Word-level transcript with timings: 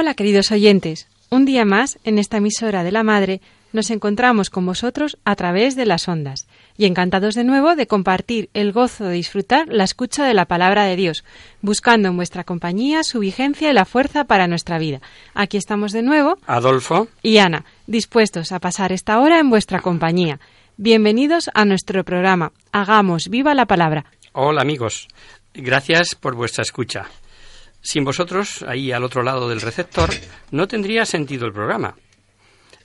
Hola 0.00 0.14
queridos 0.14 0.52
oyentes, 0.52 1.08
un 1.28 1.44
día 1.44 1.64
más 1.64 1.98
en 2.04 2.20
esta 2.20 2.36
emisora 2.36 2.84
de 2.84 2.92
la 2.92 3.02
Madre 3.02 3.40
nos 3.72 3.90
encontramos 3.90 4.48
con 4.48 4.64
vosotros 4.64 5.18
a 5.24 5.34
través 5.34 5.74
de 5.74 5.86
las 5.86 6.06
ondas 6.06 6.46
y 6.76 6.86
encantados 6.86 7.34
de 7.34 7.42
nuevo 7.42 7.74
de 7.74 7.88
compartir 7.88 8.48
el 8.54 8.70
gozo 8.70 9.06
de 9.06 9.14
disfrutar 9.14 9.66
la 9.66 9.82
escucha 9.82 10.24
de 10.24 10.34
la 10.34 10.44
palabra 10.44 10.84
de 10.84 10.94
Dios, 10.94 11.24
buscando 11.62 12.06
en 12.06 12.16
vuestra 12.16 12.44
compañía 12.44 13.02
su 13.02 13.18
vigencia 13.18 13.72
y 13.72 13.74
la 13.74 13.86
fuerza 13.86 14.22
para 14.22 14.46
nuestra 14.46 14.78
vida. 14.78 15.00
Aquí 15.34 15.56
estamos 15.56 15.90
de 15.90 16.02
nuevo 16.02 16.38
Adolfo, 16.46 17.08
y 17.20 17.38
Ana, 17.38 17.64
dispuestos 17.88 18.52
a 18.52 18.60
pasar 18.60 18.92
esta 18.92 19.18
hora 19.18 19.40
en 19.40 19.50
vuestra 19.50 19.80
compañía. 19.80 20.38
Bienvenidos 20.76 21.50
a 21.54 21.64
nuestro 21.64 22.04
programa. 22.04 22.52
Hagamos 22.70 23.30
viva 23.30 23.52
la 23.52 23.66
palabra. 23.66 24.04
hola 24.30 24.62
amigos, 24.62 25.08
gracias 25.54 26.14
por 26.14 26.36
vuestra 26.36 26.62
escucha. 26.62 27.08
Sin 27.80 28.04
vosotros, 28.04 28.64
ahí 28.66 28.92
al 28.92 29.04
otro 29.04 29.22
lado 29.22 29.48
del 29.48 29.60
receptor, 29.60 30.10
no 30.50 30.66
tendría 30.68 31.04
sentido 31.04 31.46
el 31.46 31.52
programa. 31.52 31.94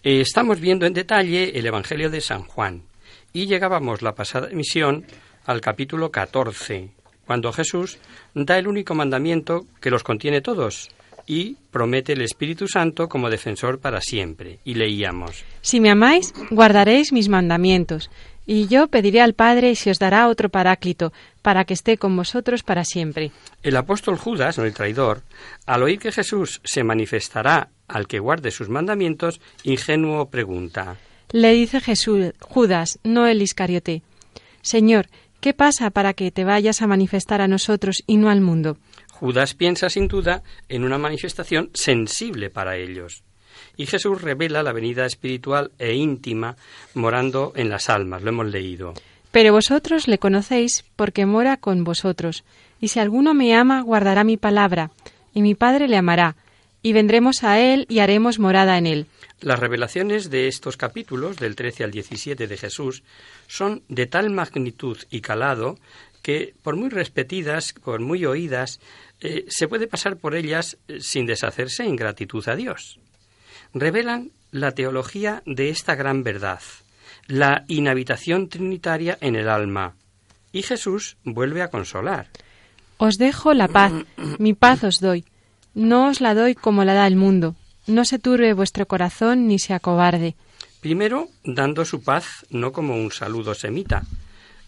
Eh, 0.03 0.21
estamos 0.21 0.59
viendo 0.59 0.85
en 0.85 0.93
detalle 0.93 1.57
el 1.57 1.65
Evangelio 1.65 2.09
de 2.09 2.21
San 2.21 2.43
Juan 2.43 2.83
y 3.31 3.47
llegábamos 3.47 4.01
la 4.01 4.15
pasada 4.15 4.49
emisión 4.49 5.05
al 5.45 5.61
capítulo 5.61 6.11
14, 6.11 6.91
cuando 7.25 7.51
Jesús 7.51 7.97
da 8.33 8.57
el 8.57 8.67
único 8.67 8.95
mandamiento 8.95 9.65
que 9.81 9.89
los 9.89 10.03
contiene 10.03 10.41
todos 10.41 10.89
y 11.25 11.55
promete 11.71 12.13
el 12.13 12.21
Espíritu 12.21 12.67
Santo 12.67 13.07
como 13.07 13.29
defensor 13.29 13.79
para 13.79 14.01
siempre. 14.01 14.59
Y 14.65 14.75
leíamos. 14.75 15.43
Si 15.61 15.79
me 15.79 15.89
amáis, 15.89 16.33
guardaréis 16.51 17.13
mis 17.13 17.29
mandamientos. 17.29 18.09
Y 18.45 18.67
yo 18.67 18.87
pediré 18.87 19.21
al 19.21 19.33
Padre 19.33 19.71
y 19.71 19.75
se 19.75 19.91
os 19.91 19.99
dará 19.99 20.27
otro 20.27 20.49
paráclito, 20.49 21.13
para 21.41 21.63
que 21.65 21.73
esté 21.73 21.97
con 21.97 22.15
vosotros 22.15 22.63
para 22.63 22.83
siempre. 22.83 23.31
El 23.61 23.77
apóstol 23.77 24.17
Judas, 24.17 24.57
no 24.57 24.65
el 24.65 24.73
traidor, 24.73 25.23
al 25.65 25.83
oír 25.83 25.99
que 25.99 26.11
Jesús 26.11 26.61
se 26.63 26.83
manifestará 26.83 27.69
al 27.87 28.07
que 28.07 28.19
guarde 28.19 28.51
sus 28.51 28.69
mandamientos, 28.69 29.39
ingenuo 29.63 30.29
pregunta. 30.29 30.97
Le 31.31 31.53
dice 31.53 31.79
Jesús, 31.79 32.33
Judas, 32.39 32.99
no 33.03 33.27
el 33.27 33.41
Iscariote. 33.41 34.01
Señor, 34.61 35.07
¿qué 35.39 35.53
pasa 35.53 35.89
para 35.89 36.13
que 36.13 36.31
te 36.31 36.43
vayas 36.43 36.81
a 36.81 36.87
manifestar 36.87 37.41
a 37.41 37.47
nosotros 37.47 38.03
y 38.07 38.17
no 38.17 38.29
al 38.29 38.41
mundo? 38.41 38.77
Judas 39.11 39.53
piensa 39.53 39.89
sin 39.89 40.07
duda 40.07 40.43
en 40.69 40.83
una 40.83 40.97
manifestación 40.97 41.69
sensible 41.73 42.49
para 42.49 42.77
ellos. 42.77 43.23
Y 43.75 43.85
Jesús 43.87 44.21
revela 44.21 44.63
la 44.63 44.71
venida 44.71 45.05
espiritual 45.05 45.71
e 45.79 45.93
íntima 45.93 46.55
morando 46.93 47.53
en 47.55 47.69
las 47.69 47.89
almas, 47.89 48.21
lo 48.21 48.29
hemos 48.29 48.47
leído. 48.47 48.93
Pero 49.31 49.51
vosotros 49.51 50.07
le 50.07 50.19
conocéis 50.19 50.85
porque 50.95 51.25
mora 51.25 51.57
con 51.57 51.83
vosotros. 51.83 52.43
Y 52.79 52.89
si 52.89 52.99
alguno 52.99 53.33
me 53.33 53.55
ama, 53.55 53.81
guardará 53.81 54.23
mi 54.23 54.37
palabra, 54.37 54.91
y 55.33 55.41
mi 55.41 55.55
Padre 55.55 55.87
le 55.87 55.97
amará, 55.97 56.35
y 56.83 56.93
vendremos 56.93 57.43
a 57.43 57.59
él 57.59 57.87
y 57.89 57.99
haremos 57.99 58.37
morada 58.37 58.77
en 58.77 58.85
él. 58.85 59.07
Las 59.39 59.59
revelaciones 59.59 60.29
de 60.29 60.47
estos 60.47 60.77
capítulos, 60.77 61.37
del 61.37 61.55
13 61.55 61.85
al 61.85 61.91
17 61.91 62.45
de 62.45 62.57
Jesús, 62.57 63.03
son 63.47 63.81
de 63.87 64.05
tal 64.05 64.29
magnitud 64.29 64.97
y 65.09 65.21
calado 65.21 65.79
que, 66.21 66.53
por 66.61 66.75
muy 66.75 66.89
repetidas, 66.89 67.73
por 67.73 67.99
muy 67.99 68.25
oídas, 68.25 68.79
eh, 69.19 69.45
se 69.47 69.67
puede 69.67 69.87
pasar 69.87 70.17
por 70.17 70.35
ellas 70.35 70.77
eh, 70.87 70.99
sin 70.99 71.25
deshacerse 71.25 71.83
en 71.83 71.95
gratitud 71.95 72.47
a 72.47 72.55
Dios. 72.55 72.99
Revelan 73.73 74.31
la 74.51 74.71
teología 74.73 75.41
de 75.45 75.69
esta 75.69 75.95
gran 75.95 76.23
verdad, 76.23 76.61
la 77.27 77.65
inhabitación 77.67 78.49
trinitaria 78.49 79.17
en 79.19 79.35
el 79.35 79.49
alma. 79.49 79.95
Y 80.51 80.61
Jesús 80.61 81.17
vuelve 81.23 81.63
a 81.63 81.69
consolar. 81.69 82.27
Os 82.97 83.17
dejo 83.17 83.53
la 83.53 83.67
paz, 83.67 83.91
mi 84.37 84.53
paz 84.53 84.83
os 84.83 84.99
doy. 84.99 85.25
No 85.73 86.09
os 86.09 86.21
la 86.21 86.35
doy 86.35 86.53
como 86.53 86.83
la 86.85 86.93
da 86.93 87.07
el 87.07 87.15
mundo. 87.15 87.55
No 87.87 88.05
se 88.05 88.19
turbe 88.19 88.53
vuestro 88.53 88.85
corazón 88.85 89.47
ni 89.47 89.57
se 89.57 89.73
acobarde. 89.73 90.35
Primero, 90.79 91.29
dando 91.43 91.83
su 91.83 92.03
paz 92.03 92.45
no 92.49 92.71
como 92.71 92.95
un 92.95 93.11
saludo 93.11 93.55
semita, 93.55 94.03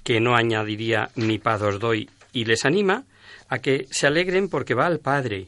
que 0.03 0.19
no 0.19 0.35
añadiría 0.35 1.11
mi 1.15 1.37
paz 1.37 1.61
os 1.61 1.79
doy, 1.79 2.09
y 2.33 2.45
les 2.45 2.65
anima 2.65 3.03
a 3.49 3.59
que 3.59 3.87
se 3.91 4.07
alegren 4.07 4.49
porque 4.49 4.73
va 4.73 4.87
al 4.87 4.99
Padre, 4.99 5.47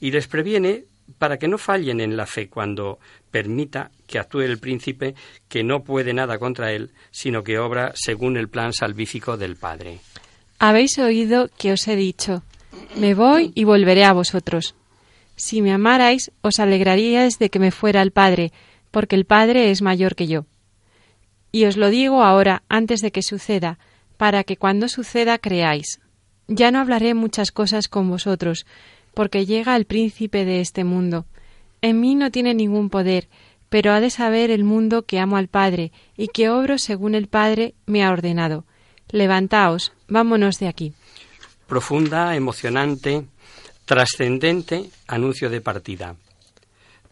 y 0.00 0.10
les 0.10 0.28
previene 0.28 0.84
para 1.18 1.38
que 1.38 1.48
no 1.48 1.58
fallen 1.58 2.00
en 2.00 2.16
la 2.16 2.26
fe 2.26 2.48
cuando 2.48 2.98
permita 3.30 3.90
que 4.06 4.18
actúe 4.18 4.40
el 4.40 4.58
príncipe 4.58 5.14
que 5.48 5.62
no 5.62 5.84
puede 5.84 6.12
nada 6.12 6.38
contra 6.38 6.72
él, 6.72 6.90
sino 7.10 7.42
que 7.42 7.58
obra 7.58 7.92
según 7.94 8.36
el 8.36 8.48
plan 8.48 8.72
salvífico 8.72 9.36
del 9.36 9.56
Padre. 9.56 10.00
Habéis 10.58 10.98
oído 10.98 11.48
que 11.58 11.72
os 11.72 11.88
he 11.88 11.96
dicho, 11.96 12.42
me 12.96 13.14
voy 13.14 13.52
y 13.54 13.64
volveré 13.64 14.04
a 14.04 14.12
vosotros. 14.12 14.74
Si 15.36 15.62
me 15.62 15.72
amarais, 15.72 16.30
os 16.40 16.60
alegraríais 16.60 17.38
de 17.38 17.50
que 17.50 17.58
me 17.58 17.70
fuera 17.70 18.00
al 18.00 18.12
Padre, 18.12 18.52
porque 18.90 19.16
el 19.16 19.24
Padre 19.24 19.70
es 19.70 19.82
mayor 19.82 20.14
que 20.14 20.26
yo. 20.26 20.44
Y 21.50 21.64
os 21.64 21.76
lo 21.76 21.90
digo 21.90 22.22
ahora, 22.22 22.62
antes 22.68 23.00
de 23.00 23.10
que 23.10 23.22
suceda, 23.22 23.78
para 24.16 24.44
que 24.44 24.56
cuando 24.56 24.88
suceda 24.88 25.38
creáis. 25.38 26.00
Ya 26.48 26.70
no 26.70 26.78
hablaré 26.78 27.14
muchas 27.14 27.50
cosas 27.50 27.88
con 27.88 28.08
vosotros, 28.08 28.66
porque 29.14 29.46
llega 29.46 29.76
el 29.76 29.84
príncipe 29.84 30.44
de 30.44 30.60
este 30.60 30.84
mundo. 30.84 31.26
En 31.80 32.00
mí 32.00 32.14
no 32.14 32.30
tiene 32.30 32.54
ningún 32.54 32.90
poder, 32.90 33.28
pero 33.68 33.92
ha 33.92 34.00
de 34.00 34.10
saber 34.10 34.50
el 34.50 34.64
mundo 34.64 35.02
que 35.02 35.18
amo 35.18 35.36
al 35.36 35.48
Padre, 35.48 35.92
y 36.16 36.28
que 36.28 36.50
obro 36.50 36.78
según 36.78 37.14
el 37.14 37.26
Padre 37.26 37.74
me 37.86 38.04
ha 38.04 38.12
ordenado. 38.12 38.64
Levantaos, 39.10 39.92
vámonos 40.08 40.58
de 40.58 40.68
aquí. 40.68 40.94
Profunda, 41.66 42.36
emocionante, 42.36 43.24
trascendente 43.84 44.90
anuncio 45.06 45.50
de 45.50 45.60
partida. 45.60 46.16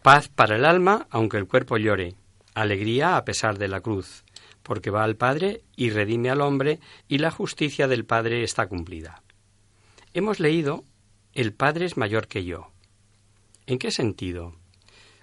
Paz 0.01 0.29
para 0.29 0.55
el 0.55 0.65
alma, 0.65 1.07
aunque 1.09 1.37
el 1.37 1.47
cuerpo 1.47 1.77
llore. 1.77 2.15
Alegría 2.53 3.17
a 3.17 3.25
pesar 3.25 3.57
de 3.57 3.67
la 3.67 3.81
cruz, 3.81 4.23
porque 4.63 4.89
va 4.89 5.03
al 5.03 5.15
Padre 5.15 5.61
y 5.75 5.89
redime 5.89 6.29
al 6.29 6.41
hombre, 6.41 6.79
y 7.07 7.19
la 7.19 7.31
justicia 7.31 7.87
del 7.87 8.05
Padre 8.05 8.43
está 8.43 8.67
cumplida. 8.67 9.21
Hemos 10.13 10.39
leído 10.39 10.83
El 11.33 11.53
Padre 11.53 11.85
es 11.85 11.95
mayor 11.95 12.27
que 12.27 12.43
yo. 12.43 12.71
¿En 13.65 13.79
qué 13.79 13.91
sentido? 13.91 14.53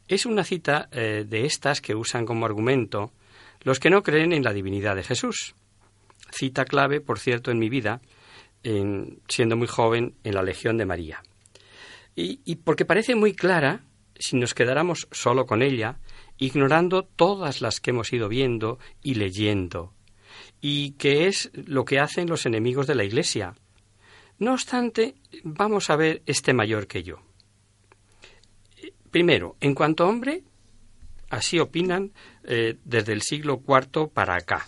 Es 0.06 0.24
una 0.24 0.42
cita 0.42 0.88
eh, 0.90 1.26
de 1.28 1.44
estas 1.44 1.82
que 1.82 1.94
usan 1.94 2.24
como 2.24 2.46
argumento 2.46 3.12
los 3.60 3.78
que 3.78 3.90
no 3.90 4.02
creen 4.02 4.32
en 4.32 4.42
la 4.42 4.54
divinidad 4.54 4.96
de 4.96 5.02
Jesús. 5.02 5.54
Cita 6.30 6.64
clave, 6.64 7.00
por 7.00 7.18
cierto, 7.18 7.50
en 7.50 7.58
mi 7.58 7.68
vida, 7.68 8.00
en, 8.62 9.20
siendo 9.28 9.56
muy 9.56 9.66
joven, 9.66 10.14
en 10.24 10.34
la 10.34 10.42
Legión 10.42 10.78
de 10.78 10.86
María. 10.86 11.22
Y, 12.16 12.40
y 12.44 12.56
porque 12.56 12.86
parece 12.86 13.14
muy 13.14 13.34
clara, 13.34 13.84
si 14.14 14.36
nos 14.36 14.54
quedáramos 14.54 15.08
solo 15.10 15.44
con 15.44 15.62
ella, 15.62 15.98
ignorando 16.38 17.02
todas 17.04 17.60
las 17.60 17.80
que 17.80 17.90
hemos 17.90 18.12
ido 18.12 18.28
viendo 18.28 18.78
y 19.02 19.14
leyendo, 19.14 19.92
y 20.60 20.92
que 20.92 21.26
es 21.26 21.50
lo 21.52 21.84
que 21.84 21.98
hacen 21.98 22.28
los 22.28 22.46
enemigos 22.46 22.86
de 22.86 22.94
la 22.94 23.04
Iglesia. 23.04 23.54
No 24.38 24.52
obstante, 24.52 25.16
vamos 25.42 25.90
a 25.90 25.96
ver 25.96 26.22
este 26.26 26.52
mayor 26.52 26.86
que 26.86 27.02
yo. 27.02 27.20
Primero, 29.10 29.56
en 29.60 29.74
cuanto 29.74 30.04
a 30.04 30.08
hombre, 30.08 30.44
así 31.30 31.58
opinan 31.58 32.12
eh, 32.44 32.76
desde 32.84 33.12
el 33.12 33.22
siglo 33.22 33.62
IV 33.66 34.10
para 34.12 34.36
acá, 34.36 34.66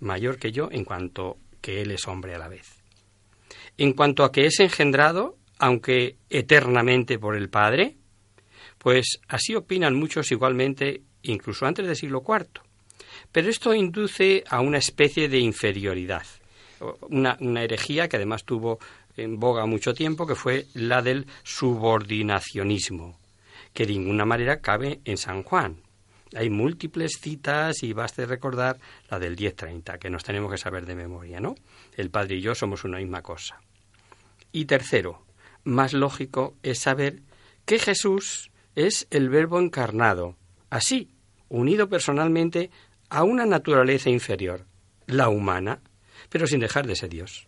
mayor 0.00 0.38
que 0.38 0.52
yo 0.52 0.68
en 0.70 0.84
cuanto 0.84 1.36
que 1.60 1.82
él 1.82 1.90
es 1.90 2.06
hombre 2.06 2.34
a 2.34 2.38
la 2.38 2.48
vez. 2.48 2.82
En 3.76 3.92
cuanto 3.92 4.24
a 4.24 4.32
que 4.32 4.46
es 4.46 4.60
engendrado, 4.60 5.36
aunque 5.58 6.16
eternamente 6.30 7.18
por 7.18 7.36
el 7.36 7.48
Padre, 7.48 7.96
pues 8.78 9.20
así 9.28 9.54
opinan 9.54 9.94
muchos 9.94 10.30
igualmente 10.30 11.02
incluso 11.22 11.66
antes 11.66 11.86
del 11.86 11.96
siglo 11.96 12.22
IV. 12.26 12.62
Pero 13.32 13.50
esto 13.50 13.74
induce 13.74 14.44
a 14.48 14.60
una 14.60 14.78
especie 14.78 15.28
de 15.28 15.38
inferioridad, 15.38 16.26
una, 17.08 17.36
una 17.40 17.62
herejía 17.62 18.08
que 18.08 18.16
además 18.16 18.44
tuvo 18.44 18.78
en 19.16 19.38
boga 19.38 19.66
mucho 19.66 19.94
tiempo, 19.94 20.26
que 20.26 20.34
fue 20.34 20.66
la 20.74 21.02
del 21.02 21.26
subordinacionismo, 21.42 23.18
que 23.72 23.86
de 23.86 23.92
ninguna 23.92 24.24
manera 24.24 24.60
cabe 24.60 25.00
en 25.04 25.16
San 25.16 25.42
Juan. 25.42 25.82
Hay 26.34 26.50
múltiples 26.50 27.18
citas 27.20 27.82
y 27.82 27.92
baste 27.92 28.26
recordar 28.26 28.78
la 29.08 29.18
del 29.18 29.36
1030, 29.36 29.98
que 29.98 30.10
nos 30.10 30.24
tenemos 30.24 30.50
que 30.50 30.58
saber 30.58 30.84
de 30.84 30.94
memoria, 30.94 31.40
¿no? 31.40 31.54
El 31.96 32.10
Padre 32.10 32.36
y 32.36 32.40
yo 32.40 32.54
somos 32.54 32.84
una 32.84 32.98
misma 32.98 33.22
cosa. 33.22 33.60
Y 34.52 34.64
tercero, 34.64 35.22
más 35.64 35.92
lógico 35.92 36.56
es 36.62 36.80
saber 36.80 37.22
que 37.64 37.78
Jesús 37.78 38.50
es 38.74 39.06
el 39.10 39.28
Verbo 39.28 39.58
encarnado, 39.58 40.36
así, 40.70 41.10
unido 41.48 41.88
personalmente 41.88 42.70
a 43.08 43.22
una 43.22 43.46
naturaleza 43.46 44.10
inferior, 44.10 44.66
la 45.06 45.28
humana, 45.28 45.80
pero 46.28 46.46
sin 46.46 46.60
dejar 46.60 46.86
de 46.86 46.96
ser 46.96 47.10
Dios. 47.10 47.46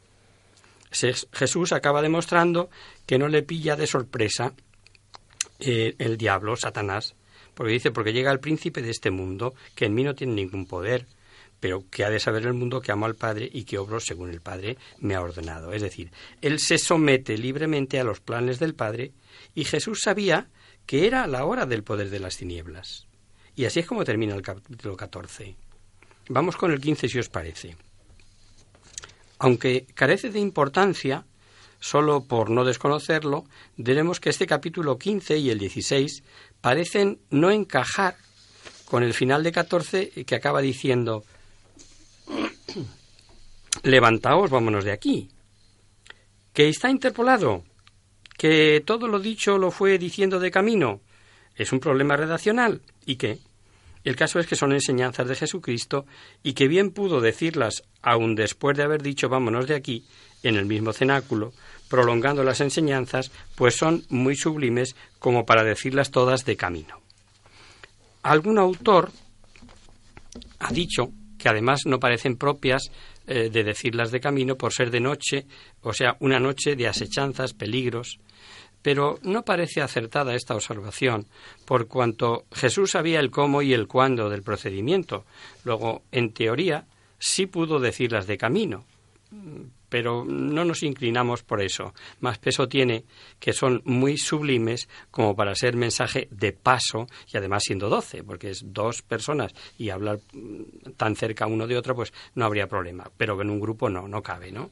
Jesús 0.91 1.73
acaba 1.73 2.03
demostrando 2.03 2.71
que 3.07 3.19
no 3.19 3.29
le 3.29 3.43
pilla 3.43 3.77
de 3.77 3.87
sorpresa 3.87 4.55
eh, 5.61 5.95
el 5.99 6.17
diablo, 6.17 6.57
Satanás, 6.57 7.15
porque 7.55 7.73
dice, 7.73 7.91
porque 7.91 8.13
llega 8.13 8.33
el 8.33 8.41
príncipe 8.41 8.83
de 8.83 8.91
este 8.91 9.11
mundo, 9.11 9.55
que 9.75 9.87
en 9.87 9.95
mí 9.95 10.05
no 10.05 10.15
tiene 10.15 10.35
ningún 10.35 10.67
poder, 10.67 11.07
pero 11.61 11.85
que 11.91 12.05
ha 12.05 12.11
de 12.11 12.21
saber 12.21 12.47
el 12.47 12.55
mundo 12.55 12.81
que 12.81 12.93
amo 12.93 13.07
al 13.07 13.17
Padre 13.17 13.49
y 13.53 13.65
que 13.65 13.79
obro 13.79 14.01
según 14.01 14.31
el 14.31 14.41
Padre 14.41 14.79
me 15.01 15.15
ha 15.15 15.21
ordenado. 15.21 15.73
Es 15.73 15.83
decir, 15.83 16.11
él 16.41 16.61
se 16.61 16.79
somete 16.79 17.37
libremente 17.37 17.99
a 17.99 18.05
los 18.05 18.21
planes 18.21 18.59
del 18.59 18.75
Padre 18.75 19.13
y 19.55 19.65
Jesús 19.65 20.01
sabía 20.03 20.49
que 20.87 21.07
era 21.07 21.27
la 21.27 21.45
hora 21.45 21.67
del 21.67 21.83
poder 21.83 22.11
de 22.11 22.21
las 22.21 22.37
tinieblas. 22.37 23.07
Y 23.57 23.65
así 23.65 23.81
es 23.81 23.87
como 23.87 24.05
termina 24.05 24.35
el 24.37 24.43
capítulo 24.43 24.97
14. 24.97 25.57
Vamos 26.29 26.57
con 26.57 26.71
el 26.71 26.81
15 26.81 27.09
si 27.09 27.19
os 27.19 27.29
parece. 27.29 27.77
Aunque 29.39 29.87
carece 29.95 30.31
de 30.31 30.41
importancia, 30.41 31.25
solo 31.81 32.25
por 32.25 32.51
no 32.51 32.65
desconocerlo, 32.65 33.45
diremos 33.77 34.21
que 34.21 34.31
este 34.31 34.47
capítulo 34.47 34.99
15 34.99 35.39
y 35.39 35.51
el 35.51 35.59
16 35.59 36.23
parecen 36.61 37.21
no 37.31 37.51
encajar 37.51 38.17
con 38.85 39.03
el 39.03 39.15
final 39.15 39.43
de 39.43 39.53
14 39.53 40.25
que 40.25 40.35
acaba 40.35 40.61
diciendo 40.61 41.25
Levantaos, 43.83 44.51
vámonos 44.51 44.85
de 44.85 44.93
aquí. 44.93 45.29
Que 46.53 46.69
está 46.69 46.91
interpolado, 46.91 47.65
que 48.37 48.83
todo 48.85 49.07
lo 49.07 49.21
dicho 49.21 49.59
lo 49.59 49.71
fue 49.71 49.99
diciendo 49.99 50.41
de 50.41 50.51
camino. 50.51 51.01
Es 51.55 51.73
un 51.73 51.81
problema 51.81 52.17
redaccional. 52.17 52.83
¿Y 53.07 53.17
qué? 53.17 53.39
El 54.05 54.17
caso 54.17 54.39
es 54.39 54.47
que 54.47 54.57
son 54.57 54.73
enseñanzas 54.73 55.29
de 55.29 55.35
Jesucristo 55.35 56.07
y 56.43 56.53
que 56.53 56.69
bien 56.69 56.91
pudo 56.91 57.21
decirlas 57.21 57.83
aun 58.03 58.35
después 58.35 58.77
de 58.77 58.85
haber 58.85 59.03
dicho 59.03 59.29
vámonos 59.29 59.67
de 59.67 59.75
aquí, 59.75 60.05
en 60.43 60.57
el 60.57 60.67
mismo 60.67 60.93
cenáculo, 60.93 61.53
prolongando 61.89 62.45
las 62.45 62.61
enseñanzas, 62.61 63.31
pues 63.57 63.77
son 63.77 64.05
muy 64.09 64.37
sublimes 64.37 64.95
como 65.19 65.45
para 65.45 65.65
decirlas 65.65 66.11
todas 66.11 66.45
de 66.45 66.57
camino. 66.57 67.01
Algún 68.23 68.59
autor 68.59 69.11
ha 70.61 70.73
dicho 70.73 71.11
que 71.39 71.49
además 71.49 71.83
no 71.87 71.99
parecen 71.99 72.37
propias 72.37 72.91
eh, 73.27 73.51
de 73.51 73.65
decirlas 73.65 74.11
de 74.11 74.21
camino 74.21 74.57
por 74.57 74.73
ser 74.73 74.91
de 74.91 75.01
noche, 75.01 75.47
o 75.83 75.93
sea, 75.93 76.17
una 76.21 76.39
noche 76.39 76.77
de 76.77 76.89
asechanzas, 76.89 77.55
peligros, 77.55 78.19
pero 78.83 79.19
no 79.23 79.45
parece 79.45 79.81
acertada 79.81 80.35
esta 80.35 80.55
observación, 80.55 81.27
por 81.65 81.89
cuanto 81.89 82.45
Jesús 82.53 82.93
sabía 82.93 83.21
el 83.21 83.31
cómo 83.31 83.63
y 83.63 83.73
el 83.73 83.87
cuándo 83.87 84.29
del 84.31 84.43
procedimiento. 84.43 85.25
Luego, 85.65 86.03
en 86.13 86.33
teoría, 86.33 86.87
sí 87.19 87.47
pudo 87.47 87.81
decirlas 87.81 88.27
de 88.27 88.39
camino, 88.39 88.85
pero 89.89 90.25
no 90.25 90.65
nos 90.65 90.83
inclinamos 90.83 91.43
por 91.43 91.61
eso. 91.61 91.95
Más 92.21 92.39
peso 92.39 92.69
tiene 92.69 93.05
que 93.39 93.53
son 93.53 93.83
muy 93.85 94.17
sublimes 94.17 94.89
como 95.11 95.35
para 95.35 95.55
ser 95.55 95.77
mensaje 95.77 96.29
de 96.31 96.53
paso 96.53 97.07
y 97.33 97.37
además 97.37 97.63
siendo 97.65 97.89
doce, 97.89 98.23
porque 98.23 98.51
es 98.51 98.63
dos 98.65 99.03
personas 99.03 99.55
y 99.79 99.91
hablar 99.91 100.21
tan 100.97 101.17
cerca 101.17 101.47
uno 101.47 101.67
de 101.67 101.77
otro, 101.77 101.95
pues 101.95 102.13
no 102.35 102.45
habría 102.45 102.69
problema. 102.69 103.11
Pero 103.17 103.41
en 103.41 103.51
un 103.51 103.61
grupo 103.61 103.89
no, 103.89 104.09
no 104.09 104.23
cabe, 104.23 104.53
¿no? 104.53 104.71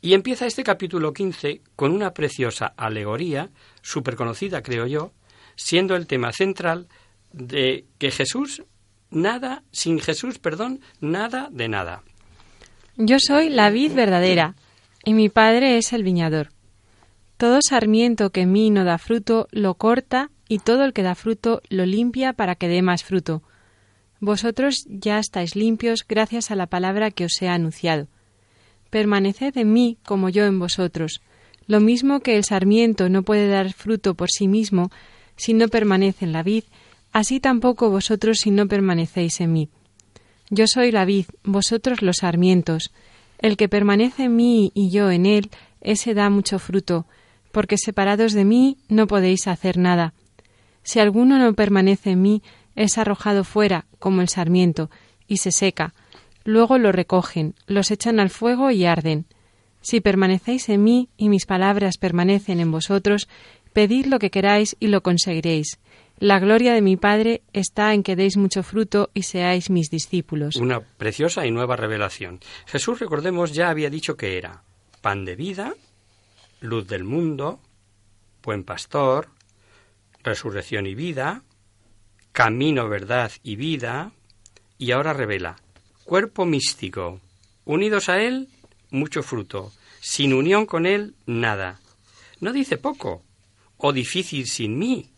Y 0.00 0.14
empieza 0.14 0.46
este 0.46 0.64
capítulo 0.64 1.12
15 1.12 1.60
con 1.76 1.92
una 1.92 2.12
preciosa 2.12 2.66
alegoría, 2.76 3.50
súper 3.82 4.16
conocida, 4.16 4.62
creo 4.62 4.86
yo, 4.86 5.12
siendo 5.56 5.94
el 5.96 6.06
tema 6.06 6.32
central 6.32 6.88
de 7.32 7.84
que 7.98 8.10
Jesús, 8.10 8.62
nada, 9.10 9.62
sin 9.72 10.00
Jesús, 10.00 10.38
perdón, 10.38 10.80
nada 11.00 11.48
de 11.50 11.68
nada. 11.68 12.02
Yo 12.96 13.16
soy 13.18 13.50
la 13.50 13.70
vid 13.70 13.92
verdadera, 13.92 14.56
y 15.04 15.14
mi 15.14 15.28
Padre 15.28 15.76
es 15.78 15.92
el 15.92 16.02
viñador. 16.02 16.48
Todo 17.36 17.60
sarmiento 17.62 18.30
que 18.30 18.42
en 18.42 18.52
mí 18.52 18.70
no 18.70 18.84
da 18.84 18.98
fruto, 18.98 19.48
lo 19.50 19.74
corta, 19.74 20.30
y 20.48 20.58
todo 20.58 20.84
el 20.84 20.92
que 20.92 21.02
da 21.02 21.14
fruto, 21.14 21.62
lo 21.68 21.86
limpia 21.86 22.32
para 22.32 22.54
que 22.54 22.68
dé 22.68 22.82
más 22.82 23.04
fruto. 23.04 23.42
Vosotros 24.18 24.84
ya 24.88 25.18
estáis 25.18 25.56
limpios 25.56 26.04
gracias 26.06 26.50
a 26.50 26.56
la 26.56 26.66
palabra 26.66 27.10
que 27.10 27.24
os 27.24 27.40
he 27.40 27.48
anunciado. 27.48 28.08
Permaneced 28.90 29.56
en 29.56 29.72
mí 29.72 29.98
como 30.04 30.28
yo 30.28 30.44
en 30.44 30.58
vosotros. 30.58 31.22
Lo 31.66 31.80
mismo 31.80 32.20
que 32.20 32.36
el 32.36 32.44
sarmiento 32.44 33.08
no 33.08 33.22
puede 33.22 33.48
dar 33.48 33.72
fruto 33.72 34.14
por 34.14 34.30
sí 34.30 34.48
mismo 34.48 34.90
si 35.36 35.54
no 35.54 35.68
permanece 35.68 36.24
en 36.24 36.32
la 36.32 36.42
vid, 36.42 36.64
así 37.12 37.40
tampoco 37.40 37.90
vosotros 37.90 38.40
si 38.40 38.50
no 38.50 38.66
permanecéis 38.66 39.40
en 39.40 39.52
mí. 39.52 39.68
Yo 40.50 40.66
soy 40.66 40.90
la 40.90 41.04
vid, 41.04 41.26
vosotros 41.44 42.02
los 42.02 42.18
sarmientos. 42.18 42.92
El 43.38 43.56
que 43.56 43.68
permanece 43.68 44.24
en 44.24 44.36
mí 44.36 44.72
y 44.74 44.90
yo 44.90 45.10
en 45.10 45.24
él, 45.24 45.50
ese 45.80 46.12
da 46.12 46.28
mucho 46.28 46.58
fruto, 46.58 47.06
porque 47.52 47.78
separados 47.78 48.32
de 48.32 48.44
mí 48.44 48.76
no 48.88 49.06
podéis 49.06 49.46
hacer 49.46 49.78
nada. 49.78 50.12
Si 50.82 50.98
alguno 50.98 51.38
no 51.38 51.54
permanece 51.54 52.10
en 52.10 52.22
mí, 52.22 52.42
es 52.74 52.98
arrojado 52.98 53.44
fuera, 53.44 53.86
como 53.98 54.22
el 54.22 54.28
sarmiento, 54.28 54.90
y 55.28 55.36
se 55.36 55.52
seca, 55.52 55.94
Luego 56.50 56.78
lo 56.78 56.90
recogen, 56.90 57.54
los 57.68 57.92
echan 57.92 58.18
al 58.18 58.28
fuego 58.28 58.72
y 58.72 58.84
arden. 58.84 59.24
Si 59.82 60.00
permanecéis 60.00 60.68
en 60.68 60.82
mí 60.82 61.08
y 61.16 61.28
mis 61.28 61.46
palabras 61.46 61.96
permanecen 61.96 62.58
en 62.58 62.72
vosotros, 62.72 63.28
pedid 63.72 64.06
lo 64.06 64.18
que 64.18 64.32
queráis 64.32 64.74
y 64.80 64.88
lo 64.88 65.00
conseguiréis. 65.00 65.78
La 66.18 66.40
gloria 66.40 66.74
de 66.74 66.82
mi 66.82 66.96
Padre 66.96 67.42
está 67.52 67.94
en 67.94 68.02
que 68.02 68.16
deis 68.16 68.36
mucho 68.36 68.64
fruto 68.64 69.10
y 69.14 69.22
seáis 69.22 69.70
mis 69.70 69.90
discípulos. 69.90 70.56
Una 70.56 70.80
preciosa 70.80 71.46
y 71.46 71.52
nueva 71.52 71.76
revelación. 71.76 72.40
Jesús, 72.66 72.98
recordemos, 72.98 73.52
ya 73.52 73.70
había 73.70 73.88
dicho 73.88 74.16
que 74.16 74.36
era 74.36 74.64
pan 75.02 75.24
de 75.24 75.36
vida, 75.36 75.74
luz 76.60 76.88
del 76.88 77.04
mundo, 77.04 77.60
buen 78.42 78.64
pastor, 78.64 79.28
resurrección 80.24 80.88
y 80.88 80.96
vida, 80.96 81.44
camino, 82.32 82.88
verdad 82.88 83.30
y 83.44 83.54
vida, 83.54 84.10
y 84.78 84.90
ahora 84.90 85.12
revela 85.12 85.54
cuerpo 86.04 86.44
místico. 86.44 87.20
Unidos 87.64 88.08
a 88.08 88.20
Él, 88.20 88.48
mucho 88.90 89.22
fruto. 89.22 89.72
Sin 90.00 90.32
unión 90.32 90.66
con 90.66 90.86
Él, 90.86 91.14
nada. 91.26 91.80
No 92.40 92.52
dice 92.52 92.78
poco 92.78 93.22
o 93.76 93.92
difícil 93.92 94.46
sin 94.46 94.78
mí. 94.78 95.10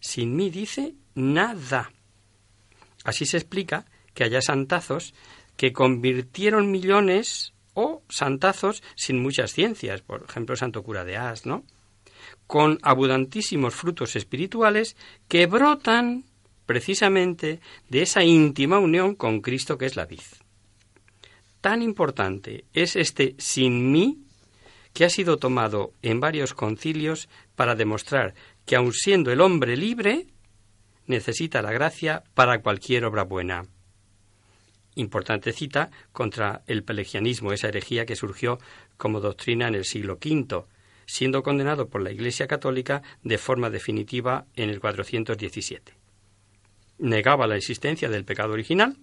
Sin 0.00 0.36
mí 0.36 0.50
dice 0.50 0.94
nada. 1.14 1.92
Así 3.04 3.26
se 3.26 3.36
explica 3.36 3.84
que 4.14 4.24
haya 4.24 4.40
santazos 4.40 5.14
que 5.56 5.72
convirtieron 5.72 6.70
millones 6.70 7.52
o 7.74 8.02
santazos 8.08 8.82
sin 8.96 9.22
muchas 9.22 9.52
ciencias, 9.52 10.02
por 10.02 10.24
ejemplo, 10.28 10.56
Santo 10.56 10.82
Cura 10.82 11.04
de 11.04 11.16
As, 11.16 11.46
¿no? 11.46 11.64
Con 12.46 12.78
abundantísimos 12.82 13.74
frutos 13.74 14.16
espirituales 14.16 14.96
que 15.28 15.46
brotan 15.46 16.24
precisamente 16.66 17.60
de 17.88 18.02
esa 18.02 18.24
íntima 18.24 18.78
unión 18.78 19.14
con 19.14 19.40
Cristo 19.40 19.78
que 19.78 19.86
es 19.86 19.96
la 19.96 20.06
vid. 20.06 20.20
Tan 21.60 21.82
importante 21.82 22.64
es 22.72 22.96
este 22.96 23.34
sin 23.38 23.92
mí 23.92 24.18
que 24.92 25.04
ha 25.04 25.10
sido 25.10 25.38
tomado 25.38 25.92
en 26.02 26.20
varios 26.20 26.54
concilios 26.54 27.28
para 27.54 27.74
demostrar 27.74 28.34
que 28.66 28.76
aun 28.76 28.92
siendo 28.92 29.32
el 29.32 29.40
hombre 29.40 29.76
libre, 29.76 30.26
necesita 31.06 31.62
la 31.62 31.72
gracia 31.72 32.24
para 32.34 32.60
cualquier 32.60 33.04
obra 33.04 33.22
buena. 33.22 33.64
Importante 34.94 35.52
cita 35.52 35.90
contra 36.12 36.62
el 36.66 36.84
pelagianismo, 36.84 37.52
esa 37.52 37.68
herejía 37.68 38.04
que 38.04 38.16
surgió 38.16 38.58
como 38.98 39.20
doctrina 39.20 39.68
en 39.68 39.74
el 39.74 39.84
siglo 39.84 40.14
V, 40.14 40.64
siendo 41.06 41.42
condenado 41.42 41.88
por 41.88 42.02
la 42.02 42.12
Iglesia 42.12 42.46
Católica 42.46 43.02
de 43.22 43.38
forma 43.38 43.70
definitiva 43.70 44.46
en 44.54 44.68
el 44.68 44.80
417 44.80 46.01
negaba 47.02 47.46
la 47.46 47.56
existencia 47.56 48.08
del 48.08 48.24
pecado 48.24 48.52
original, 48.52 48.96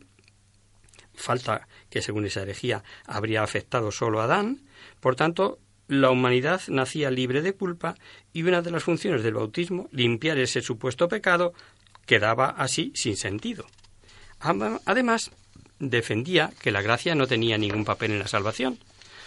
falta 1.13 1.67
que 1.89 2.01
según 2.01 2.25
esa 2.25 2.41
herejía 2.41 2.83
habría 3.05 3.43
afectado 3.43 3.91
solo 3.91 4.21
a 4.21 4.23
Adán, 4.23 4.61
por 4.99 5.15
tanto, 5.15 5.59
la 5.87 6.09
humanidad 6.09 6.61
nacía 6.67 7.11
libre 7.11 7.41
de 7.41 7.53
culpa 7.53 7.95
y 8.31 8.43
una 8.43 8.61
de 8.61 8.71
las 8.71 8.83
funciones 8.83 9.21
del 9.21 9.33
bautismo, 9.33 9.89
limpiar 9.91 10.37
ese 10.37 10.61
supuesto 10.61 11.07
pecado 11.07 11.53
quedaba 12.05 12.49
así 12.49 12.91
sin 12.95 13.17
sentido. 13.17 13.65
Además, 14.39 15.31
defendía 15.79 16.51
que 16.61 16.71
la 16.71 16.81
gracia 16.81 17.15
no 17.15 17.27
tenía 17.27 17.57
ningún 17.57 17.85
papel 17.85 18.11
en 18.11 18.19
la 18.19 18.27
salvación. 18.27 18.79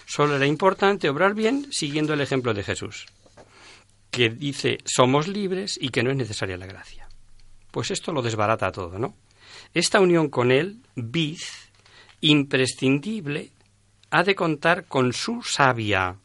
Solo 0.07 0.37
era 0.37 0.47
importante 0.47 1.09
obrar 1.09 1.35
bien 1.35 1.67
siguiendo 1.71 2.15
el 2.15 2.21
ejemplo 2.21 2.55
de 2.55 2.63
Jesús, 2.63 3.07
que 4.11 4.31
dice 4.31 4.79
somos 4.85 5.29
libres 5.29 5.79
y 5.81 5.91
que 5.91 6.03
no 6.03 6.11
es 6.11 6.17
necesaria 6.17 6.57
la 6.57 6.67
gracia. 6.67 7.12
Pues 7.73 7.91
esto 7.91 8.13
lo 8.13 8.23
desbarata 8.23 8.71
todo, 8.71 8.99
¿no? 9.01 9.15
Esta 9.75 10.01
unión 10.01 10.29
con 10.29 10.53
Él, 10.53 10.83
biz, 10.95 11.71
imprescindible, 12.21 13.51
ha 14.11 14.23
de 14.23 14.35
contar 14.35 14.85
con 14.85 15.13
su 15.13 15.43
savia, 15.43 16.17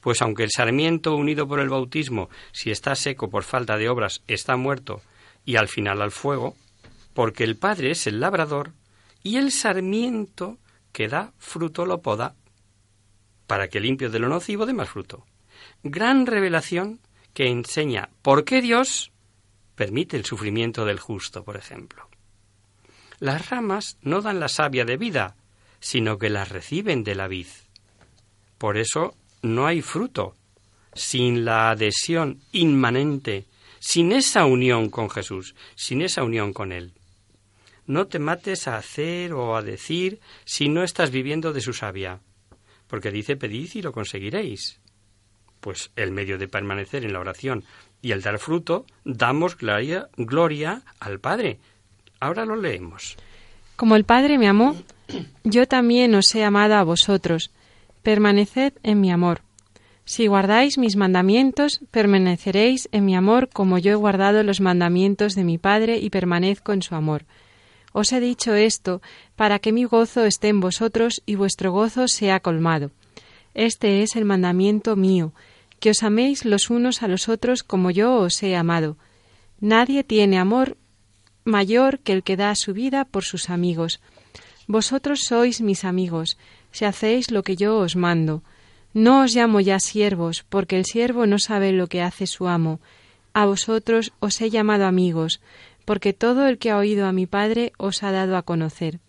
pues 0.00 0.22
aunque 0.22 0.44
el 0.44 0.50
sarmiento 0.50 1.16
unido 1.16 1.46
por 1.48 1.60
el 1.60 1.68
bautismo, 1.68 2.30
si 2.52 2.70
está 2.70 2.94
seco 2.94 3.28
por 3.28 3.42
falta 3.42 3.76
de 3.76 3.88
obras, 3.88 4.22
está 4.28 4.56
muerto 4.56 5.02
y 5.44 5.56
al 5.56 5.68
final 5.68 6.00
al 6.00 6.12
fuego, 6.12 6.56
porque 7.12 7.42
el 7.42 7.56
Padre 7.56 7.90
es 7.90 8.06
el 8.06 8.20
labrador 8.20 8.72
y 9.24 9.36
el 9.36 9.50
sarmiento 9.50 10.58
que 10.92 11.08
da 11.08 11.32
fruto 11.38 11.84
lo 11.84 12.00
poda, 12.00 12.36
para 13.48 13.68
que 13.68 13.80
limpio 13.80 14.10
de 14.10 14.20
lo 14.20 14.28
nocivo 14.28 14.64
dé 14.64 14.72
más 14.72 14.88
fruto. 14.88 15.26
Gran 15.82 16.26
revelación 16.26 17.00
que 17.34 17.48
enseña 17.48 18.10
por 18.22 18.44
qué 18.44 18.62
Dios 18.62 19.10
permite 19.78 20.16
el 20.16 20.24
sufrimiento 20.24 20.84
del 20.84 20.98
justo, 20.98 21.44
por 21.44 21.56
ejemplo. 21.56 22.08
Las 23.20 23.48
ramas 23.48 23.96
no 24.02 24.20
dan 24.22 24.40
la 24.40 24.48
savia 24.48 24.84
de 24.84 24.96
vida, 24.96 25.36
sino 25.78 26.18
que 26.18 26.30
las 26.30 26.48
reciben 26.48 27.04
de 27.04 27.14
la 27.14 27.28
vid. 27.28 27.46
Por 28.58 28.76
eso 28.76 29.14
no 29.40 29.68
hay 29.68 29.80
fruto 29.80 30.34
sin 30.94 31.44
la 31.44 31.70
adhesión 31.70 32.40
inmanente, 32.50 33.46
sin 33.78 34.10
esa 34.10 34.46
unión 34.46 34.90
con 34.90 35.08
Jesús, 35.10 35.54
sin 35.76 36.02
esa 36.02 36.24
unión 36.24 36.52
con 36.52 36.72
Él. 36.72 36.92
No 37.86 38.08
te 38.08 38.18
mates 38.18 38.66
a 38.66 38.78
hacer 38.78 39.32
o 39.32 39.56
a 39.56 39.62
decir 39.62 40.18
si 40.44 40.68
no 40.68 40.82
estás 40.82 41.12
viviendo 41.12 41.52
de 41.52 41.60
su 41.60 41.72
savia, 41.72 42.18
porque 42.88 43.12
dice 43.12 43.36
pedid 43.36 43.70
y 43.74 43.82
lo 43.82 43.92
conseguiréis. 43.92 44.80
Pues 45.60 45.92
el 45.94 46.10
medio 46.10 46.36
de 46.36 46.48
permanecer 46.48 47.04
en 47.04 47.12
la 47.12 47.20
oración 47.20 47.64
y 48.02 48.12
el 48.12 48.22
dar 48.22 48.38
fruto, 48.38 48.86
damos 49.04 49.56
gloria, 49.56 50.08
gloria 50.16 50.82
al 51.00 51.20
Padre. 51.20 51.58
Ahora 52.20 52.44
lo 52.44 52.56
leemos. 52.56 53.16
Como 53.76 53.96
el 53.96 54.04
Padre 54.04 54.38
me 54.38 54.48
amó, 54.48 54.76
yo 55.44 55.66
también 55.66 56.14
os 56.14 56.34
he 56.34 56.44
amado 56.44 56.74
a 56.74 56.82
vosotros. 56.82 57.50
Permaneced 58.02 58.72
en 58.82 59.00
mi 59.00 59.10
amor. 59.10 59.42
Si 60.04 60.26
guardáis 60.26 60.78
mis 60.78 60.96
mandamientos, 60.96 61.80
permaneceréis 61.90 62.88
en 62.92 63.04
mi 63.04 63.14
amor 63.14 63.50
como 63.50 63.76
yo 63.76 63.92
he 63.92 63.94
guardado 63.94 64.42
los 64.42 64.60
mandamientos 64.60 65.34
de 65.34 65.44
mi 65.44 65.58
Padre 65.58 65.98
y 65.98 66.08
permanezco 66.08 66.72
en 66.72 66.80
su 66.80 66.94
amor. 66.94 67.26
Os 67.92 68.12
he 68.12 68.20
dicho 68.20 68.54
esto 68.54 69.02
para 69.36 69.58
que 69.58 69.72
mi 69.72 69.84
gozo 69.84 70.24
esté 70.24 70.48
en 70.48 70.60
vosotros 70.60 71.22
y 71.26 71.34
vuestro 71.34 71.72
gozo 71.72 72.08
sea 72.08 72.40
colmado. 72.40 72.90
Este 73.54 74.02
es 74.02 74.16
el 74.16 74.24
mandamiento 74.24 74.96
mío, 74.96 75.32
que 75.80 75.90
os 75.90 76.02
améis 76.02 76.44
los 76.44 76.70
unos 76.70 77.02
a 77.02 77.08
los 77.08 77.28
otros 77.28 77.62
como 77.62 77.90
yo 77.90 78.16
os 78.16 78.42
he 78.42 78.56
amado. 78.56 78.96
Nadie 79.60 80.04
tiene 80.04 80.38
amor 80.38 80.76
mayor 81.44 81.98
que 82.00 82.12
el 82.12 82.22
que 82.22 82.36
da 82.36 82.54
su 82.54 82.74
vida 82.74 83.04
por 83.04 83.24
sus 83.24 83.50
amigos. 83.50 84.00
Vosotros 84.66 85.20
sois 85.26 85.60
mis 85.60 85.84
amigos, 85.84 86.36
si 86.72 86.84
hacéis 86.84 87.30
lo 87.30 87.42
que 87.42 87.56
yo 87.56 87.78
os 87.78 87.96
mando. 87.96 88.42
No 88.92 89.22
os 89.22 89.34
llamo 89.34 89.60
ya 89.60 89.80
siervos, 89.80 90.44
porque 90.48 90.76
el 90.76 90.84
siervo 90.84 91.26
no 91.26 91.38
sabe 91.38 91.72
lo 91.72 91.86
que 91.86 92.02
hace 92.02 92.26
su 92.26 92.48
amo. 92.48 92.80
A 93.32 93.46
vosotros 93.46 94.12
os 94.20 94.40
he 94.40 94.50
llamado 94.50 94.86
amigos, 94.86 95.40
porque 95.84 96.12
todo 96.12 96.48
el 96.48 96.58
que 96.58 96.70
ha 96.70 96.76
oído 96.76 97.06
a 97.06 97.12
mi 97.12 97.26
Padre 97.26 97.72
os 97.78 98.02
ha 98.02 98.12
dado 98.12 98.36
a 98.36 98.42
conocer. 98.42 99.00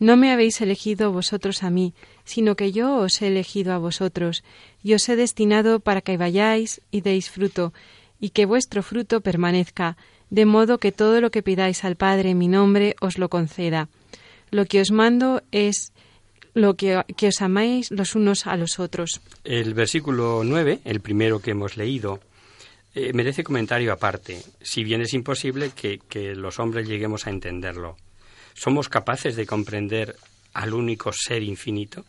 No 0.00 0.16
me 0.16 0.32
habéis 0.32 0.62
elegido 0.62 1.12
vosotros 1.12 1.62
a 1.62 1.68
mí, 1.68 1.92
sino 2.24 2.56
que 2.56 2.72
yo 2.72 2.96
os 2.96 3.20
he 3.20 3.26
elegido 3.26 3.74
a 3.74 3.78
vosotros, 3.78 4.42
y 4.82 4.94
os 4.94 5.06
he 5.10 5.14
destinado 5.14 5.78
para 5.78 6.00
que 6.00 6.16
vayáis 6.16 6.80
y 6.90 7.02
deis 7.02 7.30
fruto, 7.30 7.74
y 8.18 8.30
que 8.30 8.46
vuestro 8.46 8.82
fruto 8.82 9.20
permanezca, 9.20 9.98
de 10.30 10.46
modo 10.46 10.78
que 10.78 10.90
todo 10.90 11.20
lo 11.20 11.30
que 11.30 11.42
pidáis 11.42 11.84
al 11.84 11.96
Padre 11.96 12.30
en 12.30 12.38
mi 12.38 12.48
nombre 12.48 12.96
os 13.02 13.18
lo 13.18 13.28
conceda. 13.28 13.90
Lo 14.50 14.64
que 14.64 14.80
os 14.80 14.90
mando 14.90 15.42
es 15.52 15.92
lo 16.54 16.76
que, 16.76 16.96
os 16.96 17.42
amáis 17.42 17.90
los 17.90 18.14
unos 18.14 18.46
a 18.46 18.56
los 18.56 18.78
otros. 18.78 19.20
El 19.44 19.74
versículo 19.74 20.40
9, 20.44 20.80
el 20.82 21.00
primero 21.00 21.40
que 21.40 21.50
hemos 21.50 21.76
leído, 21.76 22.20
eh, 22.94 23.12
merece 23.12 23.44
comentario 23.44 23.92
aparte, 23.92 24.40
si 24.62 24.82
bien 24.82 25.02
es 25.02 25.12
imposible 25.12 25.72
que, 25.76 25.98
que 26.08 26.34
los 26.34 26.58
hombres 26.58 26.88
lleguemos 26.88 27.26
a 27.26 27.30
entenderlo. 27.30 27.96
¿Somos 28.54 28.88
capaces 28.88 29.36
de 29.36 29.46
comprender 29.46 30.16
al 30.52 30.74
único 30.74 31.12
ser 31.12 31.42
infinito? 31.42 32.04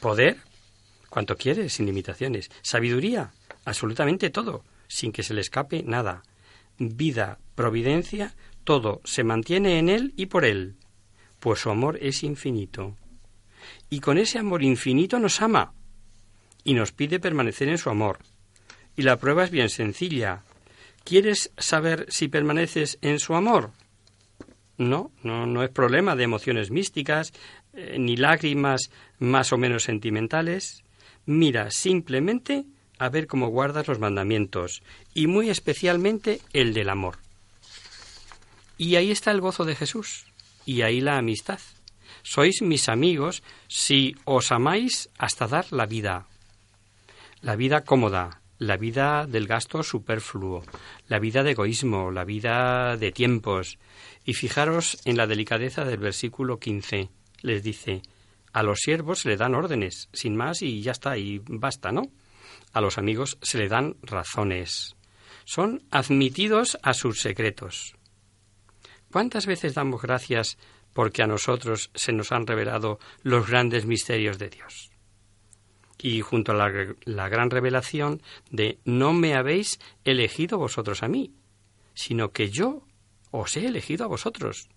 ¿Poder? 0.00 0.38
Cuanto 1.08 1.36
quiere, 1.36 1.68
sin 1.68 1.86
limitaciones. 1.86 2.50
¿Sabiduría? 2.62 3.32
Absolutamente 3.64 4.30
todo, 4.30 4.64
sin 4.88 5.12
que 5.12 5.22
se 5.22 5.34
le 5.34 5.40
escape 5.40 5.82
nada. 5.82 6.22
Vida, 6.78 7.38
providencia, 7.54 8.34
todo 8.64 9.00
se 9.04 9.24
mantiene 9.24 9.78
en 9.78 9.88
él 9.88 10.14
y 10.16 10.26
por 10.26 10.44
él 10.44 10.76
pues 11.42 11.58
su 11.58 11.70
amor 11.70 11.98
es 12.00 12.22
infinito. 12.22 12.96
Y 13.90 13.98
con 13.98 14.16
ese 14.16 14.38
amor 14.38 14.62
infinito 14.62 15.18
nos 15.18 15.42
ama 15.42 15.74
y 16.62 16.74
nos 16.74 16.92
pide 16.92 17.18
permanecer 17.18 17.68
en 17.68 17.78
su 17.78 17.90
amor. 17.90 18.20
Y 18.94 19.02
la 19.02 19.16
prueba 19.16 19.42
es 19.42 19.50
bien 19.50 19.68
sencilla. 19.68 20.44
¿Quieres 21.02 21.50
saber 21.58 22.06
si 22.10 22.28
permaneces 22.28 22.96
en 23.02 23.18
su 23.18 23.34
amor? 23.34 23.72
No, 24.78 25.12
no, 25.22 25.46
no 25.46 25.62
es 25.62 25.70
problema 25.70 26.16
de 26.16 26.24
emociones 26.24 26.70
místicas, 26.70 27.32
eh, 27.74 27.96
ni 27.98 28.16
lágrimas 28.16 28.90
más 29.18 29.52
o 29.52 29.58
menos 29.58 29.84
sentimentales. 29.84 30.82
Mira 31.26 31.70
simplemente 31.70 32.64
a 32.98 33.08
ver 33.08 33.26
cómo 33.26 33.48
guardas 33.48 33.88
los 33.88 33.98
mandamientos, 33.98 34.82
y 35.14 35.26
muy 35.26 35.50
especialmente 35.50 36.40
el 36.52 36.72
del 36.72 36.88
amor. 36.88 37.16
Y 38.78 38.96
ahí 38.96 39.10
está 39.10 39.30
el 39.30 39.40
gozo 39.40 39.64
de 39.64 39.74
Jesús 39.74 40.26
y 40.64 40.82
ahí 40.82 41.00
la 41.00 41.18
amistad. 41.18 41.60
Sois 42.22 42.62
mis 42.62 42.88
amigos 42.88 43.42
si 43.68 44.14
os 44.24 44.52
amáis 44.52 45.08
hasta 45.18 45.48
dar 45.48 45.72
la 45.72 45.86
vida. 45.86 46.26
La 47.40 47.56
vida 47.56 47.84
cómoda, 47.84 48.41
la 48.62 48.76
vida 48.76 49.26
del 49.26 49.48
gasto 49.48 49.82
superfluo, 49.82 50.62
la 51.08 51.18
vida 51.18 51.42
de 51.42 51.50
egoísmo, 51.50 52.12
la 52.12 52.24
vida 52.24 52.96
de 52.96 53.10
tiempos. 53.10 53.78
Y 54.24 54.34
fijaros 54.34 54.98
en 55.04 55.16
la 55.16 55.26
delicadeza 55.26 55.84
del 55.84 55.98
versículo 55.98 56.60
15. 56.60 57.10
Les 57.40 57.62
dice, 57.64 58.02
a 58.52 58.62
los 58.62 58.78
siervos 58.78 59.20
se 59.20 59.30
le 59.30 59.36
dan 59.36 59.56
órdenes, 59.56 60.08
sin 60.12 60.36
más 60.36 60.62
y 60.62 60.80
ya 60.80 60.92
está, 60.92 61.18
y 61.18 61.42
basta, 61.44 61.90
¿no? 61.90 62.02
A 62.72 62.80
los 62.80 62.98
amigos 62.98 63.36
se 63.42 63.58
le 63.58 63.68
dan 63.68 63.96
razones. 64.02 64.94
Son 65.44 65.82
admitidos 65.90 66.78
a 66.82 66.94
sus 66.94 67.20
secretos. 67.20 67.96
¿Cuántas 69.10 69.46
veces 69.46 69.74
damos 69.74 70.02
gracias 70.02 70.56
porque 70.92 71.22
a 71.22 71.26
nosotros 71.26 71.90
se 71.94 72.12
nos 72.12 72.30
han 72.30 72.46
revelado 72.46 73.00
los 73.22 73.48
grandes 73.48 73.86
misterios 73.86 74.38
de 74.38 74.50
Dios? 74.50 74.91
Y 76.02 76.20
junto 76.20 76.50
a 76.52 76.54
la, 77.04 77.28
gran 77.28 77.50
revelación 77.50 78.20
de 78.50 78.80
no 78.84 79.12
me 79.12 79.36
habéis 79.36 79.78
elegido 80.04 80.58
vosotros 80.58 81.04
a 81.04 81.08
mí, 81.08 81.32
sino 81.94 82.32
que 82.32 82.50
yo 82.50 82.82
os 83.30 83.56
he 83.56 83.66
elegido 83.66 84.04
a 84.04 84.08
vosotros. 84.08 84.68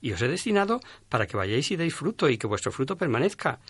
Y 0.00 0.12
os 0.12 0.22
he 0.22 0.28
destinado 0.28 0.80
para 1.10 1.26
que 1.26 1.36
vayáis 1.36 1.70
y 1.70 1.76
deis 1.76 1.94
fruto 1.94 2.30
y 2.30 2.38
que 2.38 2.46
vuestro 2.46 2.72
fruto 2.72 2.96
permanezca, 2.96 3.60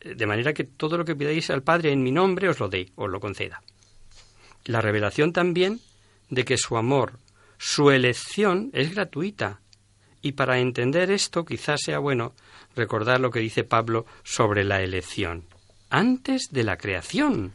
de 0.00 0.26
manera 0.26 0.54
que 0.54 0.64
todo 0.64 0.96
lo 0.96 1.04
que 1.04 1.14
pidáis 1.14 1.50
al 1.50 1.62
Padre 1.62 1.92
en 1.92 2.02
mi 2.02 2.12
nombre 2.12 2.48
os 2.48 2.58
lo 2.58 2.68
dé, 2.68 2.90
os 2.96 3.10
lo 3.10 3.20
conceda. 3.20 3.62
La 4.64 4.80
revelación 4.80 5.32
también 5.34 5.80
de 6.30 6.44
que 6.46 6.56
su 6.56 6.78
amor 6.78 7.18
su 7.64 7.92
elección 7.92 8.70
es 8.72 8.92
gratuita. 8.92 9.60
Y 10.20 10.32
para 10.32 10.58
entender 10.58 11.12
esto 11.12 11.44
quizás 11.44 11.80
sea 11.80 12.00
bueno 12.00 12.34
recordar 12.74 13.20
lo 13.20 13.30
que 13.30 13.38
dice 13.38 13.62
Pablo 13.62 14.04
sobre 14.24 14.64
la 14.64 14.82
elección. 14.82 15.44
Antes 15.94 16.48
de 16.50 16.64
la 16.64 16.78
creación. 16.78 17.52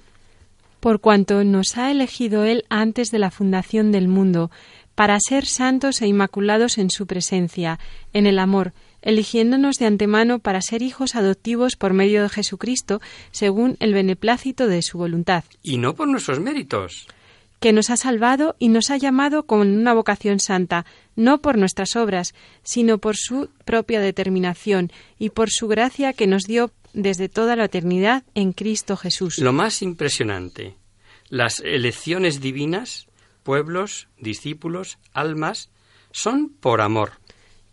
Por 0.79 1.01
cuanto 1.01 1.43
nos 1.43 1.75
ha 1.75 1.89
elegido 1.89 2.43
Él 2.43 2.65
antes 2.69 3.09
de 3.09 3.17
la 3.17 3.31
fundación 3.31 3.91
del 3.91 4.07
mundo, 4.07 4.51
para 4.93 5.19
ser 5.19 5.47
santos 5.47 6.03
e 6.03 6.07
inmaculados 6.07 6.77
en 6.77 6.91
su 6.91 7.07
presencia, 7.07 7.79
en 8.13 8.27
el 8.27 8.37
amor, 8.37 8.73
eligiéndonos 9.01 9.77
de 9.77 9.87
antemano 9.87 10.37
para 10.37 10.61
ser 10.61 10.83
hijos 10.83 11.15
adoptivos 11.15 11.75
por 11.77 11.93
medio 11.93 12.21
de 12.21 12.29
Jesucristo, 12.29 13.01
según 13.31 13.75
el 13.79 13.95
beneplácito 13.95 14.67
de 14.67 14.83
su 14.83 14.99
voluntad. 14.99 15.43
Y 15.63 15.77
no 15.77 15.95
por 15.95 16.07
nuestros 16.07 16.39
méritos 16.39 17.07
que 17.59 17.73
nos 17.73 17.89
ha 17.89 17.97
salvado 17.97 18.55
y 18.59 18.69
nos 18.69 18.91
ha 18.91 18.97
llamado 18.97 19.43
con 19.43 19.67
una 19.67 19.93
vocación 19.93 20.39
santa, 20.39 20.85
no 21.15 21.41
por 21.41 21.57
nuestras 21.57 21.95
obras, 21.95 22.35
sino 22.63 22.99
por 22.99 23.15
su 23.15 23.49
propia 23.65 23.99
determinación 23.99 24.91
y 25.17 25.29
por 25.29 25.49
su 25.49 25.67
gracia 25.67 26.13
que 26.13 26.27
nos 26.27 26.43
dio 26.43 26.69
desde 26.93 27.29
toda 27.29 27.55
la 27.55 27.65
eternidad 27.65 28.23
en 28.35 28.53
Cristo 28.53 28.97
Jesús. 28.97 29.39
Lo 29.39 29.53
más 29.53 29.81
impresionante, 29.81 30.75
las 31.29 31.59
elecciones 31.59 32.41
divinas, 32.41 33.07
pueblos, 33.43 34.07
discípulos, 34.19 34.97
almas, 35.13 35.69
son 36.11 36.49
por 36.49 36.81
amor. 36.81 37.13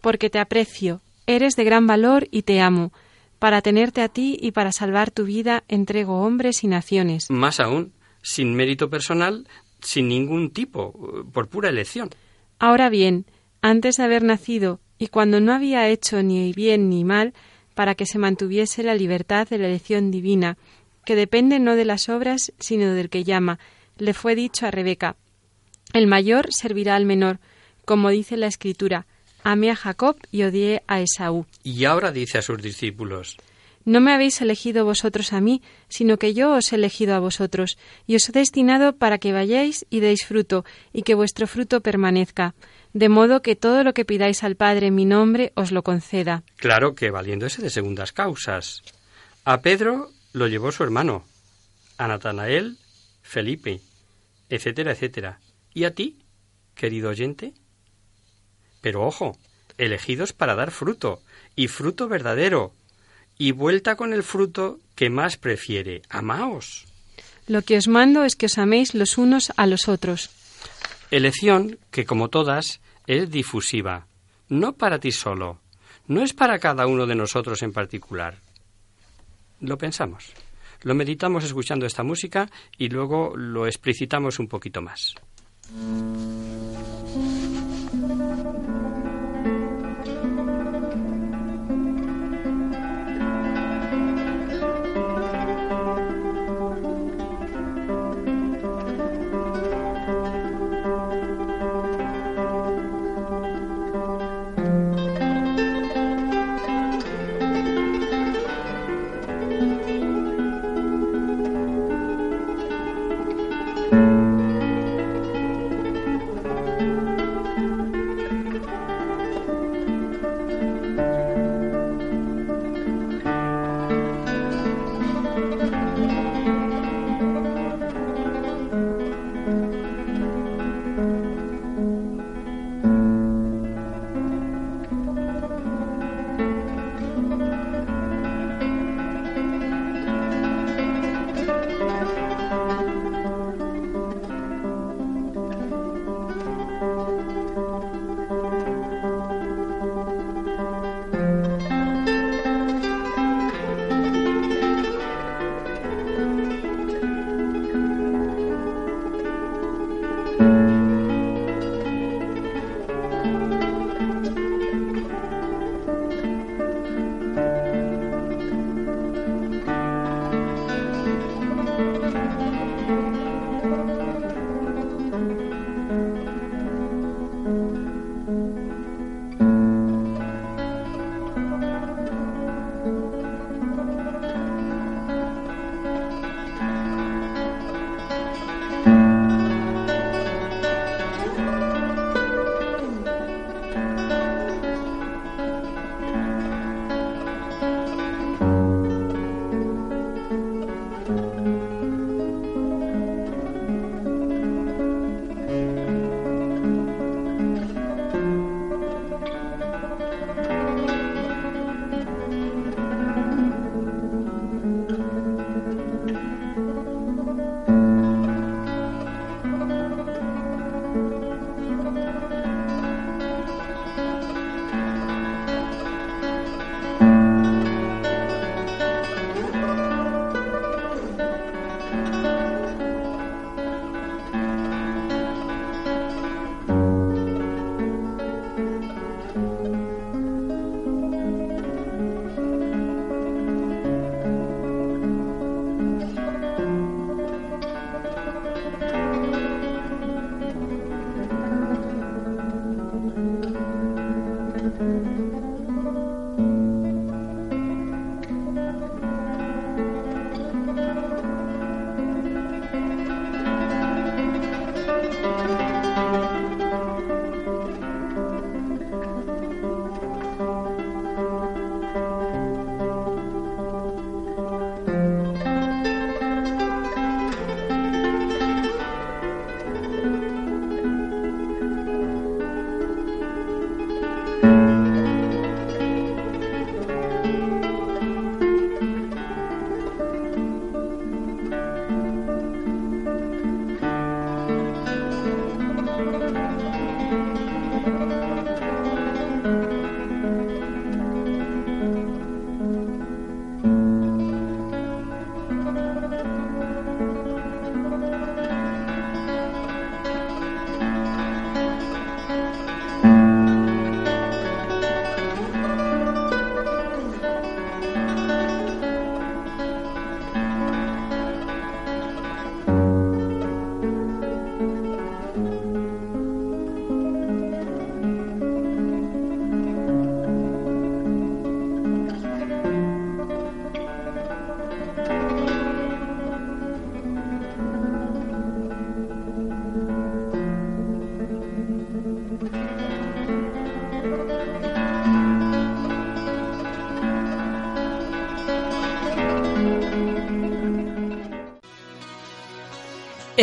Porque 0.01 0.31
te 0.31 0.39
aprecio, 0.39 1.01
eres 1.27 1.57
de 1.57 1.65
gran 1.65 1.87
valor 1.87 2.29
y 2.31 2.43
te 2.43 2.61
amo. 2.61 2.93
Para 3.39 3.63
tenerte 3.63 4.01
a 4.01 4.09
ti 4.09 4.39
y 4.41 4.53
para 4.53 4.73
salvar 4.73 5.11
tu 5.11 5.25
vida 5.25 5.65
entrego 5.69 6.21
hombres 6.21 6.65
y 6.65 6.69
naciones. 6.69 7.31
Más 7.31 7.61
aún, 7.61 7.93
sin 8.23 8.55
mérito 8.55 8.89
personal, 8.89 9.47
sin 9.81 10.09
ningún 10.09 10.51
tipo, 10.51 11.25
por 11.33 11.49
pura 11.49 11.69
elección. 11.69 12.11
Ahora 12.59 12.89
bien, 12.89 13.27
antes 13.61 13.97
de 13.97 14.05
haber 14.05 14.23
nacido 14.23 14.81
y 14.99 15.09
cuando 15.09 15.41
no 15.41 15.53
había 15.53 15.89
hecho 15.89 16.23
ni 16.23 16.53
bien 16.53 16.89
ni 16.89 17.05
mal, 17.05 17.35
para 17.75 17.95
que 17.95 18.07
se 18.07 18.19
mantuviese 18.19 18.83
la 18.83 18.95
libertad 18.95 19.49
de 19.49 19.59
la 19.59 19.67
elección 19.67 20.11
divina, 20.11 20.57
que 21.05 21.17
depende 21.17 21.59
no 21.59 21.77
de 21.77 21.85
las 21.85 22.09
obras, 22.09 22.53
sino 22.59 22.95
del 22.95 23.11
que 23.11 23.25
llama, 23.25 23.59
le 23.99 24.15
fue 24.15 24.35
dicho 24.35 24.67
a 24.67 24.71
Rebeca, 24.71 25.17
el 25.93 26.07
mayor 26.07 26.53
servirá 26.53 26.97
al 26.97 27.07
menor, 27.07 27.39
como 27.85 28.11
dice 28.11 28.37
la 28.37 28.47
Escritura, 28.47 29.07
amé 29.45 29.71
a 29.71 29.77
Jacob 29.77 30.17
y 30.33 30.43
odié 30.43 30.83
a 30.89 31.01
Esaú. 31.01 31.47
Y 31.63 31.85
ahora 31.85 32.11
dice 32.11 32.39
a 32.39 32.43
sus 32.43 32.61
discípulos, 32.61 33.37
no 33.85 34.01
me 34.01 34.13
habéis 34.13 34.41
elegido 34.41 34.85
vosotros 34.85 35.33
a 35.33 35.41
mí, 35.41 35.63
sino 35.89 36.17
que 36.17 36.33
yo 36.33 36.53
os 36.53 36.73
he 36.73 36.77
elegido 36.77 37.15
a 37.15 37.21
vosotros, 37.21 37.79
y 38.07 38.17
os 38.17 38.29
he 38.29 38.33
destinado 38.33 38.97
para 38.97 39.19
que 39.19 39.33
vayáis 39.33 39.87
y 39.91 40.01
deis 40.01 40.27
fruto, 40.27 40.65
y 40.93 41.03
que 41.03 41.15
vuestro 41.15 41.47
fruto 41.47 41.83
permanezca, 41.83 42.55
de 42.95 43.09
modo 43.09 43.43
que 43.43 43.57
todo 43.57 43.83
lo 43.85 43.93
que 43.93 44.05
pidáis 44.05 44.45
al 44.45 44.55
Padre 44.55 44.87
en 44.87 44.95
mi 44.95 45.05
nombre 45.05 45.53
os 45.57 45.73
lo 45.73 45.83
conceda. 45.83 46.45
Claro 46.57 46.95
que 46.95 47.11
valiéndose 47.11 47.61
de 47.61 47.69
segundas 47.69 48.13
causas. 48.13 48.83
A 49.45 49.61
Pedro 49.61 50.11
lo 50.33 50.47
llevó 50.47 50.73
su 50.73 50.85
hermano, 50.85 51.25
a 51.99 52.09
Natanael, 52.09 52.79
Felipe, 53.23 53.81
etcétera, 54.49 54.93
etcétera. 54.93 55.41
¿Y 55.75 55.85
a 55.85 55.95
ti, 55.95 56.21
querido 56.75 57.11
oyente? 57.11 57.53
Pero 58.81 59.05
ojo, 59.05 59.37
elegidos 59.77 60.33
para 60.33 60.55
dar 60.55 60.71
fruto, 60.71 61.21
y 61.57 61.67
fruto 61.67 62.09
verdadero, 62.09 62.73
y 63.39 63.51
vuelta 63.51 63.97
con 63.97 64.13
el 64.13 64.23
fruto 64.23 64.79
que 64.95 65.11
más 65.11 65.37
prefiere. 65.37 66.03
Amaos. 66.09 66.87
Lo 67.49 67.63
que 67.63 67.77
os 67.77 67.89
mando 67.89 68.25
es 68.25 68.37
que 68.37 68.47
os 68.47 68.57
améis 68.57 68.95
los 68.95 69.19
unos 69.19 69.53
a 69.57 69.67
los 69.67 69.89
otros. 69.89 70.31
Elección 71.15 71.79
que, 71.93 72.05
como 72.05 72.29
todas, 72.29 72.81
es 73.07 73.31
difusiva, 73.31 74.09
no 74.49 74.73
para 74.73 74.99
ti 74.99 75.13
solo, 75.13 75.61
no 76.09 76.25
es 76.25 76.33
para 76.33 76.59
cada 76.59 76.89
uno 76.89 77.07
de 77.07 77.15
nosotros 77.15 77.63
en 77.63 77.73
particular. 77.73 78.35
Lo 79.61 79.79
pensamos, 79.79 80.33
lo 80.83 80.93
meditamos 80.97 81.45
escuchando 81.45 81.87
esta 81.87 82.03
música 82.03 82.51
y 82.79 82.89
luego 82.89 83.37
lo 83.37 83.69
explicitamos 83.69 84.41
un 84.41 84.49
poquito 84.49 84.83
más. 84.83 85.15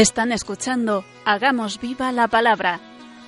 Están 0.02 0.32
escuchando 0.32 1.06
Hagamos 1.26 1.80
viva 1.80 2.12
la 2.12 2.28
palabra 2.28 2.80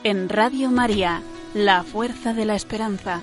en 0.04 0.28
Radio 0.28 0.72
María, 0.72 1.22
la 1.54 1.84
fuerza 1.84 2.34
de 2.34 2.46
la 2.46 2.56
esperanza. 2.56 3.22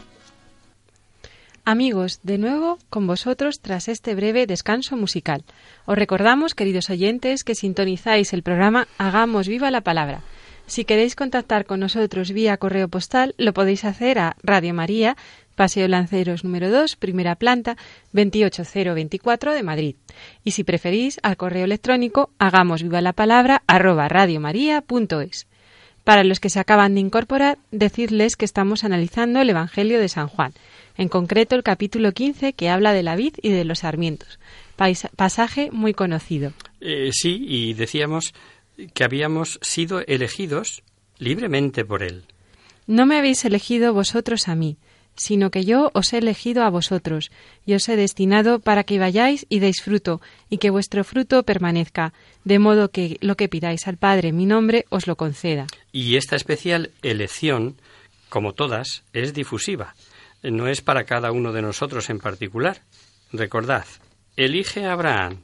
Amigos, 1.65 2.21
de 2.23 2.39
nuevo 2.39 2.79
con 2.91 3.09
vosotros 3.09 3.59
tras 3.59 3.89
este 3.89 4.15
breve 4.15 4.47
descanso 4.47 4.97
musical. 4.97 5.43
Os 5.85 5.99
recordamos, 5.99 6.55
queridos 6.55 6.91
oyentes, 6.91 7.43
que 7.43 7.57
sintonizáis 7.57 8.33
el 8.35 8.45
programa 8.45 8.87
Hagamos 8.99 9.49
viva 9.49 9.73
la 9.73 9.81
palabra. 9.81 10.21
Si 10.71 10.85
queréis 10.85 11.17
contactar 11.17 11.67
con 11.67 11.81
nosotros 11.81 12.31
vía 12.31 12.57
correo 12.57 12.87
postal, 12.87 13.35
lo 13.39 13.53
podéis 13.53 13.85
hacer 13.85 14.21
a 14.21 14.37
Radio 14.41 14.73
María, 14.73 15.17
Paseo 15.57 15.89
Lanceros 15.89 16.45
número 16.45 16.71
2, 16.71 16.95
primera 16.95 17.35
planta, 17.35 17.77
28024 18.13 19.53
de 19.53 19.65
Madrid. 19.65 19.97
Y 20.45 20.53
si 20.53 20.63
preferís, 20.63 21.19
al 21.25 21.37
correo 21.37 21.65
electrónico 21.65 22.31
hagamos 22.39 22.85
viva 22.85 23.01
la 23.01 23.13
palabra 23.13 23.65
arroba 23.67 24.09
radiomaria.es. 24.09 25.49
Para 26.05 26.23
los 26.23 26.39
que 26.39 26.51
se 26.51 26.61
acaban 26.61 26.95
de 26.95 27.01
incorporar, 27.01 27.59
decirles 27.73 28.37
que 28.37 28.45
estamos 28.45 28.85
analizando 28.85 29.41
el 29.41 29.51
Evangelio 29.51 29.99
de 29.99 30.09
San 30.09 30.29
Juan, 30.29 30.53
en 30.97 31.09
concreto 31.09 31.57
el 31.57 31.65
capítulo 31.65 32.13
15 32.13 32.53
que 32.53 32.69
habla 32.69 32.93
de 32.93 33.03
la 33.03 33.17
vid 33.17 33.35
y 33.43 33.51
de 33.51 33.65
los 33.65 33.81
sarmientos. 33.81 34.39
pasaje 35.17 35.71
muy 35.73 35.95
conocido. 35.95 36.53
Eh, 36.81 37.11
sí, 37.13 37.45
y 37.45 37.75
decíamos 37.75 38.35
que 38.95 39.05
habíamos 39.05 39.59
sido 39.63 40.01
elegidos 40.07 40.83
libremente 41.19 41.85
por 41.85 42.03
él. 42.03 42.25
No 42.87 43.07
me 43.07 43.19
habéis 43.19 43.45
elegido 43.45 43.93
vosotros 43.93 44.49
a 44.49 44.55
mí, 44.55 44.79
sino 45.17 45.51
que 45.51 45.65
yo 45.65 45.91
os 45.95 46.13
he 46.13 46.19
elegido 46.19 46.65
a 46.65 46.71
vosotros, 46.71 47.31
y 47.67 47.75
os 47.75 47.89
he 47.89 47.97
destinado 47.97 48.59
para 48.59 48.85
que 48.85 48.99
vayáis 48.99 49.47
y 49.49 49.59
deis 49.59 49.83
fruto, 49.83 50.21
y 50.49 50.59
que 50.59 50.71
vuestro 50.71 51.05
fruto 51.05 51.43
permanezca, 51.43 52.15
de 52.45 52.59
modo 52.59 52.91
que 52.91 53.19
lo 53.21 53.37
que 53.37 53.49
pidáis 53.49 53.87
al 53.87 53.99
Padre 53.99 54.29
en 54.29 54.37
mi 54.37 54.47
nombre 54.47 54.87
os 54.89 55.07
lo 55.07 55.17
conceda. 55.17 55.67
Y 55.93 56.17
esta 56.17 56.37
especial 56.37 56.91
elección, 57.03 57.77
como 58.29 58.55
todas, 58.55 59.05
es 59.13 59.35
difusiva, 59.35 59.95
no 60.43 60.69
es 60.69 60.81
para 60.81 61.05
cada 61.05 61.33
uno 61.33 61.53
de 61.53 61.63
nosotros 61.63 62.09
en 62.09 62.19
particular. 62.19 62.81
Recordad, 63.33 63.85
elige 64.37 64.87
a 64.87 64.93
Abraham. 64.93 65.39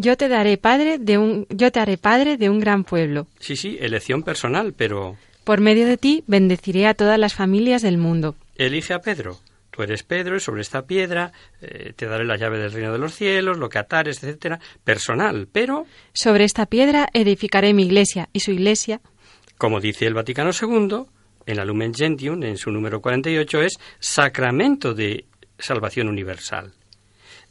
Yo 0.00 0.16
te 0.16 0.28
daré 0.28 0.58
padre 0.58 0.98
de 0.98 1.18
un 1.18 1.46
yo 1.50 1.72
te 1.72 1.80
haré 1.80 1.98
padre 1.98 2.36
de 2.36 2.48
un 2.48 2.60
gran 2.60 2.84
pueblo. 2.84 3.26
Sí, 3.40 3.56
sí, 3.56 3.78
elección 3.80 4.22
personal, 4.22 4.72
pero 4.72 5.16
por 5.42 5.60
medio 5.60 5.86
de 5.86 5.96
ti 5.96 6.22
bendeciré 6.28 6.86
a 6.86 6.94
todas 6.94 7.18
las 7.18 7.34
familias 7.34 7.82
del 7.82 7.98
mundo. 7.98 8.36
Elige 8.56 8.94
a 8.94 9.00
Pedro. 9.00 9.38
Tú 9.70 9.82
eres 9.82 10.04
Pedro 10.04 10.36
y 10.36 10.40
sobre 10.40 10.60
esta 10.60 10.82
piedra 10.86 11.32
eh, 11.60 11.92
te 11.96 12.06
daré 12.06 12.24
la 12.24 12.36
llave 12.36 12.58
del 12.58 12.72
reino 12.72 12.92
de 12.92 12.98
los 12.98 13.14
cielos, 13.14 13.58
lo 13.58 13.68
que 13.68 13.78
atares, 13.78 14.22
etcétera, 14.22 14.60
personal, 14.84 15.48
pero 15.50 15.86
sobre 16.12 16.44
esta 16.44 16.66
piedra 16.66 17.08
edificaré 17.12 17.74
mi 17.74 17.84
iglesia 17.84 18.28
y 18.32 18.40
su 18.40 18.50
iglesia, 18.52 19.00
como 19.56 19.80
dice 19.80 20.06
el 20.06 20.14
Vaticano 20.14 20.50
II, 20.50 21.06
en 21.46 21.56
la 21.56 21.64
Lumen 21.64 21.94
Gentium, 21.94 22.42
en 22.44 22.56
su 22.56 22.70
número 22.70 23.00
48, 23.00 23.62
es 23.62 23.80
sacramento 23.98 24.94
de 24.94 25.24
salvación 25.58 26.08
universal. 26.08 26.72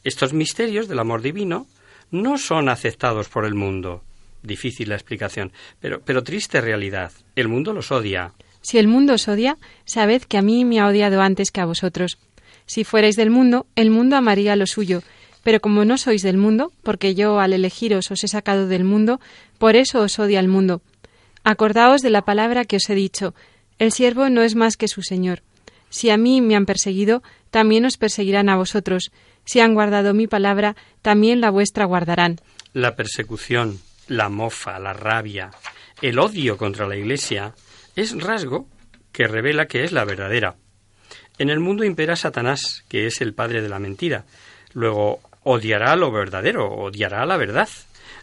Estos 0.04 0.34
misterios 0.34 0.88
del 0.88 1.00
amor 1.00 1.22
divino 1.22 1.68
no 2.12 2.38
son 2.38 2.70
aceptados 2.70 3.30
por 3.30 3.46
el 3.46 3.54
mundo, 3.54 4.04
Difícil 4.44 4.90
la 4.90 4.96
explicación, 4.96 5.52
pero, 5.80 6.02
pero 6.02 6.24
triste 6.24 6.62
realidad. 6.62 7.12
El 7.36 7.48
mundo 7.48 7.74
los 7.74 7.92
odia. 7.92 8.34
Si 8.62 8.78
el 8.78 8.88
mundo 8.88 9.14
os 9.14 9.28
odia, 9.28 9.58
sabed 9.86 10.24
que 10.24 10.38
a 10.38 10.42
mí 10.42 10.64
me 10.64 10.80
ha 10.80 10.88
odiado 10.88 11.22
antes 11.22 11.52
que 11.52 11.62
a 11.62 11.66
vosotros. 11.66 12.18
Si 12.66 12.84
fuerais 12.84 13.16
del 13.16 13.30
mundo, 13.30 13.66
el 13.76 13.90
mundo 13.90 14.16
amaría 14.16 14.56
lo 14.56 14.66
suyo. 14.66 15.02
Pero 15.44 15.60
como 15.60 15.86
no 15.86 15.98
sois 15.98 16.22
del 16.24 16.38
mundo, 16.38 16.72
porque 16.84 17.16
yo 17.16 17.40
al 17.40 17.54
elegiros 17.54 18.12
os 18.12 18.24
he 18.24 18.28
sacado 18.28 18.68
del 18.68 18.84
mundo, 18.84 19.20
por 19.58 19.76
eso 19.76 20.02
os 20.02 20.20
odia 20.20 20.40
el 20.40 20.48
mundo. 20.48 20.82
Acordaos 21.44 22.02
de 22.02 22.10
la 22.10 22.24
palabra 22.24 22.66
que 22.66 22.78
os 22.78 22.90
he 22.90 22.96
dicho. 22.96 23.34
El 23.80 23.92
siervo 23.92 24.30
no 24.30 24.44
es 24.44 24.56
más 24.56 24.76
que 24.76 24.88
su 24.88 25.02
Señor. 25.02 25.44
Si 25.90 26.10
a 26.10 26.18
mí 26.18 26.42
me 26.42 26.56
han 26.56 26.66
perseguido, 26.66 27.24
también 27.50 27.86
os 27.86 27.98
perseguirán 27.98 28.50
a 28.50 28.58
vosotros. 28.58 29.12
Si 29.48 29.62
han 29.62 29.74
guardado 29.74 30.14
mi 30.14 30.28
palabra, 30.28 30.76
también 31.02 31.40
la 31.40 31.52
vuestra 31.52 31.86
guardarán. 31.86 32.36
La 32.74 32.98
persecución, 32.98 33.80
la 34.10 34.28
mofa, 34.28 34.78
la 34.78 34.92
rabia, 34.92 35.52
el 36.02 36.20
odio 36.20 36.58
contra 36.58 36.86
la 36.86 36.98
Iglesia, 36.98 37.56
es 37.96 38.22
rasgo 38.22 38.68
que 39.14 39.26
revela 39.26 39.66
que 39.66 39.86
es 39.86 39.94
la 39.94 40.04
verdadera. 40.04 40.58
En 41.38 41.50
el 41.50 41.62
mundo 41.62 41.86
impera 41.86 42.18
Satanás, 42.18 42.84
que 42.90 43.08
es 43.08 43.22
el 43.22 43.34
padre 43.34 43.62
de 43.62 43.70
la 43.70 43.80
mentira. 43.80 44.26
Luego 44.74 45.22
odiará 45.44 45.96
lo 45.96 46.12
verdadero, 46.12 46.70
odiará 46.70 47.26
la 47.26 47.38
verdad. 47.38 47.70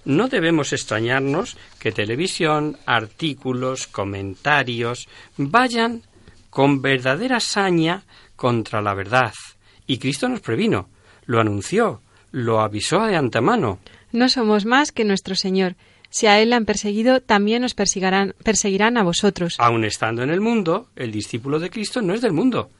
No 0.04 0.28
debemos 0.28 0.74
extrañarnos 0.74 1.56
que 1.78 1.90
televisión, 1.90 2.76
artículos, 2.84 3.86
comentarios 3.86 5.08
vayan 5.38 6.02
con 6.50 6.82
verdadera 6.82 7.40
saña 7.40 8.02
contra 8.36 8.82
la 8.82 8.92
verdad. 8.92 9.32
Y 9.86 9.96
Cristo 9.96 10.28
nos 10.28 10.40
previno, 10.40 10.90
lo 11.26 11.40
anunció, 11.40 12.00
lo 12.30 12.60
avisó 12.60 13.04
de 13.04 13.16
antemano 13.16 13.78
no 14.14 14.28
somos 14.28 14.64
más 14.64 14.92
que 14.92 15.04
nuestro 15.04 15.34
Señor. 15.34 15.74
Si 16.08 16.26
a 16.26 16.40
Él 16.40 16.52
han 16.52 16.64
perseguido, 16.64 17.20
también 17.20 17.62
nos 17.62 17.74
perseguirán, 17.74 18.34
perseguirán 18.42 18.96
a 18.96 19.02
vosotros. 19.02 19.56
Aun 19.58 19.84
estando 19.84 20.22
en 20.22 20.30
el 20.30 20.40
mundo, 20.40 20.88
el 20.94 21.10
discípulo 21.10 21.58
de 21.58 21.70
Cristo 21.70 22.00
no 22.00 22.14
es 22.14 22.20
del 22.20 22.32
mundo, 22.32 22.70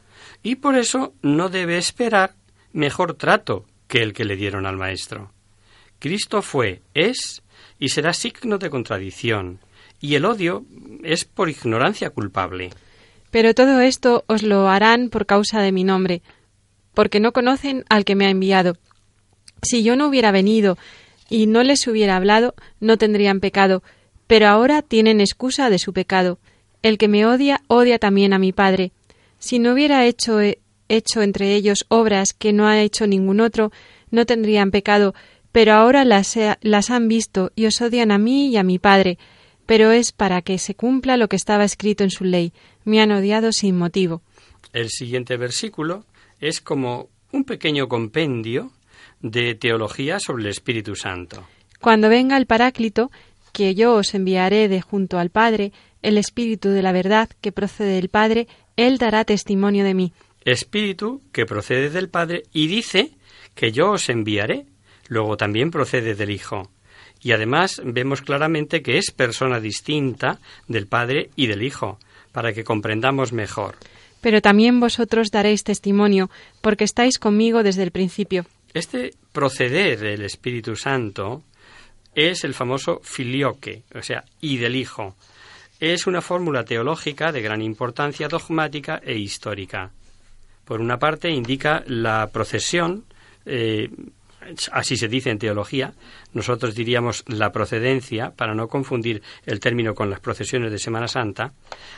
y 0.43 0.55
por 0.55 0.77
eso 0.77 1.13
no 1.21 1.49
debe 1.49 1.77
esperar 1.77 2.35
mejor 2.73 3.15
trato 3.15 3.67
que 3.89 4.03
el 4.03 4.13
que 4.13 4.25
le 4.25 4.37
dieron 4.37 4.65
al 4.65 4.77
Maestro. 4.77 5.33
Cristo 5.99 6.41
fue, 6.43 6.81
es 6.95 7.43
y 7.81 7.89
será 7.89 8.13
signo 8.13 8.59
de 8.59 8.71
contradicción, 8.71 9.59
y 10.01 10.15
el 10.15 10.25
odio 10.25 10.65
es 11.03 11.25
por 11.25 11.51
ignorancia 11.51 12.11
culpable. 12.11 12.71
Pero 13.33 13.53
todo 13.55 13.81
esto 13.81 14.23
os 14.29 14.45
lo 14.45 14.69
harán 14.69 15.09
por 15.09 15.27
causa 15.27 15.61
de 15.61 15.73
mi 15.73 15.83
nombre, 15.83 16.23
porque 16.95 17.21
no 17.21 17.33
conocen 17.33 17.85
al 17.89 18.05
que 18.05 18.15
me 18.15 18.27
ha 18.27 18.31
enviado. 18.31 18.77
Si 19.63 19.83
yo 19.83 19.97
no 19.97 20.09
hubiera 20.09 20.31
venido 20.31 20.79
y 21.29 21.47
no 21.47 21.63
les 21.63 21.87
hubiera 21.87 22.17
hablado, 22.17 22.55
no 22.81 22.97
tendrían 22.97 23.41
pecado, 23.41 23.83
pero 24.27 24.49
ahora 24.49 24.83
tienen 24.83 25.21
excusa 25.21 25.71
de 25.71 25.79
su 25.79 25.93
pecado. 25.93 26.39
El 26.83 26.99
que 26.99 27.09
me 27.09 27.27
odia, 27.27 27.63
odia 27.67 27.99
también 27.99 28.33
a 28.33 28.39
mi 28.39 28.53
Padre. 28.53 28.93
Si 29.39 29.59
no 29.59 29.73
hubiera 29.73 30.07
hecho, 30.07 30.41
eh, 30.41 30.59
hecho 30.89 31.23
entre 31.23 31.55
ellos 31.55 31.87
obras 31.89 32.33
que 32.35 32.53
no 32.53 32.67
ha 32.67 32.81
hecho 32.81 33.07
ningún 33.07 33.41
otro, 33.41 33.73
no 34.11 34.27
tendrían 34.27 34.71
pecado, 34.71 35.15
pero 35.51 35.73
ahora 35.75 36.05
las, 36.05 36.39
las 36.61 36.91
han 36.91 37.09
visto 37.09 37.53
y 37.55 37.67
os 37.67 37.81
odian 37.81 38.11
a 38.11 38.19
mí 38.19 38.49
y 38.49 38.57
a 38.57 38.63
mi 38.63 38.79
Padre. 38.79 39.19
Pero 39.67 39.93
es 39.93 40.13
para 40.13 40.43
que 40.43 40.59
se 40.59 40.75
cumpla 40.75 41.17
lo 41.17 41.29
que 41.29 41.37
estaba 41.37 41.65
escrito 41.65 42.05
en 42.05 42.11
su 42.11 42.25
ley. 42.25 42.53
Me 42.85 43.01
han 43.01 43.13
odiado 43.13 43.51
sin 43.53 43.77
motivo. 43.77 44.21
El 44.75 44.91
siguiente 44.91 45.37
versículo 45.37 46.05
es 46.41 46.61
como 46.61 47.09
un 47.33 47.45
pequeño 47.45 47.89
compendio 47.89 48.71
de 49.21 49.55
teología 49.55 50.19
sobre 50.21 50.45
el 50.45 50.51
Espíritu 50.51 50.95
Santo. 50.97 51.47
Cuando 51.81 52.09
venga 52.09 52.37
el 52.37 52.47
Paráclito, 52.47 53.11
que 53.53 53.75
yo 53.75 53.95
os 53.95 54.15
enviaré 54.15 54.69
de 54.69 54.81
junto 54.81 55.19
al 55.19 55.31
Padre, 55.31 55.73
el 56.03 56.19
Espíritu 56.19 56.69
de 56.71 56.83
la 56.83 56.93
verdad 56.93 57.31
que 57.41 57.53
procede 57.53 57.95
del 57.95 58.09
Padre, 58.09 58.49
Él 58.77 58.99
dará 58.99 59.25
testimonio 59.25 59.85
de 59.85 59.95
mí. 59.95 60.13
Espíritu 60.45 61.23
que 61.33 61.47
procede 61.47 61.89
del 61.91 62.09
Padre 62.09 62.43
y 62.53 62.67
dice 62.67 63.13
que 63.55 63.73
yo 63.73 63.93
os 63.93 64.09
enviaré, 64.09 64.67
luego 65.09 65.37
también 65.37 65.71
procede 65.71 66.15
del 66.15 66.31
Hijo. 66.31 66.71
Y 67.23 67.33
además 67.33 67.81
vemos 67.83 68.21
claramente 68.21 68.83
que 68.83 68.99
es 68.99 69.11
persona 69.11 69.61
distinta 69.61 70.41
del 70.69 70.87
Padre 70.87 71.31
y 71.37 71.47
del 71.47 71.63
Hijo, 71.63 71.99
para 72.33 72.53
que 72.53 72.65
comprendamos 72.65 73.33
mejor. 73.33 73.77
Pero 74.25 74.41
también 74.41 74.81
vosotros 74.81 75.31
daréis 75.31 75.65
testimonio, 75.65 76.31
porque 76.63 76.85
estáis 76.85 77.19
conmigo 77.19 77.63
desde 77.63 77.83
el 77.83 77.91
principio. 77.91 78.47
Este 78.73 79.11
proceder 79.33 80.01
del 80.01 80.23
Espíritu 80.23 80.77
Santo 80.77 81.43
es 82.15 82.43
el 82.43 82.55
famoso 82.55 83.03
filioque, 83.05 83.83
o 83.95 84.01
sea, 84.01 84.25
y 84.41 84.57
del 84.57 84.77
Hijo. 84.77 85.15
Es 85.79 86.07
una 86.07 86.23
fórmula 86.23 86.65
teológica 86.65 87.33
de 87.33 87.43
gran 87.43 87.61
importancia 87.61 88.27
dogmática 88.27 88.99
e 89.05 89.19
histórica. 89.19 89.91
Por 90.65 90.81
una 90.81 90.99
parte, 90.99 91.29
indica 91.29 91.85
la 91.87 92.31
procesión, 92.33 93.05
eh, 93.45 93.91
así 94.73 94.97
se 94.97 95.09
dice 95.09 95.31
en 95.31 95.39
teología, 95.39 95.95
nosotros 96.33 96.75
diríamos 96.75 97.25
la 97.27 97.53
procedencia, 97.53 98.31
para 98.31 98.55
no 98.55 98.69
confundir 98.69 99.23
el 99.47 99.61
término 99.61 99.95
con 99.95 100.11
las 100.11 100.21
procesiones 100.21 100.71
de 100.71 100.79
Semana 100.79 101.09
Santa, 101.09 101.53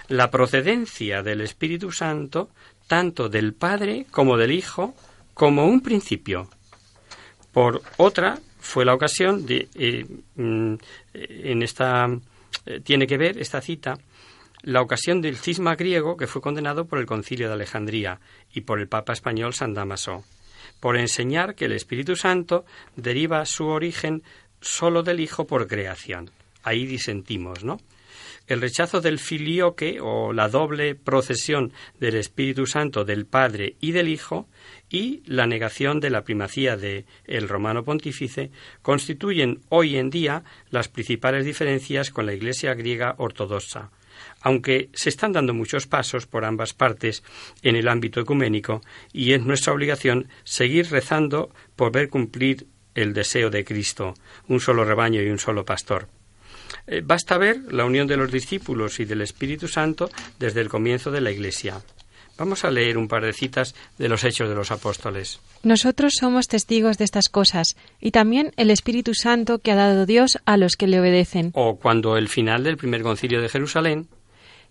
la 0.08 0.30
procedencia 0.30 1.22
del 1.22 1.40
Espíritu 1.40 1.92
Santo, 1.92 2.50
tanto 2.86 3.28
del 3.28 3.54
Padre 3.54 4.06
como 4.10 4.36
del 4.36 4.52
Hijo, 4.52 4.94
como 5.34 5.66
un 5.66 5.80
principio, 5.80 6.48
por 7.56 7.80
otra, 7.96 8.38
fue 8.60 8.84
la 8.84 8.92
ocasión 8.92 9.46
de, 9.46 9.66
eh, 9.76 10.04
mm, 10.34 10.74
en 11.14 11.62
esta, 11.62 12.06
eh, 12.66 12.80
tiene 12.80 13.06
que 13.06 13.16
ver 13.16 13.38
esta 13.38 13.62
cita, 13.62 13.96
la 14.60 14.82
ocasión 14.82 15.22
del 15.22 15.36
cisma 15.36 15.74
griego 15.74 16.18
que 16.18 16.26
fue 16.26 16.42
condenado 16.42 16.84
por 16.84 16.98
el 16.98 17.06
concilio 17.06 17.48
de 17.48 17.54
Alejandría 17.54 18.20
y 18.52 18.60
por 18.60 18.78
el 18.78 18.88
Papa 18.88 19.14
español 19.14 19.54
San 19.54 19.72
Damaso, 19.72 20.24
por 20.80 20.96
enseñar 20.96 21.54
que 21.54 21.66
el 21.66 21.72
Espíritu 21.72 22.16
Santo 22.16 22.64
deriva 22.96 23.44
su 23.46 23.66
origen 23.66 24.22
solo 24.60 25.02
del 25.02 25.20
Hijo 25.20 25.46
por 25.46 25.66
creación. 25.66 26.30
Ahí 26.62 26.86
disentimos, 26.86 27.64
¿no? 27.64 27.78
El 28.46 28.60
rechazo 28.60 29.00
del 29.00 29.18
filioque 29.18 29.98
o 30.00 30.32
la 30.32 30.48
doble 30.48 30.94
procesión 30.94 31.72
del 31.98 32.14
Espíritu 32.14 32.66
Santo 32.66 33.04
del 33.04 33.26
Padre 33.26 33.74
y 33.80 33.90
del 33.90 34.08
Hijo 34.08 34.48
y 34.88 35.22
la 35.26 35.46
negación 35.46 35.98
de 35.98 36.10
la 36.10 36.22
primacía 36.22 36.76
de 36.76 37.06
el 37.24 37.48
romano 37.48 37.82
pontífice 37.82 38.52
constituyen 38.82 39.62
hoy 39.68 39.96
en 39.96 40.10
día 40.10 40.44
las 40.70 40.88
principales 40.88 41.44
diferencias 41.44 42.10
con 42.10 42.24
la 42.26 42.34
Iglesia 42.34 42.74
griega 42.74 43.16
ortodoxa, 43.18 43.90
aunque 44.40 44.90
se 44.94 45.08
están 45.08 45.32
dando 45.32 45.54
muchos 45.54 45.86
pasos 45.86 46.26
por 46.26 46.44
ambas 46.44 46.72
partes 46.72 47.22
en 47.62 47.76
el 47.76 47.88
ámbito 47.88 48.20
ecuménico 48.20 48.80
y 49.12 49.32
es 49.32 49.42
nuestra 49.42 49.72
obligación 49.72 50.28
seguir 50.44 50.90
rezando 50.90 51.50
por 51.74 51.92
ver 51.92 52.08
cumplir 52.08 52.66
el 52.94 53.12
deseo 53.12 53.50
de 53.50 53.64
Cristo, 53.64 54.14
un 54.48 54.60
solo 54.60 54.84
rebaño 54.84 55.22
y 55.22 55.28
un 55.28 55.38
solo 55.38 55.64
pastor. 55.64 56.08
Eh, 56.86 57.02
basta 57.04 57.38
ver 57.38 57.72
la 57.72 57.84
unión 57.84 58.06
de 58.06 58.16
los 58.16 58.30
discípulos 58.30 59.00
y 59.00 59.04
del 59.04 59.22
Espíritu 59.22 59.68
Santo 59.68 60.10
desde 60.38 60.60
el 60.60 60.68
comienzo 60.68 61.10
de 61.10 61.20
la 61.20 61.30
Iglesia. 61.30 61.82
Vamos 62.38 62.64
a 62.64 62.70
leer 62.70 62.98
un 62.98 63.08
par 63.08 63.24
de 63.24 63.32
citas 63.32 63.74
de 63.96 64.08
los 64.08 64.22
Hechos 64.22 64.48
de 64.48 64.54
los 64.54 64.70
Apóstoles. 64.70 65.40
Nosotros 65.62 66.14
somos 66.20 66.48
testigos 66.48 66.98
de 66.98 67.04
estas 67.04 67.30
cosas, 67.30 67.76
y 67.98 68.10
también 68.10 68.52
el 68.56 68.70
Espíritu 68.70 69.14
Santo 69.14 69.58
que 69.58 69.72
ha 69.72 69.76
dado 69.76 70.04
Dios 70.04 70.38
a 70.44 70.58
los 70.58 70.76
que 70.76 70.86
le 70.86 71.00
obedecen. 71.00 71.50
O 71.54 71.76
cuando 71.76 72.18
el 72.18 72.28
final 72.28 72.62
del 72.62 72.76
primer 72.76 73.02
concilio 73.02 73.40
de 73.40 73.48
Jerusalén. 73.48 74.08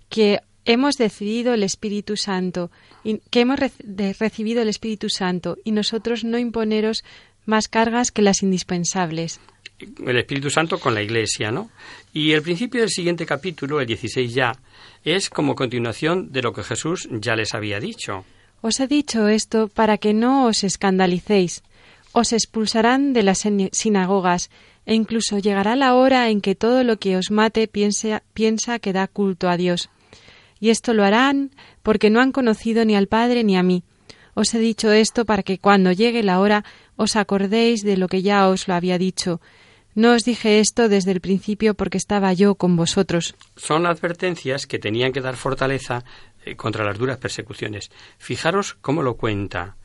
Que 0.10 0.40
hemos 0.66 0.96
decidido 0.96 1.54
el 1.54 1.64
Espíritu 1.64 2.18
Santo, 2.18 2.72
y 3.04 3.20
que 3.30 3.42
hemos 3.42 3.60
recibido 3.60 4.62
el 4.62 4.70
Espíritu 4.70 5.10
Santo, 5.10 5.58
y 5.64 5.72
nosotros 5.72 6.24
no 6.24 6.38
imponeros 6.38 7.04
más 7.46 7.68
cargas 7.68 8.12
que 8.12 8.22
las 8.22 8.42
indispensables 8.42 9.40
el 10.06 10.18
Espíritu 10.18 10.50
Santo 10.50 10.80
con 10.80 10.94
la 10.94 11.02
Iglesia, 11.02 11.52
¿no? 11.52 11.70
Y 12.14 12.32
el 12.32 12.42
principio 12.42 12.82
del 12.82 12.90
siguiente 12.90 13.26
capítulo, 13.26 13.82
el 13.82 13.88
16 13.88 14.34
ya, 14.34 14.54
es 15.04 15.30
como 15.30 15.56
continuación 15.56 16.32
de 16.32 16.42
lo 16.42 16.54
que 16.54 16.64
Jesús 16.64 17.10
ya 17.12 17.36
les 17.36 17.54
había 17.54 17.80
dicho. 17.80 18.26
Os 18.62 18.80
he 18.80 18.88
dicho 18.88 19.28
esto 19.28 19.68
para 19.68 19.98
que 19.98 20.14
no 20.14 20.46
os 20.46 20.64
escandalicéis. 20.64 21.64
Os 22.14 22.32
expulsarán 22.32 23.14
de 23.14 23.24
las 23.24 23.46
sinagogas, 23.72 24.50
e 24.86 24.94
incluso 24.94 25.40
llegará 25.40 25.76
la 25.76 25.96
hora 25.96 26.30
en 26.30 26.42
que 26.42 26.56
todo 26.56 26.84
lo 26.84 26.98
que 26.98 27.18
os 27.18 27.32
mate 27.32 27.68
piensa, 27.68 28.24
piensa 28.34 28.80
que 28.80 28.94
da 28.94 29.08
culto 29.08 29.50
a 29.50 29.58
Dios. 29.58 29.90
Y 30.60 30.70
esto 30.70 30.94
lo 30.94 31.04
harán 31.04 31.52
porque 31.84 32.10
no 32.10 32.22
han 32.22 32.32
conocido 32.32 32.86
ni 32.86 32.96
al 32.96 33.08
Padre 33.08 33.44
ni 33.44 33.58
a 33.58 33.64
mí. 33.64 33.84
Os 34.34 34.54
he 34.54 34.60
dicho 34.60 34.92
esto 34.92 35.26
para 35.26 35.44
que 35.44 35.60
cuando 35.60 35.92
llegue 35.92 36.22
la 36.22 36.40
hora 36.40 36.66
os 36.96 37.16
acordéis 37.16 37.84
de 37.84 37.98
lo 37.98 38.08
que 38.08 38.22
ya 38.22 38.50
os 38.50 38.68
lo 38.68 38.74
había 38.74 38.98
dicho, 38.98 39.40
no 39.96 40.12
os 40.12 40.26
dije 40.26 40.60
esto 40.60 40.90
desde 40.90 41.14
el 41.14 41.22
principio 41.22 41.74
porque 41.74 41.98
estaba 41.98 42.34
yo 42.34 42.56
con 42.56 42.76
vosotros. 42.76 43.34
Son 43.56 43.86
advertencias 43.86 44.68
que 44.68 44.78
tenían 44.78 45.14
que 45.14 45.22
dar 45.22 45.38
fortaleza 45.38 46.04
eh, 46.44 46.58
contra 46.58 46.84
las 46.84 46.98
duras 46.98 47.18
persecuciones. 47.18 47.92
Fijaros 48.18 48.74
cómo 48.82 49.04
lo 49.04 49.16
cuenta. 49.16 49.78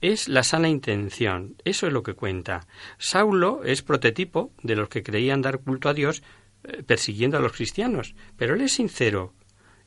Es 0.00 0.26
la 0.28 0.42
sana 0.42 0.70
intención, 0.70 1.56
eso 1.64 1.86
es 1.86 1.92
lo 1.92 2.02
que 2.02 2.14
cuenta. 2.14 2.66
Saulo 2.96 3.62
es 3.62 3.82
prototipo 3.82 4.52
de 4.62 4.74
los 4.74 4.88
que 4.88 5.02
creían 5.02 5.42
dar 5.42 5.58
culto 5.58 5.90
a 5.90 5.94
Dios 5.94 6.22
eh, 6.64 6.82
persiguiendo 6.82 7.36
a 7.36 7.40
los 7.40 7.52
cristianos, 7.52 8.14
pero 8.38 8.54
él 8.54 8.62
es 8.62 8.72
sincero 8.72 9.34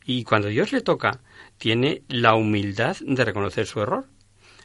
y 0.05 0.23
cuando 0.23 0.47
Dios 0.47 0.71
le 0.71 0.81
toca 0.81 1.21
tiene 1.57 2.03
la 2.07 2.35
humildad 2.35 2.97
de 3.01 3.25
reconocer 3.25 3.65
su 3.65 3.81
error 3.81 4.07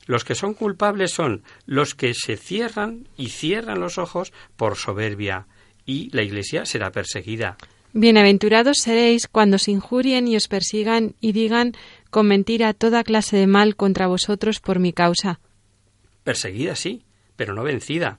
los 0.07 0.25
que 0.25 0.37
son 0.37 0.55
culpables 0.55 1.11
son 1.11 1.43
los 1.67 1.95
que 1.95 2.15
se 2.15 2.37
cierran 2.37 3.09
y 3.17 3.29
cierran 3.31 3.81
los 3.81 3.99
ojos 3.99 4.33
por 4.57 4.77
soberbia, 4.77 5.47
y 5.85 6.11
la 6.11 6.23
Iglesia 6.23 6.65
será 6.65 6.91
perseguida. 6.91 7.57
Bienaventurados 7.93 8.79
seréis 8.79 9.27
cuando 9.27 9.57
os 9.57 9.69
injurien 9.69 10.29
y 10.29 10.37
os 10.37 10.49
persigan 10.49 11.15
y 11.21 11.33
digan 11.33 11.73
con 12.11 12.29
mentira 12.29 12.73
toda 12.73 13.05
clase 13.05 13.37
de 13.37 13.47
mal 13.47 13.75
contra 13.75 14.07
vosotros 14.07 14.61
por 14.61 14.79
mi 14.79 14.93
causa. 14.93 15.41
Perseguida 16.23 16.77
sí, 16.77 17.03
pero 17.37 17.55
no 17.55 17.63
vencida, 17.63 18.19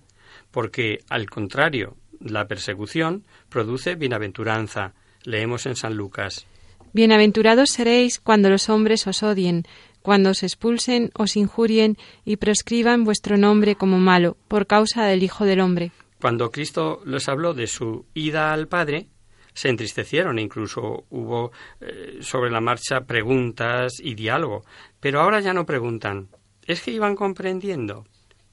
porque 0.52 1.00
al 1.10 1.30
contrario, 1.30 1.96
la 2.20 2.48
persecución 2.48 3.24
produce 3.50 3.96
bienaventuranza. 3.96 4.94
Leemos 5.24 5.66
en 5.66 5.76
San 5.76 5.96
Lucas. 5.96 6.48
Bienaventurados 6.94 7.70
seréis 7.70 8.20
cuando 8.20 8.50
los 8.50 8.70
hombres 8.70 9.08
os 9.08 9.24
odien, 9.24 9.66
cuando 10.02 10.30
os 10.32 10.44
expulsen, 10.44 11.12
os 11.16 11.36
injurien 11.36 11.98
y 12.24 12.38
prescriban 12.38 13.04
vuestro 13.04 13.38
nombre 13.38 13.76
como 13.76 14.00
malo, 14.00 14.38
por 14.48 14.66
causa 14.68 15.06
del 15.06 15.24
Hijo 15.24 15.46
del 15.46 15.60
Hombre. 15.60 15.92
Cuando 16.20 16.50
Cristo 16.50 17.02
les 17.06 17.28
habló 17.30 17.54
de 17.54 17.68
su 17.68 18.06
ida 18.14 18.54
al 18.54 18.68
Padre, 18.68 19.08
se 19.54 19.70
entristecieron, 19.70 20.40
incluso 20.40 21.06
hubo 21.10 21.52
eh, 21.82 22.20
sobre 22.22 22.52
la 22.52 22.62
marcha 22.62 23.02
preguntas 23.02 23.94
y 24.00 24.16
diálogo, 24.16 24.64
pero 25.00 25.20
ahora 25.20 25.40
ya 25.40 25.54
no 25.54 25.66
preguntan. 25.66 26.30
¿Es 26.66 26.82
que 26.82 26.92
iban 26.92 27.16
comprendiendo? 27.16 28.06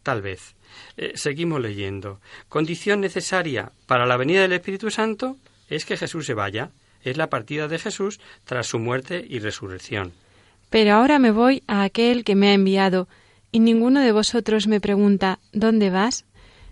Tal 0.03 0.23
vez. 0.23 0.57
Eh, 0.97 1.13
seguimos 1.15 1.61
leyendo. 1.61 2.21
Condición 2.49 3.01
necesaria 3.01 3.73
para 3.87 4.07
la 4.07 4.17
venida 4.17 4.43
del 4.43 4.53
Espíritu 4.53 4.91
Santo 4.91 5.37
es 5.69 5.85
que 5.85 5.97
Jesús 5.97 6.27
se 6.27 6.35
vaya. 6.35 6.71
Es 7.05 7.17
la 7.17 7.31
partida 7.31 7.69
de 7.69 7.79
Jesús 7.79 8.19
tras 8.45 8.67
su 8.67 8.79
muerte 8.79 9.25
y 9.29 9.39
resurrección. 9.39 10.13
Pero 10.71 10.95
ahora 10.95 11.21
me 11.21 11.31
voy 11.31 11.63
a 11.69 11.85
aquel 11.85 12.25
que 12.25 12.35
me 12.35 12.49
ha 12.49 12.55
enviado, 12.55 13.07
y 13.53 13.61
ninguno 13.61 14.01
de 14.01 14.11
vosotros 14.11 14.67
me 14.67 14.81
pregunta 14.81 15.39
¿Dónde 15.53 15.91
vas? 15.91 16.25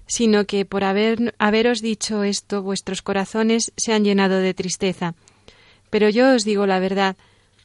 sino 0.06 0.44
que 0.44 0.64
por 0.64 0.84
haber, 0.84 1.34
haberos 1.38 1.80
dicho 1.80 2.22
esto 2.24 2.62
vuestros 2.62 3.00
corazones 3.00 3.72
se 3.76 3.92
han 3.92 4.04
llenado 4.04 4.38
de 4.38 4.52
tristeza. 4.52 5.14
Pero 5.90 6.08
yo 6.08 6.34
os 6.34 6.44
digo 6.44 6.66
la 6.66 6.80
verdad, 6.80 7.16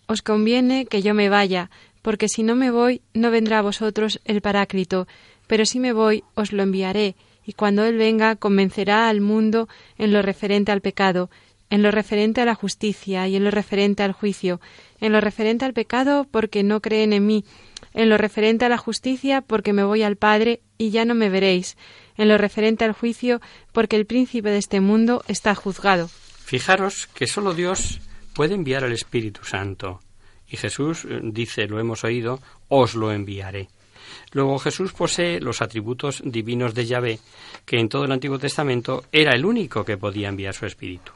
os 0.05 0.21
conviene 0.21 0.85
que 0.85 1.01
yo 1.01 1.13
me 1.13 1.27
vaya, 1.27 1.69
porque 2.01 2.29
si 2.29 2.43
no 2.43 2.55
me 2.55 2.71
voy 2.71 3.01
no 3.13 3.31
vendrá 3.31 3.59
a 3.59 3.63
vosotros 3.63 4.21
el 4.23 4.41
Paráclito, 4.41 5.07
pero 5.47 5.65
si 5.65 5.79
me 5.79 5.93
voy 5.93 6.23
os 6.35 6.53
lo 6.53 6.63
enviaré, 6.63 7.15
y 7.45 7.53
cuando 7.53 7.83
él 7.85 7.97
venga 7.97 8.35
convencerá 8.35 9.09
al 9.09 9.21
mundo 9.21 9.67
en 9.97 10.13
lo 10.13 10.21
referente 10.21 10.71
al 10.71 10.81
pecado, 10.81 11.29
en 11.69 11.83
lo 11.83 11.91
referente 11.91 12.41
a 12.41 12.45
la 12.45 12.55
justicia 12.55 13.27
y 13.27 13.35
en 13.35 13.43
lo 13.43 13.51
referente 13.51 14.03
al 14.03 14.13
juicio, 14.13 14.59
en 14.99 15.11
lo 15.11 15.21
referente 15.21 15.65
al 15.65 15.73
pecado 15.73 16.25
porque 16.29 16.63
no 16.63 16.81
creen 16.81 17.13
en 17.13 17.25
mí, 17.25 17.45
en 17.93 18.09
lo 18.09 18.17
referente 18.17 18.65
a 18.65 18.69
la 18.69 18.77
justicia 18.77 19.41
porque 19.41 19.73
me 19.73 19.83
voy 19.83 20.03
al 20.03 20.15
Padre 20.15 20.61
y 20.77 20.91
ya 20.91 21.05
no 21.05 21.15
me 21.15 21.29
veréis, 21.29 21.77
en 22.17 22.29
lo 22.29 22.37
referente 22.37 22.85
al 22.85 22.93
juicio 22.93 23.41
porque 23.71 23.95
el 23.95 24.05
príncipe 24.05 24.49
de 24.49 24.57
este 24.57 24.79
mundo 24.79 25.23
está 25.27 25.55
juzgado. 25.55 26.09
Fijaros 26.45 27.07
que 27.07 27.27
sólo 27.27 27.53
Dios 27.53 27.99
puede 28.33 28.55
enviar 28.55 28.83
al 28.83 28.93
Espíritu 28.93 29.43
Santo. 29.43 29.99
Y 30.49 30.57
Jesús 30.57 31.05
eh, 31.05 31.19
dice, 31.23 31.67
lo 31.67 31.79
hemos 31.79 32.03
oído, 32.03 32.39
os 32.69 32.95
lo 32.95 33.11
enviaré. 33.11 33.67
Luego 34.31 34.57
Jesús 34.59 34.93
posee 34.93 35.41
los 35.41 35.61
atributos 35.61 36.21
divinos 36.23 36.73
de 36.73 36.85
Yahvé, 36.85 37.19
que 37.65 37.79
en 37.79 37.89
todo 37.89 38.05
el 38.05 38.11
Antiguo 38.11 38.39
Testamento 38.39 39.03
era 39.11 39.35
el 39.35 39.45
único 39.45 39.83
que 39.83 39.97
podía 39.97 40.29
enviar 40.29 40.53
su 40.53 40.65
Espíritu. 40.65 41.11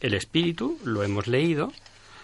El 0.00 0.14
Espíritu, 0.14 0.78
lo 0.84 1.02
hemos 1.02 1.26
leído, 1.26 1.72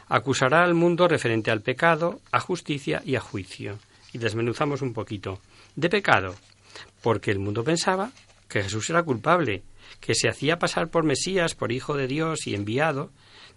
acusará 0.08 0.62
al 0.62 0.74
mundo 0.74 1.08
referente 1.08 1.50
al 1.50 1.62
pecado, 1.62 2.20
a 2.30 2.40
justicia 2.40 3.02
y 3.04 3.16
a 3.16 3.20
juicio. 3.20 3.78
Y 4.12 4.18
desmenuzamos 4.18 4.82
un 4.82 4.92
poquito. 4.92 5.40
De 5.74 5.88
pecado, 5.88 6.34
porque 7.00 7.30
el 7.30 7.38
mundo 7.38 7.64
pensaba 7.64 8.12
que 8.48 8.62
Jesús 8.62 8.90
era 8.90 9.02
culpable, 9.02 9.62
que 10.00 10.14
se 10.14 10.28
hacía 10.28 10.58
pasar 10.58 10.88
por 10.88 11.04
Mesías, 11.04 11.54
por 11.54 11.72
Hijo 11.72 11.96
de 11.96 12.06
Dios 12.06 12.46
y 12.46 12.54
enviado, 12.54 13.10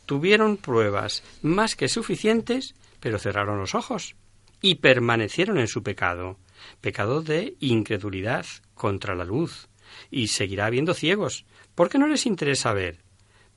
tuvieron 0.05 0.55
pruebas 0.55 1.23
más 1.41 1.75
que 1.75 1.89
suficientes, 1.89 2.75
pero 3.01 3.19
cerraron 3.19 3.59
los 3.59 3.75
ojos 3.75 4.15
y 4.61 4.75
permanecieron 4.75 5.59
en 5.59 5.67
su 5.67 5.83
pecado, 5.83 6.39
pecado 6.79 7.21
de 7.21 7.55
incredulidad 7.59 8.45
contra 8.73 9.15
la 9.15 9.25
luz, 9.25 9.67
y 10.09 10.27
seguirá 10.27 10.65
habiendo 10.65 10.93
ciegos, 10.93 11.45
porque 11.75 11.97
no 11.97 12.07
les 12.07 12.25
interesa 12.25 12.73
ver, 12.73 13.04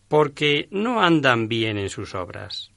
porque 0.08 0.68
no 0.70 1.02
andan 1.02 1.48
bien 1.48 1.78
en 1.78 1.90
sus 1.90 2.14
obras. 2.14 2.72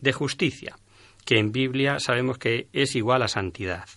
De 0.00 0.12
justicia, 0.12 0.76
que 1.24 1.38
en 1.38 1.52
Biblia 1.52 1.98
sabemos 2.00 2.38
que 2.38 2.68
es 2.72 2.94
igual 2.96 3.22
a 3.22 3.28
santidad. 3.28 3.88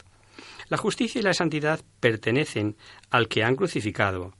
La 0.69 0.77
justicia 0.77 1.19
y 1.19 1.23
la 1.23 1.33
santidad 1.33 1.81
pertenecen 1.99 2.77
al 3.09 3.27
que 3.27 3.43
han 3.43 3.55
crucificado. 3.55 4.33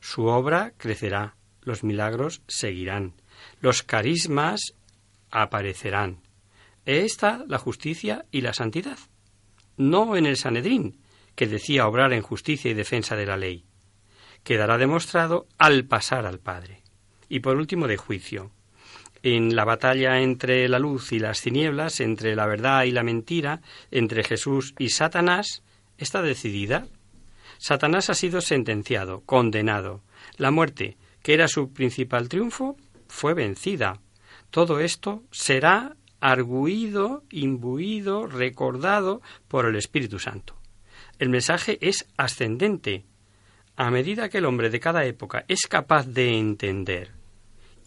Su 0.00 0.24
obra 0.26 0.72
crecerá, 0.76 1.36
los 1.60 1.84
milagros 1.84 2.42
seguirán, 2.48 3.14
los 3.60 3.82
carismas 3.82 4.74
aparecerán. 5.30 6.22
Esta 6.84 7.44
la 7.46 7.58
justicia 7.58 8.24
y 8.32 8.40
la 8.40 8.54
santidad. 8.54 8.98
No 9.76 10.16
en 10.16 10.26
el 10.26 10.36
Sanedrín, 10.36 10.98
que 11.36 11.46
decía 11.46 11.86
obrar 11.86 12.12
en 12.12 12.22
justicia 12.22 12.70
y 12.70 12.74
defensa 12.74 13.16
de 13.16 13.26
la 13.26 13.36
ley. 13.36 13.64
Quedará 14.42 14.78
demostrado 14.78 15.46
al 15.58 15.84
pasar 15.84 16.26
al 16.26 16.40
Padre 16.40 16.81
y 17.32 17.40
por 17.40 17.56
último 17.56 17.88
de 17.88 17.96
juicio. 17.96 18.50
En 19.22 19.56
la 19.56 19.64
batalla 19.64 20.20
entre 20.20 20.68
la 20.68 20.78
luz 20.78 21.12
y 21.12 21.18
las 21.18 21.40
tinieblas, 21.40 22.00
entre 22.00 22.36
la 22.36 22.46
verdad 22.46 22.84
y 22.84 22.90
la 22.90 23.02
mentira, 23.02 23.62
entre 23.90 24.22
Jesús 24.22 24.74
y 24.78 24.90
Satanás, 24.90 25.62
está 25.96 26.20
decidida. 26.20 26.86
Satanás 27.56 28.10
ha 28.10 28.14
sido 28.14 28.42
sentenciado, 28.42 29.22
condenado. 29.22 30.02
La 30.36 30.50
muerte, 30.50 30.98
que 31.22 31.32
era 31.32 31.48
su 31.48 31.72
principal 31.72 32.28
triunfo, 32.28 32.76
fue 33.08 33.32
vencida. 33.32 34.02
Todo 34.50 34.80
esto 34.80 35.22
será 35.30 35.96
arguido, 36.20 37.24
imbuido, 37.30 38.26
recordado 38.26 39.22
por 39.48 39.64
el 39.64 39.76
Espíritu 39.76 40.18
Santo. 40.18 40.58
El 41.18 41.30
mensaje 41.30 41.78
es 41.80 42.06
ascendente. 42.18 43.06
A 43.76 43.90
medida 43.90 44.28
que 44.28 44.36
el 44.36 44.44
hombre 44.44 44.68
de 44.68 44.80
cada 44.80 45.06
época 45.06 45.46
es 45.48 45.62
capaz 45.66 46.06
de 46.06 46.36
entender, 46.36 47.21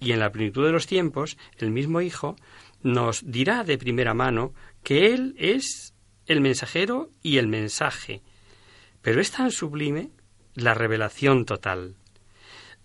y 0.06 0.12
en 0.12 0.20
la 0.20 0.32
plenitud 0.32 0.64
de 0.64 0.72
los 0.72 0.86
tiempos, 0.86 1.36
el 1.58 1.72
mismo 1.72 2.00
Hijo 2.00 2.36
nos 2.84 3.24
dirá 3.26 3.64
de 3.64 3.80
primera 3.80 4.14
mano 4.14 4.54
que 4.84 5.14
Él 5.14 5.36
es 5.40 5.96
el 6.28 6.42
mensajero 6.42 7.10
y 7.24 7.38
el 7.40 7.48
mensaje. 7.48 8.22
Pero 9.02 9.20
es 9.20 9.32
tan 9.32 9.50
sublime 9.50 10.12
la 10.54 10.76
revelación 10.76 11.46
total, 11.46 11.96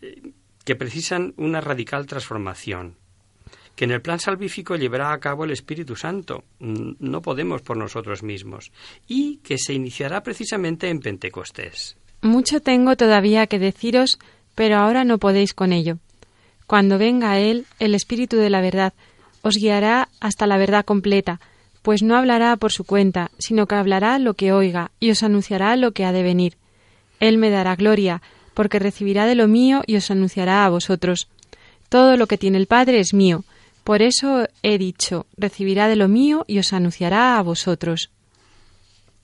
eh, 0.00 0.32
que 0.64 0.76
precisan 0.76 1.34
una 1.36 1.60
radical 1.60 2.06
transformación 2.06 2.96
que 3.76 3.84
en 3.84 3.92
el 3.92 4.02
plan 4.02 4.18
salvífico 4.18 4.76
llevará 4.76 5.10
a 5.10 5.20
cabo 5.20 5.44
el 5.44 5.52
Espíritu 5.52 5.96
Santo, 5.96 6.44
no 6.58 7.22
podemos 7.22 7.62
por 7.62 7.78
nosotros 7.78 8.22
mismos, 8.22 8.72
y 9.08 9.38
que 9.38 9.56
se 9.56 9.72
iniciará 9.72 10.22
precisamente 10.22 10.90
en 10.90 11.00
Pentecostés. 11.00 11.96
Mucho 12.20 12.60
tengo 12.60 12.96
todavía 12.96 13.46
que 13.46 13.58
deciros, 13.58 14.18
pero 14.54 14.76
ahora 14.76 15.04
no 15.04 15.16
podéis 15.16 15.54
con 15.54 15.72
ello. 15.72 15.98
Cuando 16.70 16.98
venga 16.98 17.40
Él, 17.40 17.66
el 17.80 17.96
Espíritu 17.96 18.36
de 18.36 18.48
la 18.48 18.60
verdad, 18.60 18.92
os 19.42 19.56
guiará 19.56 20.08
hasta 20.20 20.46
la 20.46 20.56
verdad 20.56 20.84
completa, 20.84 21.40
pues 21.82 22.00
no 22.00 22.16
hablará 22.16 22.56
por 22.58 22.70
su 22.70 22.84
cuenta, 22.84 23.32
sino 23.40 23.66
que 23.66 23.74
hablará 23.74 24.20
lo 24.20 24.34
que 24.34 24.52
oiga, 24.52 24.92
y 25.00 25.10
os 25.10 25.24
anunciará 25.24 25.74
lo 25.74 25.90
que 25.90 26.04
ha 26.04 26.12
de 26.12 26.22
venir. 26.22 26.58
Él 27.18 27.38
me 27.38 27.50
dará 27.50 27.74
gloria, 27.74 28.22
porque 28.54 28.78
recibirá 28.78 29.26
de 29.26 29.34
lo 29.34 29.48
mío 29.48 29.82
y 29.84 29.96
os 29.96 30.12
anunciará 30.12 30.64
a 30.64 30.68
vosotros. 30.68 31.26
Todo 31.88 32.16
lo 32.16 32.28
que 32.28 32.38
tiene 32.38 32.58
el 32.58 32.68
Padre 32.68 33.00
es 33.00 33.14
mío, 33.14 33.42
por 33.82 34.00
eso 34.00 34.46
he 34.62 34.78
dicho, 34.78 35.26
recibirá 35.36 35.88
de 35.88 35.96
lo 35.96 36.06
mío 36.06 36.44
y 36.46 36.60
os 36.60 36.72
anunciará 36.72 37.36
a 37.36 37.42
vosotros. 37.42 38.10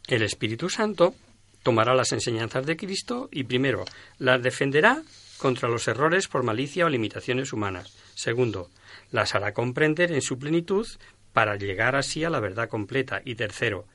El 0.09 0.23
Espíritu 0.23 0.69
Santo 0.69 1.15
tomará 1.63 1.95
las 1.95 2.11
enseñanzas 2.11 2.67
de 2.67 2.77
Cristo 2.77 3.29
y 3.31 3.45
primero 3.45 3.85
las 4.19 4.43
defenderá 4.43 5.05
contra 5.38 5.68
los 5.68 5.88
errores 5.88 6.29
por 6.29 6.42
malicia 6.42 6.87
o 6.87 6.88
limitaciones 6.88 7.53
humanas. 7.53 7.96
Segundo, 8.14 8.70
las 9.11 9.35
hará 9.35 9.53
comprender 9.53 10.12
en 10.12 10.22
su 10.22 10.38
plenitud 10.38 10.87
para 11.33 11.57
llegar 11.57 11.96
así 11.96 12.25
a 12.25 12.31
la 12.31 12.40
verdad 12.40 12.68
completa. 12.68 13.20
Y 13.25 13.35
tercero, 13.35 13.87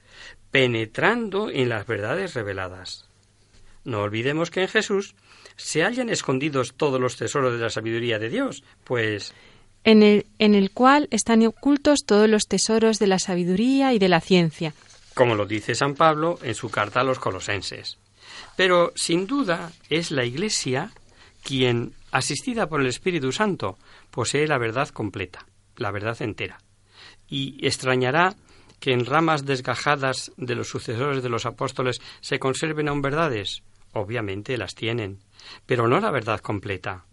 penetrando 0.52 1.50
en 1.50 1.70
las 1.70 1.88
verdades 1.88 2.34
reveladas. 2.34 3.08
No 3.84 4.02
olvidemos 4.02 4.52
que 4.52 4.62
en 4.62 4.68
Jesús 4.68 5.16
se 5.56 5.84
hallan 5.84 6.10
escondidos 6.10 6.74
todos 6.76 7.00
los 7.00 7.18
tesoros 7.18 7.54
de 7.54 7.60
la 7.60 7.70
sabiduría 7.70 8.20
de 8.20 8.30
Dios, 8.30 8.64
pues 8.84 9.34
en 9.84 10.04
el, 10.04 10.26
en 10.38 10.54
el 10.54 10.72
cual 10.72 11.08
están 11.12 11.46
ocultos 11.46 12.02
todos 12.06 12.30
los 12.30 12.48
tesoros 12.48 13.00
de 13.00 13.08
la 13.08 13.20
sabiduría 13.20 13.94
y 13.94 14.00
de 14.00 14.10
la 14.10 14.22
ciencia. 14.22 14.74
Como 15.14 15.36
lo 15.36 15.46
dice 15.46 15.76
San 15.76 15.96
Pablo 15.96 16.40
en 16.44 16.56
su 16.56 16.70
carta 16.70 17.02
a 17.02 17.04
los 17.04 17.20
colosenses. 17.20 17.98
Pero 18.56 18.94
sin 18.96 19.28
duda 19.28 19.72
es 19.90 20.12
la 20.12 20.26
Iglesia 20.26 20.92
quien, 21.44 21.94
asistida 22.12 22.68
por 22.68 22.82
el 22.82 22.88
Espíritu 22.88 23.32
Santo, 23.32 23.78
posee 24.10 24.48
la 24.48 24.58
verdad 24.58 24.90
completa, 24.90 25.46
la 25.78 25.92
verdad 25.92 26.22
entera. 26.22 26.60
Y 27.28 27.66
extrañará 27.66 28.36
que 28.80 28.94
en 28.94 29.06
ramas 29.06 29.46
desgajadas 29.46 30.32
de 30.38 30.56
los 30.56 30.68
sucesores 30.68 31.24
de 31.24 31.30
los 31.30 31.46
apóstoles 31.46 32.02
se 32.20 32.40
conserven 32.40 32.90
aún 32.90 33.02
verdades. 33.02 33.64
Obviamente 33.94 34.58
las 34.58 34.76
tienen, 34.76 35.20
pero 35.66 35.88
no 35.88 36.00
la 36.00 36.12
verdad 36.12 36.40
completa. 36.40 37.06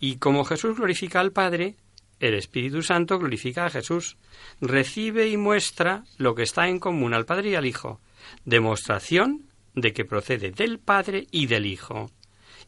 Y 0.00 0.16
como 0.16 0.44
Jesús 0.44 0.76
glorifica 0.76 1.20
al 1.20 1.32
Padre, 1.32 1.76
el 2.18 2.34
Espíritu 2.34 2.82
Santo 2.82 3.18
glorifica 3.18 3.66
a 3.66 3.70
Jesús, 3.70 4.16
recibe 4.60 5.28
y 5.28 5.36
muestra 5.36 6.04
lo 6.16 6.34
que 6.34 6.44
está 6.44 6.68
en 6.68 6.78
común 6.78 7.12
al 7.12 7.26
Padre 7.26 7.50
y 7.50 7.54
al 7.56 7.66
Hijo, 7.66 8.00
demostración 8.44 9.46
de 9.74 9.92
que 9.92 10.06
procede 10.06 10.50
del 10.50 10.78
Padre 10.78 11.26
y 11.30 11.46
del 11.46 11.66
Hijo, 11.66 12.10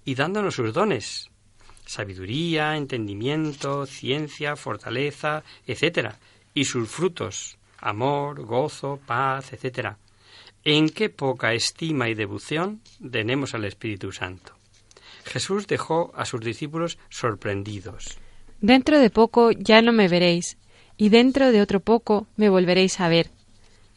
y 0.08 0.14
dándonos 0.14 0.54
sus 0.54 0.72
dones, 0.72 1.28
sabiduría, 1.84 2.78
entendimiento, 2.78 3.84
ciencia, 3.84 4.56
fortaleza, 4.56 5.44
etc., 5.66 6.14
y 6.54 6.64
sus 6.64 6.88
frutos, 6.88 7.58
amor, 7.76 8.42
gozo, 8.46 8.98
paz, 9.04 9.52
etc. 9.52 9.96
¿En 10.64 10.88
qué 10.88 11.10
poca 11.10 11.52
estima 11.52 12.08
y 12.08 12.14
devoción 12.14 12.80
tenemos 13.12 13.52
al 13.52 13.66
Espíritu 13.66 14.10
Santo? 14.10 14.54
Jesús 15.26 15.66
dejó 15.66 16.10
a 16.16 16.24
sus 16.24 16.40
discípulos 16.40 16.96
sorprendidos. 17.10 18.16
Dentro 18.62 18.98
de 18.98 19.10
poco 19.10 19.50
ya 19.50 19.82
no 19.82 19.92
me 19.92 20.08
veréis, 20.08 20.56
y 20.96 21.10
dentro 21.10 21.52
de 21.52 21.60
otro 21.60 21.80
poco 21.80 22.26
me 22.34 22.48
volveréis 22.48 22.98
a 23.00 23.10
ver. 23.10 23.30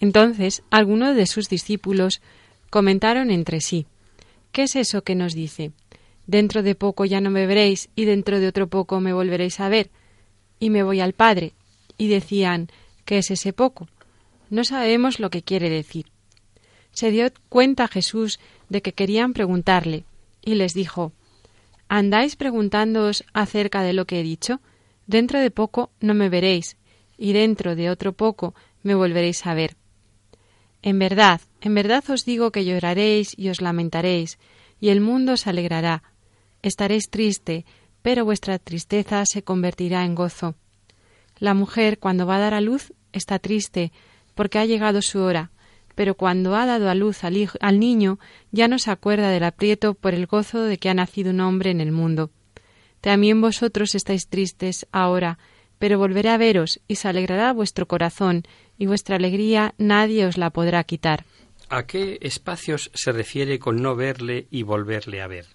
Entonces 0.02 0.62
algunos 0.72 1.16
de 1.16 1.26
sus 1.26 1.48
discípulos 1.48 2.22
comentaron 2.70 3.32
entre 3.32 3.62
sí 3.62 3.88
¿Qué 4.52 4.64
es 4.64 4.76
eso 4.76 5.02
que 5.04 5.16
nos 5.16 5.34
dice? 5.34 5.72
Dentro 6.28 6.64
de 6.64 6.76
poco 6.76 7.06
ya 7.06 7.22
no 7.22 7.30
me 7.30 7.46
veréis, 7.46 7.90
y 7.96 8.06
dentro 8.06 8.40
de 8.40 8.48
otro 8.48 8.68
poco 8.68 9.00
me 9.00 9.14
volveréis 9.14 9.60
a 9.60 9.70
ver, 9.70 9.90
y 10.60 10.70
me 10.70 10.84
voy 10.84 11.00
al 11.00 11.14
Padre. 11.14 11.54
Y 11.98 12.08
decían 12.08 12.70
¿Qué 13.06 13.18
es 13.18 13.32
ese 13.32 13.54
poco? 13.54 13.88
No 14.50 14.64
sabemos 14.64 15.20
lo 15.20 15.30
que 15.30 15.42
quiere 15.42 15.70
decir. 15.70 16.06
Se 16.92 17.12
dio 17.12 17.28
cuenta 17.50 17.88
Jesús 17.88 18.40
de 18.70 18.82
que 18.82 18.94
querían 18.94 19.34
preguntarle, 19.34 20.06
y 20.44 20.56
les 20.56 20.74
dijo 20.74 21.14
¿Andáis 21.88 22.36
preguntándoos 22.36 23.26
acerca 23.34 23.82
de 23.82 23.94
lo 23.94 24.06
que 24.06 24.20
he 24.20 24.24
dicho? 24.24 24.62
Dentro 25.08 25.40
de 25.40 25.52
poco 25.52 25.92
no 26.00 26.14
me 26.14 26.30
veréis, 26.30 26.78
y 27.18 27.34
dentro 27.34 27.76
de 27.76 27.90
otro 27.90 28.14
poco 28.14 28.56
me 28.84 28.96
volveréis 28.96 29.46
a 29.46 29.54
ver. 29.54 29.76
En 30.82 31.00
verdad, 31.00 31.42
en 31.62 31.76
verdad 31.76 32.04
os 32.10 32.26
digo 32.26 32.52
que 32.52 32.66
lloraréis 32.66 33.38
y 33.38 33.50
os 33.50 33.62
lamentaréis, 33.62 34.40
y 34.80 34.90
el 34.90 35.02
mundo 35.02 35.38
se 35.38 35.50
alegrará. 35.50 36.02
Estaréis 36.62 37.10
triste, 37.10 37.66
pero 38.02 38.26
vuestra 38.26 38.60
tristeza 38.60 39.24
se 39.26 39.44
convertirá 39.44 40.06
en 40.06 40.16
gozo. 40.16 40.56
La 41.38 41.54
mujer, 41.54 42.00
cuando 42.00 42.26
va 42.26 42.38
a 42.38 42.40
dar 42.40 42.54
a 42.54 42.62
luz, 42.62 42.94
está 43.14 43.40
triste, 43.40 43.92
porque 44.36 44.60
ha 44.60 44.66
llegado 44.66 45.02
su 45.02 45.20
hora, 45.20 45.52
pero 45.96 46.16
cuando 46.16 46.56
ha 46.56 46.66
dado 46.66 46.90
a 46.90 46.96
luz 46.96 47.24
al, 47.24 47.80
niño 47.80 48.20
ya 48.52 48.68
no 48.68 48.80
se 48.80 48.92
acuerda 48.92 49.30
del 49.30 49.44
aprieto 49.44 49.94
por 49.94 50.14
el 50.14 50.26
gozo 50.26 50.64
de 50.64 50.78
que 50.78 50.90
ha 50.90 50.94
nacido 50.94 51.32
un 51.32 51.42
hombre 51.42 51.72
en 51.72 51.82
el 51.82 51.92
mundo. 51.92 52.32
También 53.02 53.42
vosotros 53.42 53.96
estáis 53.96 54.28
tristes 54.28 54.88
ahora, 54.92 55.40
pero 55.80 55.98
volveré 55.98 56.30
a 56.30 56.38
veros 56.38 56.80
y 56.88 56.96
se 56.96 57.08
alegrará 57.08 57.54
vuestro 57.54 57.88
corazón, 57.88 58.44
y 58.78 58.86
vuestra 58.86 59.16
alegría 59.16 59.74
nadie 59.78 60.26
os 60.26 60.38
la 60.38 60.52
podrá 60.52 60.84
quitar. 60.84 61.26
¿A 61.70 61.88
qué 61.88 62.20
espacios 62.22 62.92
se 62.94 63.12
refiere 63.12 63.58
con 63.58 63.82
no 63.82 63.96
verle 63.96 64.48
y 64.52 64.64
volverle 64.64 65.22
a 65.22 65.28
ver? 65.28 65.46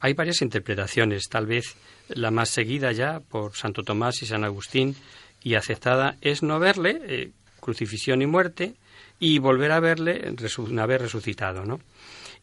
Hay 0.00 0.14
varias 0.14 0.42
interpretaciones, 0.42 1.28
tal 1.28 1.46
vez 1.46 1.74
la 2.08 2.30
más 2.30 2.50
seguida 2.50 2.92
ya 2.92 3.20
por 3.20 3.54
Santo 3.54 3.82
Tomás 3.82 4.22
y 4.22 4.26
San 4.26 4.44
Agustín 4.44 4.94
y 5.42 5.54
aceptada 5.54 6.16
es 6.20 6.42
no 6.42 6.58
verle, 6.58 7.00
eh, 7.02 7.30
crucifixión 7.60 8.22
y 8.22 8.26
muerte, 8.26 8.74
y 9.20 9.38
volver 9.38 9.72
a 9.72 9.80
verle 9.80 10.32
una 10.58 10.86
resucitado, 10.86 11.64
¿no? 11.64 11.80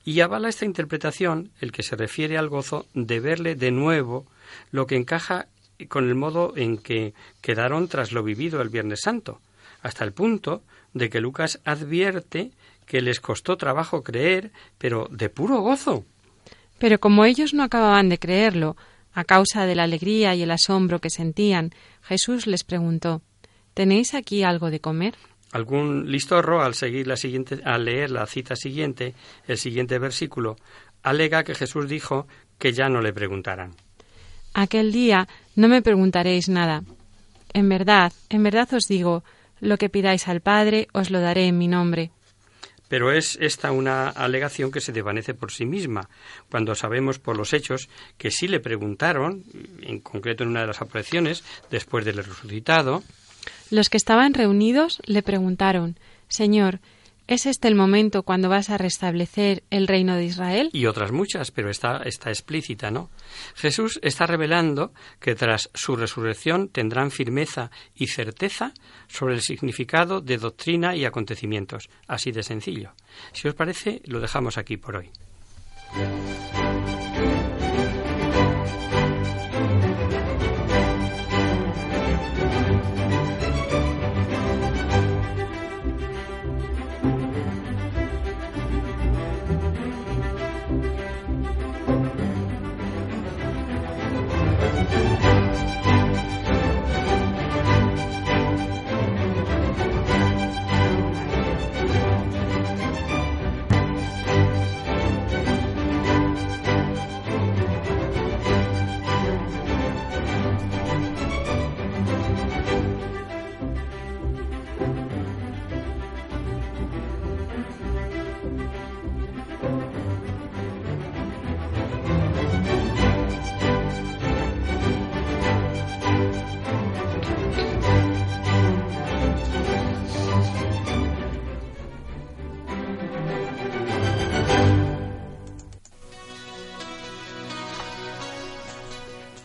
Y 0.04 0.20
avala 0.20 0.50
esta 0.50 0.66
interpretación 0.66 1.52
el 1.62 1.72
que 1.72 1.84
se 1.84 1.96
refiere 1.96 2.38
al 2.38 2.50
gozo 2.50 2.86
de 2.94 3.20
verle 3.20 3.56
de 3.56 3.72
nuevo, 3.72 4.28
lo 4.72 4.86
que 4.86 4.96
encaja 4.96 5.48
con 5.90 6.08
el 6.08 6.16
modo 6.16 6.54
en 6.56 6.78
que 6.78 7.14
quedaron 7.42 7.88
tras 7.88 8.12
lo 8.12 8.24
vivido 8.24 8.62
el 8.62 8.70
Viernes 8.70 9.02
Santo, 9.02 9.40
hasta 9.82 10.04
el 10.04 10.14
punto 10.14 10.62
de 10.94 11.10
que 11.10 11.22
Lucas 11.22 11.60
advierte 11.66 12.52
que 12.86 13.02
les 13.02 13.20
costó 13.20 13.58
trabajo 13.58 14.04
creer, 14.04 14.52
pero 14.78 15.08
de 15.10 15.30
puro 15.30 15.62
gozo. 15.62 16.06
Pero 16.78 17.00
como 17.00 17.26
ellos 17.26 17.54
no 17.54 17.64
acababan 17.64 18.10
de 18.10 18.20
creerlo, 18.20 18.76
a 19.14 19.24
causa 19.24 19.66
de 19.66 19.76
la 19.76 19.84
alegría 19.84 20.36
y 20.36 20.44
el 20.44 20.52
asombro 20.52 21.00
que 21.00 21.10
sentían, 21.10 21.72
Jesús 22.02 22.48
les 22.48 22.64
preguntó 22.64 23.22
¿Tenéis 23.74 24.14
aquí 24.14 24.44
algo 24.44 24.70
de 24.70 24.80
comer? 24.80 25.16
algún 25.56 26.12
listorro 26.12 26.62
al 26.62 26.76
seguir 26.76 27.08
la 27.08 27.16
siguiente, 27.16 27.62
al 27.64 27.86
leer 27.86 28.12
la 28.12 28.26
cita 28.26 28.58
siguiente, 28.58 29.14
el 29.48 29.58
siguiente 29.58 30.00
versículo, 30.00 30.58
alega 31.02 31.46
que 31.46 31.56
Jesús 31.56 31.88
dijo 31.88 32.28
que 32.60 32.74
ya 32.74 32.90
no 32.90 33.00
le 33.02 33.14
preguntaran. 33.14 33.74
Aquel 34.54 34.92
día 34.92 35.30
no 35.56 35.70
me 35.70 35.82
preguntaréis 35.82 36.50
nada. 36.50 36.84
En 37.54 37.70
verdad, 37.70 38.12
en 38.30 38.44
verdad 38.44 38.74
os 38.74 38.88
digo, 38.90 39.24
lo 39.62 39.78
que 39.78 39.90
pidáis 39.90 40.28
al 40.28 40.42
Padre 40.42 40.90
os 40.92 41.10
lo 41.10 41.22
daré 41.22 41.48
en 41.48 41.58
mi 41.58 41.70
nombre. 41.70 42.12
Pero 42.96 43.12
es 43.12 43.38
esta 43.42 43.74
una 43.74 44.08
alegación 44.08 44.72
que 44.72 44.80
se 44.80 44.94
desvanece 44.94 45.34
por 45.34 45.52
sí 45.52 45.66
misma, 45.66 46.08
cuando 46.50 46.76
sabemos 46.76 47.20
por 47.20 47.36
los 47.36 47.52
hechos 47.52 47.90
que 48.18 48.32
sí 48.32 48.48
le 48.48 48.62
preguntaron, 48.62 49.44
en 49.82 50.00
concreto 50.00 50.46
en 50.46 50.52
una 50.52 50.62
de 50.62 50.68
las 50.68 50.82
apariciones, 50.82 51.44
después 51.70 52.06
del 52.06 52.16
resucitado, 52.16 53.04
los 53.70 53.90
que 53.90 53.98
estaban 53.98 54.34
reunidos 54.34 55.02
le 55.08 55.24
preguntaron 55.24 56.00
Señor, 56.30 56.80
¿Es 57.28 57.48
este 57.48 57.68
el 57.68 57.76
momento 57.76 58.22
cuando 58.22 58.50
vas 58.50 58.70
a 58.70 58.78
restablecer 58.78 59.64
el 59.72 59.88
reino 59.88 60.16
de 60.16 60.26
Israel? 60.26 60.70
Y 60.74 60.86
otras 60.86 61.12
muchas, 61.12 61.50
pero 61.50 61.72
está, 61.72 62.04
está 62.04 62.30
explícita, 62.30 62.92
¿no? 62.92 63.10
Jesús 63.56 64.00
está 64.04 64.28
revelando 64.28 64.94
que 65.20 65.34
tras 65.34 65.72
su 65.74 65.96
resurrección 65.96 66.70
tendrán 66.70 67.10
firmeza 67.10 67.72
y 67.96 68.08
certeza 68.08 68.74
sobre 69.08 69.34
el 69.34 69.42
significado 69.42 70.22
de 70.22 70.38
doctrina 70.38 70.96
y 70.96 71.06
acontecimientos. 71.06 71.90
Así 72.08 72.32
de 72.32 72.44
sencillo. 72.44 72.94
Si 73.34 73.48
os 73.48 73.56
parece, 73.56 74.02
lo 74.06 74.20
dejamos 74.20 74.60
aquí 74.60 74.78
por 74.78 74.98
hoy. 74.98 75.10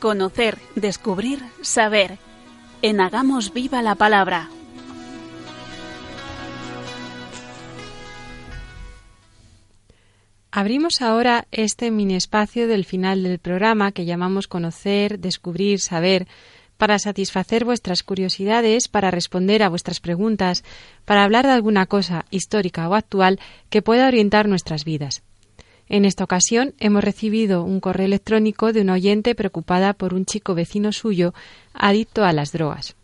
Conocer, 0.01 0.57
descubrir, 0.77 1.41
saber. 1.61 2.17
En 2.81 3.03
Hagamos 3.03 3.53
Viva 3.53 3.83
la 3.83 3.97
Palabra. 3.97 4.49
Abrimos 10.51 11.03
ahora 11.03 11.47
este 11.53 11.91
mini 11.91 12.15
espacio 12.15 12.67
del 12.67 12.87
final 12.87 13.23
del 13.23 13.39
programa 13.39 13.93
que 13.93 14.07
llamamos 14.07 14.49
Conocer, 14.49 15.19
Descubrir, 15.19 15.81
Saber, 15.81 16.27
para 16.79 16.99
satisfacer 16.99 17.67
vuestras 17.67 18.03
curiosidades, 18.03 18.89
para 18.89 19.11
responder 19.11 19.63
a 19.63 19.69
vuestras 19.69 20.01
preguntas, 20.01 20.65
para 21.05 21.25
hablar 21.25 21.45
de 21.45 21.53
alguna 21.53 21.85
cosa 21.85 22.25
histórica 22.31 22.89
o 22.89 22.95
actual 22.95 23.39
que 23.69 23.83
pueda 23.83 24.09
orientar 24.09 24.49
nuestras 24.49 24.87
vidas. 24.87 25.23
En 25.91 26.05
esta 26.05 26.23
ocasión 26.23 26.73
hemos 26.79 27.03
recibido 27.03 27.65
un 27.65 27.81
correo 27.81 28.07
electrónico 28.07 28.73
de 28.73 28.83
una 28.83 28.93
oyente 28.93 29.35
preocupada 29.35 29.93
por 29.93 30.15
un 30.15 30.25
chico 30.25 30.55
vecino 30.55 30.93
suyo 30.93 31.35
adicto 31.75 32.25
a 32.25 32.33
las 32.33 32.53
drogas. 32.53 32.95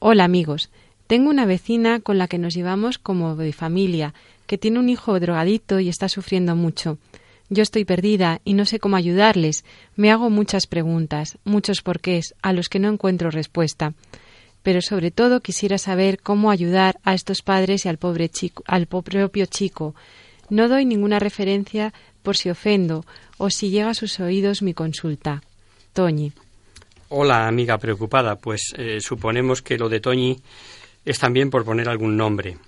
Hola 0.00 0.24
amigos, 0.24 0.70
tengo 1.06 1.30
una 1.30 1.46
vecina 1.46 2.00
con 2.00 2.18
la 2.18 2.26
que 2.26 2.36
nos 2.36 2.52
llevamos 2.52 2.98
como 2.98 3.36
de 3.36 3.52
familia, 3.52 4.12
que 4.48 4.58
tiene 4.58 4.80
un 4.80 4.88
hijo 4.88 5.20
drogadicto 5.20 5.78
y 5.78 5.88
está 5.88 6.08
sufriendo 6.08 6.56
mucho. 6.56 6.98
Yo 7.48 7.62
estoy 7.62 7.84
perdida 7.84 8.40
y 8.44 8.54
no 8.54 8.66
sé 8.66 8.80
cómo 8.80 8.96
ayudarles. 8.96 9.64
Me 9.94 10.10
hago 10.10 10.30
muchas 10.30 10.66
preguntas, 10.66 11.38
muchos 11.44 11.80
porqués, 11.80 12.34
a 12.42 12.52
los 12.52 12.68
que 12.68 12.80
no 12.80 12.88
encuentro 12.88 13.30
respuesta. 13.30 13.94
Pero 14.64 14.82
sobre 14.82 15.12
todo 15.12 15.42
quisiera 15.42 15.78
saber 15.78 16.20
cómo 16.20 16.50
ayudar 16.50 16.98
a 17.04 17.14
estos 17.14 17.42
padres 17.42 17.84
y 17.84 17.88
al 17.88 17.98
pobre 17.98 18.30
chico, 18.30 18.64
al 18.66 18.86
propio 18.88 19.46
chico, 19.46 19.94
no 20.54 20.68
doy 20.68 20.84
ninguna 20.84 21.18
referencia 21.18 21.92
por 22.22 22.36
si 22.36 22.48
ofendo 22.48 23.04
o 23.38 23.50
si 23.50 23.70
llega 23.70 23.90
a 23.90 23.94
sus 23.94 24.20
oídos 24.20 24.62
mi 24.62 24.72
consulta. 24.72 25.42
Toñi. 25.92 26.32
Hola, 27.08 27.48
amiga 27.48 27.76
preocupada. 27.78 28.36
Pues 28.36 28.72
eh, 28.76 29.00
suponemos 29.00 29.62
que 29.62 29.76
lo 29.76 29.88
de 29.88 29.98
Toñi 29.98 30.40
es 31.04 31.18
también 31.18 31.50
por 31.50 31.64
poner 31.64 31.88
algún 31.88 32.16
nombre. 32.16 32.58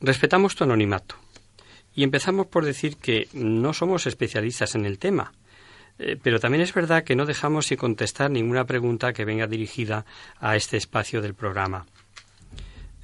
Respetamos 0.00 0.56
tu 0.56 0.64
anonimato. 0.64 1.14
Y 1.94 2.02
empezamos 2.02 2.46
por 2.46 2.64
decir 2.64 2.96
que 2.96 3.28
no 3.32 3.72
somos 3.72 4.06
especialistas 4.06 4.74
en 4.74 4.84
el 4.84 4.98
tema. 4.98 5.32
Eh, 6.00 6.18
pero 6.20 6.40
también 6.40 6.62
es 6.62 6.74
verdad 6.74 7.04
que 7.04 7.14
no 7.14 7.24
dejamos 7.24 7.66
sin 7.66 7.78
contestar 7.78 8.32
ninguna 8.32 8.64
pregunta 8.64 9.12
que 9.12 9.24
venga 9.24 9.46
dirigida 9.46 10.06
a 10.40 10.56
este 10.56 10.76
espacio 10.76 11.22
del 11.22 11.34
programa. 11.34 11.86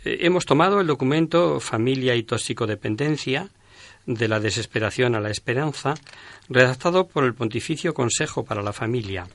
Eh, 0.04 0.18
hemos 0.22 0.44
tomado 0.44 0.80
el 0.80 0.88
documento 0.88 1.60
Familia 1.60 2.16
y 2.16 2.24
Toxicodependencia 2.24 3.50
de 4.08 4.26
la 4.26 4.40
desesperación 4.40 5.14
a 5.14 5.20
la 5.20 5.30
esperanza, 5.30 5.94
redactado 6.48 7.06
por 7.06 7.24
el 7.24 7.34
Pontificio 7.34 7.92
Consejo 7.92 8.42
para 8.42 8.62
la 8.62 8.72
Familia. 8.72 9.28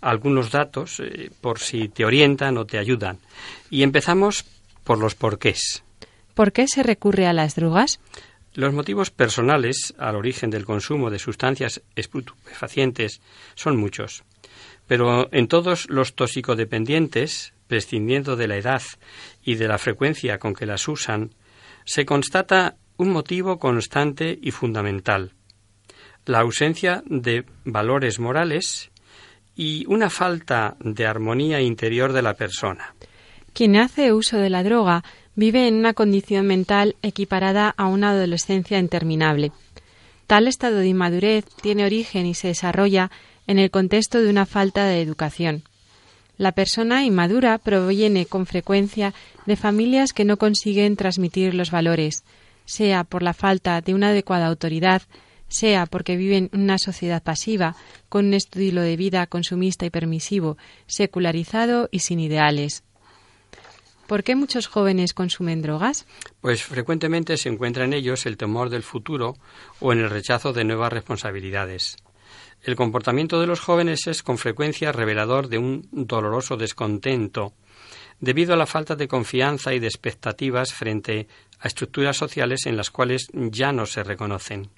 Algunos 0.00 0.50
datos, 0.50 0.98
eh, 0.98 1.30
por 1.40 1.60
si 1.60 1.88
te 1.88 2.04
orientan 2.04 2.58
o 2.58 2.66
te 2.66 2.78
ayudan. 2.78 3.18
Y 3.70 3.84
empezamos 3.84 4.44
por 4.82 4.98
los 4.98 5.14
porqués. 5.14 5.84
¿Por 6.34 6.52
qué 6.52 6.66
se 6.66 6.82
recurre 6.82 7.26
a 7.26 7.32
las 7.32 7.54
drogas? 7.54 8.00
Los 8.54 8.74
motivos 8.74 9.10
personales 9.10 9.94
al 9.98 10.16
origen 10.16 10.50
del 10.50 10.64
consumo 10.64 11.08
de 11.08 11.20
sustancias 11.20 11.80
estupefacientes 11.94 13.20
son 13.54 13.76
muchos, 13.76 14.24
pero 14.88 15.32
en 15.32 15.46
todos 15.46 15.88
los 15.88 16.14
toxicodependientes, 16.14 17.54
prescindiendo 17.68 18.34
de 18.34 18.48
la 18.48 18.56
edad 18.56 18.82
y 19.44 19.54
de 19.54 19.68
la 19.68 19.78
frecuencia 19.78 20.38
con 20.38 20.54
que 20.54 20.66
las 20.66 20.88
usan, 20.88 21.30
se 21.84 22.04
constata 22.04 22.76
un 22.96 23.10
motivo 23.10 23.58
constante 23.58 24.38
y 24.40 24.50
fundamental, 24.50 25.32
la 26.26 26.40
ausencia 26.40 27.02
de 27.06 27.44
valores 27.64 28.18
morales 28.18 28.90
y 29.56 29.84
una 29.86 30.10
falta 30.10 30.76
de 30.80 31.06
armonía 31.06 31.60
interior 31.60 32.12
de 32.12 32.22
la 32.22 32.34
persona. 32.34 32.94
Quien 33.52 33.76
hace 33.76 34.12
uso 34.12 34.38
de 34.38 34.50
la 34.50 34.62
droga 34.62 35.04
vive 35.34 35.66
en 35.68 35.74
una 35.74 35.94
condición 35.94 36.46
mental 36.46 36.96
equiparada 37.02 37.74
a 37.76 37.86
una 37.86 38.10
adolescencia 38.10 38.78
interminable. 38.78 39.52
Tal 40.26 40.46
estado 40.46 40.78
de 40.78 40.88
inmadurez 40.88 41.44
tiene 41.60 41.84
origen 41.84 42.26
y 42.26 42.34
se 42.34 42.48
desarrolla 42.48 43.10
en 43.46 43.58
el 43.58 43.70
contexto 43.70 44.20
de 44.20 44.30
una 44.30 44.46
falta 44.46 44.86
de 44.86 45.02
educación. 45.02 45.64
La 46.38 46.52
persona 46.52 47.04
inmadura 47.04 47.58
proviene 47.58 48.26
con 48.26 48.46
frecuencia 48.46 49.12
de 49.46 49.56
familias 49.56 50.12
que 50.12 50.24
no 50.24 50.38
consiguen 50.38 50.96
transmitir 50.96 51.54
los 51.54 51.70
valores, 51.70 52.24
sea 52.64 53.04
por 53.04 53.22
la 53.22 53.34
falta 53.34 53.80
de 53.80 53.94
una 53.94 54.08
adecuada 54.08 54.46
autoridad, 54.46 55.02
sea 55.48 55.86
porque 55.86 56.16
viven 56.16 56.48
en 56.52 56.62
una 56.62 56.78
sociedad 56.78 57.22
pasiva, 57.22 57.76
con 58.08 58.26
un 58.26 58.34
estilo 58.34 58.80
de 58.80 58.96
vida 58.96 59.26
consumista 59.26 59.86
y 59.86 59.90
permisivo, 59.90 60.56
secularizado 60.86 61.88
y 61.92 62.00
sin 62.00 62.20
ideales. 62.20 62.84
¿Por 64.06 64.24
qué 64.24 64.34
muchos 64.34 64.66
jóvenes 64.66 65.14
consumen 65.14 65.62
drogas? 65.62 66.06
Pues 66.40 66.62
frecuentemente 66.62 67.36
se 67.36 67.48
encuentra 67.48 67.84
en 67.84 67.92
ellos 67.92 68.26
el 68.26 68.36
temor 68.36 68.68
del 68.68 68.82
futuro 68.82 69.36
o 69.80 69.92
en 69.92 70.00
el 70.00 70.10
rechazo 70.10 70.52
de 70.52 70.64
nuevas 70.64 70.92
responsabilidades. 70.92 71.96
El 72.62 72.76
comportamiento 72.76 73.40
de 73.40 73.46
los 73.46 73.60
jóvenes 73.60 74.06
es 74.06 74.22
con 74.22 74.38
frecuencia 74.38 74.92
revelador 74.92 75.48
de 75.48 75.58
un 75.58 75.88
doloroso 75.90 76.56
descontento 76.56 77.54
debido 78.22 78.54
a 78.54 78.56
la 78.56 78.66
falta 78.66 78.94
de 78.94 79.08
confianza 79.08 79.74
y 79.74 79.80
de 79.80 79.88
expectativas 79.88 80.72
frente 80.72 81.26
a 81.58 81.66
estructuras 81.66 82.16
sociales 82.16 82.66
en 82.66 82.76
las 82.76 82.90
cuales 82.90 83.26
ya 83.34 83.72
no 83.72 83.84
se 83.84 84.04
reconocen. 84.04 84.70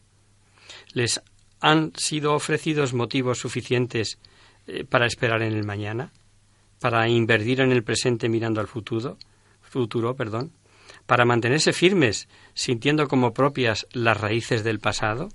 ¿Les 0.95 1.21
han 1.61 1.93
sido 1.95 2.33
ofrecidos 2.33 2.95
motivos 2.95 3.39
suficientes 3.39 4.19
eh, 4.67 4.85
para 4.85 5.07
esperar 5.07 5.43
en 5.43 5.53
el 5.53 5.65
mañana? 5.65 6.11
¿Para 6.81 7.07
invertir 7.07 7.61
en 7.61 7.71
el 7.71 7.85
presente 7.85 8.29
mirando 8.29 8.61
al 8.61 8.67
futuro? 8.67 9.19
futuro 9.61 10.15
perdón, 10.15 10.53
¿Para 11.05 11.27
mantenerse 11.27 11.73
firmes, 11.73 12.29
sintiendo 12.55 13.09
como 13.09 13.35
propias 13.35 13.87
las 13.93 14.19
raíces 14.19 14.65
del 14.65 14.79
pasado? 14.79 15.29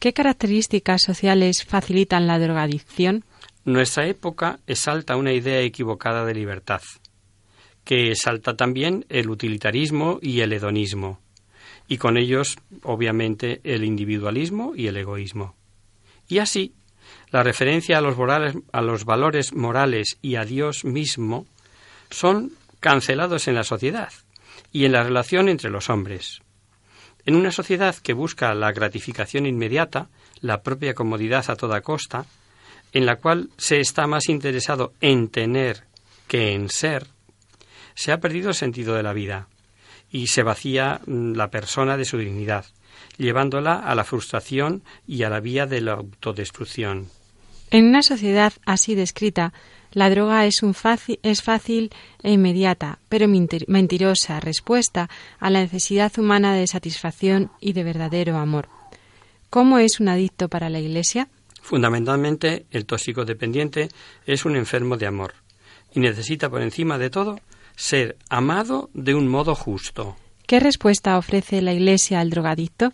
¿Qué 0.00 0.12
características 0.12 1.00
sociales 1.02 1.64
facilitan 1.64 2.26
la 2.26 2.38
drogadicción? 2.38 3.24
Nuestra 3.64 4.06
época 4.06 4.58
exalta 4.66 5.16
una 5.16 5.32
idea 5.32 5.60
equivocada 5.60 6.26
de 6.26 6.34
libertad 6.34 6.82
que 7.88 8.14
salta 8.14 8.54
también 8.54 9.06
el 9.08 9.30
utilitarismo 9.30 10.18
y 10.20 10.42
el 10.42 10.52
hedonismo, 10.52 11.20
y 11.88 11.96
con 11.96 12.18
ellos, 12.18 12.58
obviamente, 12.82 13.62
el 13.64 13.82
individualismo 13.82 14.74
y 14.76 14.88
el 14.88 14.98
egoísmo. 14.98 15.54
Y 16.28 16.40
así, 16.40 16.74
la 17.30 17.42
referencia 17.42 17.96
a 17.96 18.02
los, 18.02 18.14
a 18.72 18.82
los 18.82 19.06
valores 19.06 19.54
morales 19.54 20.18
y 20.20 20.34
a 20.34 20.44
Dios 20.44 20.84
mismo 20.84 21.46
son 22.10 22.52
cancelados 22.78 23.48
en 23.48 23.54
la 23.54 23.64
sociedad 23.64 24.12
y 24.70 24.84
en 24.84 24.92
la 24.92 25.02
relación 25.02 25.48
entre 25.48 25.70
los 25.70 25.88
hombres. 25.88 26.42
En 27.24 27.36
una 27.36 27.52
sociedad 27.52 27.96
que 27.96 28.12
busca 28.12 28.54
la 28.54 28.70
gratificación 28.70 29.46
inmediata, 29.46 30.10
la 30.42 30.60
propia 30.60 30.92
comodidad 30.92 31.48
a 31.48 31.56
toda 31.56 31.80
costa, 31.80 32.26
en 32.92 33.06
la 33.06 33.16
cual 33.16 33.48
se 33.56 33.80
está 33.80 34.06
más 34.06 34.28
interesado 34.28 34.92
en 35.00 35.28
tener 35.28 35.84
que 36.26 36.52
en 36.52 36.68
ser, 36.68 37.06
se 37.98 38.12
ha 38.12 38.20
perdido 38.20 38.50
el 38.50 38.54
sentido 38.54 38.94
de 38.94 39.02
la 39.02 39.12
vida 39.12 39.48
y 40.08 40.28
se 40.28 40.44
vacía 40.44 41.00
mm, 41.04 41.32
la 41.32 41.50
persona 41.50 41.96
de 41.96 42.04
su 42.04 42.16
dignidad, 42.16 42.64
llevándola 43.16 43.74
a 43.74 43.92
la 43.96 44.04
frustración 44.04 44.84
y 45.08 45.24
a 45.24 45.30
la 45.30 45.40
vía 45.40 45.66
de 45.66 45.80
la 45.80 45.94
autodestrucción. 45.94 47.08
En 47.72 47.86
una 47.86 48.02
sociedad 48.02 48.52
así 48.64 48.94
descrita, 48.94 49.52
la 49.90 50.10
droga 50.10 50.46
es, 50.46 50.62
un 50.62 50.74
fácil, 50.74 51.18
es 51.24 51.42
fácil 51.42 51.90
e 52.22 52.30
inmediata, 52.30 53.00
pero 53.08 53.26
mentirosa 53.26 54.38
respuesta 54.38 55.10
a 55.40 55.50
la 55.50 55.60
necesidad 55.60 56.16
humana 56.20 56.54
de 56.54 56.68
satisfacción 56.68 57.50
y 57.58 57.72
de 57.72 57.82
verdadero 57.82 58.36
amor. 58.36 58.68
¿Cómo 59.50 59.80
es 59.80 59.98
un 59.98 60.08
adicto 60.08 60.48
para 60.48 60.70
la 60.70 60.78
Iglesia? 60.78 61.26
Fundamentalmente, 61.60 62.66
el 62.70 62.86
tóxico 62.86 63.24
dependiente 63.24 63.88
es 64.24 64.44
un 64.44 64.54
enfermo 64.54 64.96
de 64.96 65.06
amor 65.06 65.34
y 65.92 65.98
necesita 65.98 66.48
por 66.48 66.62
encima 66.62 66.96
de 66.96 67.10
todo 67.10 67.40
ser 67.78 68.16
amado 68.28 68.90
de 68.92 69.14
un 69.14 69.28
modo 69.28 69.54
justo. 69.54 70.16
¿Qué 70.46 70.58
respuesta 70.58 71.16
ofrece 71.16 71.62
la 71.62 71.72
Iglesia 71.72 72.20
al 72.20 72.30
drogadicto? 72.30 72.92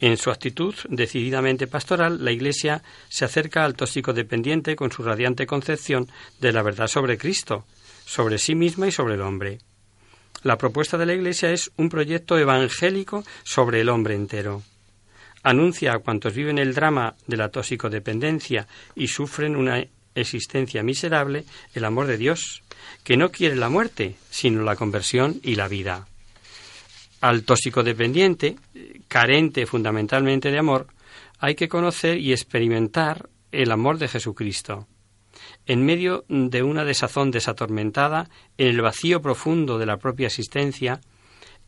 En 0.00 0.16
su 0.16 0.30
actitud 0.30 0.74
decididamente 0.88 1.66
pastoral, 1.68 2.24
la 2.24 2.32
Iglesia 2.32 2.82
se 3.08 3.24
acerca 3.24 3.64
al 3.64 3.74
tóxico 3.74 4.12
dependiente 4.12 4.74
con 4.74 4.90
su 4.90 5.02
radiante 5.02 5.46
concepción 5.46 6.08
de 6.40 6.52
la 6.52 6.62
verdad 6.62 6.88
sobre 6.88 7.16
Cristo, 7.16 7.64
sobre 8.04 8.38
sí 8.38 8.54
misma 8.54 8.88
y 8.88 8.92
sobre 8.92 9.14
el 9.14 9.22
hombre. 9.22 9.60
La 10.42 10.58
propuesta 10.58 10.98
de 10.98 11.06
la 11.06 11.14
Iglesia 11.14 11.52
es 11.52 11.70
un 11.76 11.88
proyecto 11.88 12.36
evangélico 12.36 13.24
sobre 13.44 13.80
el 13.80 13.88
hombre 13.88 14.16
entero. 14.16 14.62
Anuncia 15.44 15.92
a 15.92 15.98
cuantos 16.00 16.34
viven 16.34 16.58
el 16.58 16.74
drama 16.74 17.14
de 17.28 17.36
la 17.36 17.50
toxicodependencia 17.50 18.66
y 18.96 19.06
sufren 19.06 19.54
una 19.54 19.84
existencia 20.16 20.82
miserable 20.82 21.44
el 21.74 21.84
amor 21.84 22.06
de 22.06 22.18
Dios, 22.18 22.62
que 23.06 23.16
no 23.16 23.30
quiere 23.30 23.54
la 23.54 23.68
muerte, 23.68 24.16
sino 24.30 24.64
la 24.64 24.74
conversión 24.74 25.38
y 25.44 25.54
la 25.54 25.68
vida. 25.68 26.08
Al 27.20 27.44
toxicodependiente, 27.44 28.56
carente 29.06 29.64
fundamentalmente 29.64 30.50
de 30.50 30.58
amor, 30.58 30.88
hay 31.38 31.54
que 31.54 31.68
conocer 31.68 32.18
y 32.18 32.32
experimentar 32.32 33.28
el 33.52 33.70
amor 33.70 33.98
de 33.98 34.08
Jesucristo. 34.08 34.88
En 35.66 35.84
medio 35.84 36.24
de 36.28 36.64
una 36.64 36.84
desazón 36.84 37.30
desatormentada, 37.30 38.28
en 38.58 38.66
el 38.66 38.82
vacío 38.82 39.22
profundo 39.22 39.78
de 39.78 39.86
la 39.86 39.98
propia 39.98 40.26
existencia, 40.26 41.00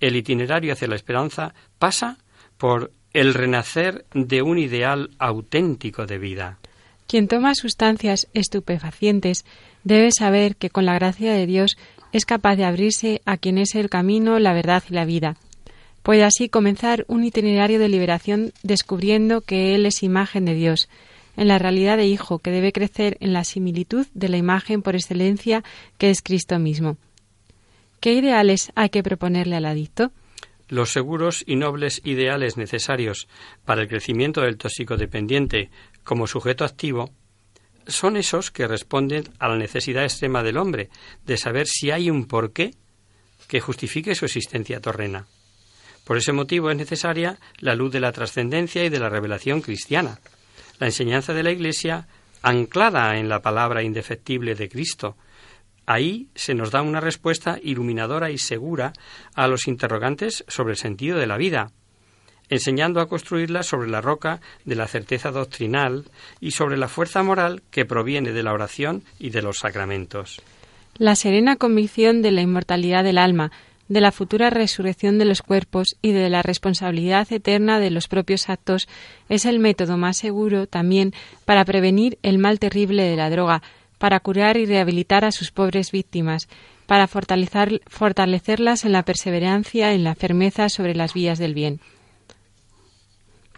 el 0.01 0.17
itinerario 0.17 0.73
hacia 0.73 0.89
la 0.89 0.97
esperanza 0.97 1.55
pasa 1.79 2.19
por 2.57 2.91
el 3.13 3.33
renacer 3.33 4.07
de 4.13 4.43
un 4.43 4.59
ideal 4.59 5.11
auténtico 5.21 6.05
de 6.05 6.19
vida. 6.19 6.59
Quien 7.07 7.27
toma 7.27 7.55
sustancias 7.55 8.29
estupefacientes 8.35 9.47
debe 9.89 10.11
saber 10.13 10.57
que 10.57 10.69
con 10.69 10.85
la 10.85 10.95
gracia 10.95 11.33
de 11.33 11.47
Dios 11.47 11.79
es 12.13 12.27
capaz 12.27 12.57
de 12.57 12.65
abrirse 12.65 13.23
a 13.25 13.39
quien 13.39 13.57
es 13.57 13.75
el 13.75 13.89
camino, 13.89 14.39
la 14.39 14.53
verdad 14.53 14.85
y 14.89 14.93
la 14.93 15.07
vida. 15.07 15.37
Puede 16.03 16.25
así 16.25 16.51
comenzar 16.51 17.05
un 17.09 17.25
itinerario 17.25 17.79
de 17.79 17.89
liberación 17.89 18.53
descubriendo 18.63 19.41
que 19.41 19.75
Él 19.75 19.87
es 19.87 20.03
imagen 20.03 20.45
de 20.45 20.55
Dios, 20.55 20.91
en 21.39 21.49
la 21.49 21.59
realidad 21.59 21.97
de 21.97 22.07
Hijo, 22.07 22.39
que 22.39 22.51
debe 22.51 22.73
crecer 22.73 23.17
en 23.21 23.33
la 23.33 23.45
similitud 23.45 24.07
de 24.13 24.29
la 24.29 24.37
imagen 24.37 24.83
por 24.83 24.95
excelencia 24.95 25.65
que 25.97 26.11
es 26.11 26.21
Cristo 26.21 26.59
mismo. 26.59 26.99
¿Qué 28.01 28.13
ideales 28.13 28.73
hay 28.75 28.91
que 28.91 29.03
proponerle 29.03 29.57
al 29.57 29.65
adicto? 29.65 30.13
Los 30.69 30.93
seguros 30.93 31.45
y 31.47 31.57
nobles 31.57 32.03
ideales 32.05 32.59
necesarios 32.59 33.27
para 33.65 33.81
el 33.81 33.89
crecimiento 33.89 34.43
del 34.43 34.59
toxicodependiente 34.59 35.71
como 36.05 36.27
sujeto 36.27 36.65
activo 36.65 37.11
son 37.89 38.17
esos 38.17 38.51
que 38.51 38.69
responden 38.69 39.25
a 39.39 39.49
la 39.49 39.57
necesidad 39.57 40.05
extrema 40.05 40.43
del 40.43 40.59
hombre 40.59 40.91
de 41.25 41.37
saber 41.37 41.67
si 41.67 41.91
hay 41.91 42.11
un 42.11 42.27
porqué 42.27 42.75
que 43.49 43.61
justifique 43.61 44.15
su 44.15 44.27
existencia 44.27 44.81
terrena. 44.81 45.27
Por 46.05 46.17
ese 46.17 46.33
motivo 46.33 46.71
es 46.71 46.77
necesaria 46.77 47.39
la 47.59 47.75
luz 47.75 47.93
de 47.93 48.01
la 48.01 48.13
trascendencia 48.13 48.85
y 48.85 48.89
de 48.89 49.01
la 49.01 49.09
revelación 49.09 49.61
cristiana, 49.61 50.21
la 50.79 50.87
enseñanza 50.87 51.35
de 51.35 51.43
la 51.43 51.51
Iglesia 51.51 52.07
anclada 52.43 53.19
en 53.19 53.29
la 53.29 53.43
palabra 53.43 53.83
indefectible 53.83 54.55
de 54.55 54.69
Cristo. 54.69 55.17
Ahí 55.87 56.29
se 56.35 56.55
nos 56.55 56.71
da 56.71 56.83
una 56.83 57.01
respuesta 57.01 57.59
iluminadora 57.63 58.31
y 58.31 58.39
segura 58.39 58.93
a 59.35 59.49
los 59.49 59.67
interrogantes 59.67 60.45
sobre 60.47 60.73
el 60.73 60.79
sentido 60.79 61.19
de 61.19 61.27
la 61.27 61.37
vida, 61.37 61.73
enseñando 62.51 63.01
a 63.01 63.09
construirla 63.09 63.63
sobre 63.63 63.91
la 63.91 64.01
roca 64.01 64.41
de 64.65 64.75
la 64.75 64.87
certeza 64.87 65.31
doctrinal 65.31 66.05
y 66.41 66.53
sobre 66.53 66.77
la 66.77 66.89
fuerza 66.89 67.23
moral 67.23 67.63
que 67.71 67.85
proviene 67.85 68.33
de 68.33 68.43
la 68.43 68.53
oración 68.53 69.03
y 69.19 69.31
de 69.31 69.43
los 69.43 69.59
sacramentos. 69.59 70.41
La 70.97 71.15
serena 71.15 71.57
convicción 71.57 72.23
de 72.23 72.33
la 72.33 72.41
inmortalidad 72.41 73.05
del 73.05 73.19
alma, 73.19 73.53
de 73.89 74.01
la 74.01 74.13
futura 74.13 74.51
resurrección 74.51 75.19
de 75.19 75.25
los 75.25 75.43
cuerpos 75.43 75.97
y 76.03 76.13
de 76.13 76.29
la 76.29 76.43
responsabilidad 76.43 77.33
eterna 77.33 77.81
de 77.81 77.91
los 77.91 78.09
propios 78.09 78.49
actos 78.49 78.89
es 79.29 79.47
el 79.47 79.61
método 79.61 79.97
más 79.97 80.19
seguro 80.19 80.67
también 80.67 81.13
para 81.45 81.65
prevenir 81.65 82.19
el 82.23 82.39
mal 82.39 82.59
terrible 82.59 83.05
de 83.05 83.17
la 83.17 83.31
droga, 83.31 83.63
para 83.99 84.21
curar 84.21 84.57
y 84.57 84.67
rehabilitar 84.67 85.25
a 85.25 85.33
sus 85.33 85.51
pobres 85.51 85.91
víctimas, 85.91 86.49
para 86.87 87.07
fortalecerlas 87.07 88.85
en 88.85 88.93
la 88.93 89.03
perseverancia, 89.03 89.93
en 89.93 90.05
la 90.05 90.15
firmeza 90.15 90.69
sobre 90.69 90.95
las 90.95 91.15
vías 91.15 91.39
del 91.39 91.55
bien. 91.55 91.81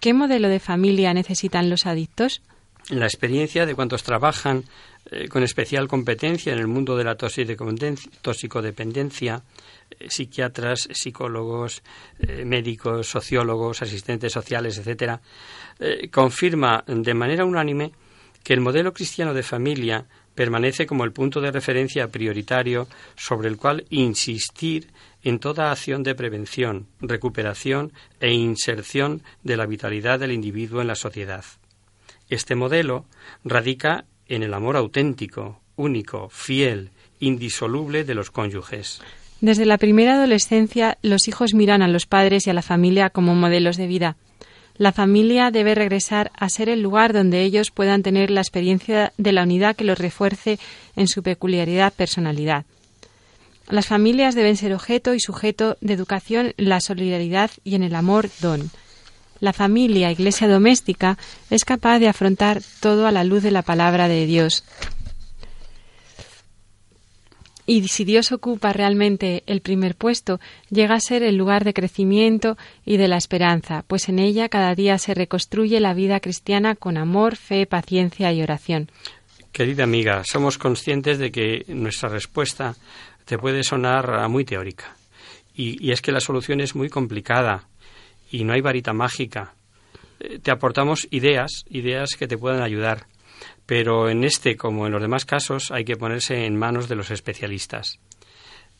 ¿Qué 0.00 0.14
modelo 0.14 0.48
de 0.48 0.60
familia 0.60 1.12
necesitan 1.12 1.68
los 1.68 1.84
adictos? 1.84 2.40
La 2.88 3.04
experiencia 3.04 3.66
de 3.66 3.74
cuantos 3.74 4.02
trabajan 4.02 4.64
eh, 5.10 5.28
con 5.28 5.42
especial 5.42 5.88
competencia 5.88 6.54
en 6.54 6.58
el 6.58 6.68
mundo 6.68 6.96
de 6.96 7.04
la 7.04 7.16
toxicodependencia, 7.16 9.42
eh, 9.90 10.06
psiquiatras, 10.08 10.88
psicólogos, 10.90 11.82
eh, 12.18 12.46
médicos, 12.46 13.08
sociólogos, 13.08 13.82
asistentes 13.82 14.32
sociales, 14.32 14.78
etcétera, 14.78 15.20
confirma 16.10 16.82
de 16.86 17.14
manera 17.14 17.44
unánime 17.44 17.92
que 18.42 18.54
el 18.54 18.60
modelo 18.60 18.92
cristiano 18.92 19.34
de 19.34 19.42
familia 19.42 20.06
permanece 20.34 20.86
como 20.86 21.04
el 21.04 21.12
punto 21.12 21.40
de 21.40 21.50
referencia 21.50 22.08
prioritario 22.08 22.88
sobre 23.16 23.48
el 23.48 23.56
cual 23.56 23.84
insistir 23.90 24.88
en 25.22 25.38
toda 25.38 25.70
acción 25.70 26.02
de 26.02 26.14
prevención, 26.14 26.86
recuperación 27.00 27.92
e 28.20 28.32
inserción 28.32 29.22
de 29.42 29.56
la 29.56 29.66
vitalidad 29.66 30.18
del 30.18 30.32
individuo 30.32 30.80
en 30.80 30.86
la 30.86 30.94
sociedad. 30.94 31.44
Este 32.28 32.54
modelo 32.54 33.04
radica 33.44 34.04
en 34.26 34.42
el 34.42 34.54
amor 34.54 34.76
auténtico, 34.76 35.60
único, 35.76 36.28
fiel, 36.30 36.90
indisoluble 37.18 38.04
de 38.04 38.14
los 38.14 38.30
cónyuges. 38.30 39.02
Desde 39.40 39.66
la 39.66 39.78
primera 39.78 40.14
adolescencia, 40.14 40.98
los 41.02 41.26
hijos 41.26 41.54
miran 41.54 41.82
a 41.82 41.88
los 41.88 42.06
padres 42.06 42.46
y 42.46 42.50
a 42.50 42.54
la 42.54 42.62
familia 42.62 43.10
como 43.10 43.34
modelos 43.34 43.76
de 43.76 43.86
vida. 43.86 44.16
La 44.76 44.92
familia 44.92 45.50
debe 45.50 45.74
regresar 45.74 46.30
a 46.34 46.48
ser 46.48 46.68
el 46.68 46.82
lugar 46.82 47.12
donde 47.12 47.42
ellos 47.42 47.70
puedan 47.70 48.02
tener 48.02 48.30
la 48.30 48.40
experiencia 48.40 49.12
de 49.18 49.32
la 49.32 49.42
unidad 49.42 49.76
que 49.76 49.84
los 49.84 49.98
refuerce 49.98 50.58
en 50.96 51.08
su 51.08 51.22
peculiaridad 51.22 51.92
personalidad. 51.92 52.64
Las 53.70 53.86
familias 53.86 54.34
deben 54.34 54.56
ser 54.56 54.74
objeto 54.74 55.14
y 55.14 55.20
sujeto 55.20 55.76
de 55.80 55.94
educación 55.94 56.54
la 56.56 56.80
solidaridad 56.80 57.50
y 57.62 57.76
en 57.76 57.84
el 57.84 57.94
amor 57.94 58.28
don. 58.40 58.70
La 59.38 59.52
familia, 59.52 60.10
iglesia 60.10 60.48
doméstica, 60.48 61.16
es 61.50 61.64
capaz 61.64 62.00
de 62.00 62.08
afrontar 62.08 62.60
todo 62.80 63.06
a 63.06 63.12
la 63.12 63.24
luz 63.24 63.42
de 63.42 63.52
la 63.52 63.62
palabra 63.62 64.08
de 64.08 64.26
Dios. 64.26 64.64
Y 67.64 67.86
si 67.86 68.04
Dios 68.04 68.32
ocupa 68.32 68.72
realmente 68.72 69.44
el 69.46 69.60
primer 69.60 69.94
puesto, 69.94 70.40
llega 70.70 70.96
a 70.96 71.00
ser 71.00 71.22
el 71.22 71.36
lugar 71.36 71.62
de 71.62 71.72
crecimiento 71.72 72.58
y 72.84 72.96
de 72.96 73.06
la 73.06 73.16
esperanza, 73.16 73.84
pues 73.86 74.08
en 74.08 74.18
ella 74.18 74.48
cada 74.48 74.74
día 74.74 74.98
se 74.98 75.14
reconstruye 75.14 75.78
la 75.78 75.94
vida 75.94 76.18
cristiana 76.18 76.74
con 76.74 76.96
amor, 76.96 77.36
fe, 77.36 77.66
paciencia 77.66 78.32
y 78.32 78.42
oración. 78.42 78.90
Querida 79.52 79.84
amiga, 79.84 80.22
somos 80.24 80.58
conscientes 80.58 81.18
de 81.18 81.30
que 81.30 81.64
nuestra 81.68 82.08
respuesta 82.08 82.76
te 83.30 83.38
puede 83.38 83.62
sonar 83.62 84.28
muy 84.28 84.44
teórica. 84.44 84.96
Y, 85.54 85.92
es 85.92 86.02
que 86.02 86.10
la 86.10 86.18
solución 86.18 86.60
es 86.60 86.74
muy 86.74 86.88
complicada 86.88 87.68
y 88.28 88.42
no 88.42 88.54
hay 88.54 88.60
varita 88.60 88.92
mágica. 88.92 89.54
Eh, 90.18 90.40
te 90.40 90.50
aportamos 90.50 91.06
ideas, 91.12 91.64
ideas 91.70 92.16
que 92.18 92.26
te 92.26 92.36
puedan 92.36 92.60
ayudar, 92.60 93.06
pero 93.66 94.10
en 94.10 94.24
este, 94.24 94.56
como 94.56 94.86
en 94.86 94.92
los 94.92 95.00
demás 95.00 95.26
casos, 95.26 95.70
hay 95.70 95.84
que 95.84 95.94
ponerse 95.94 96.44
en 96.44 96.56
manos 96.56 96.88
de 96.88 96.96
los 96.96 97.12
especialistas. 97.12 98.00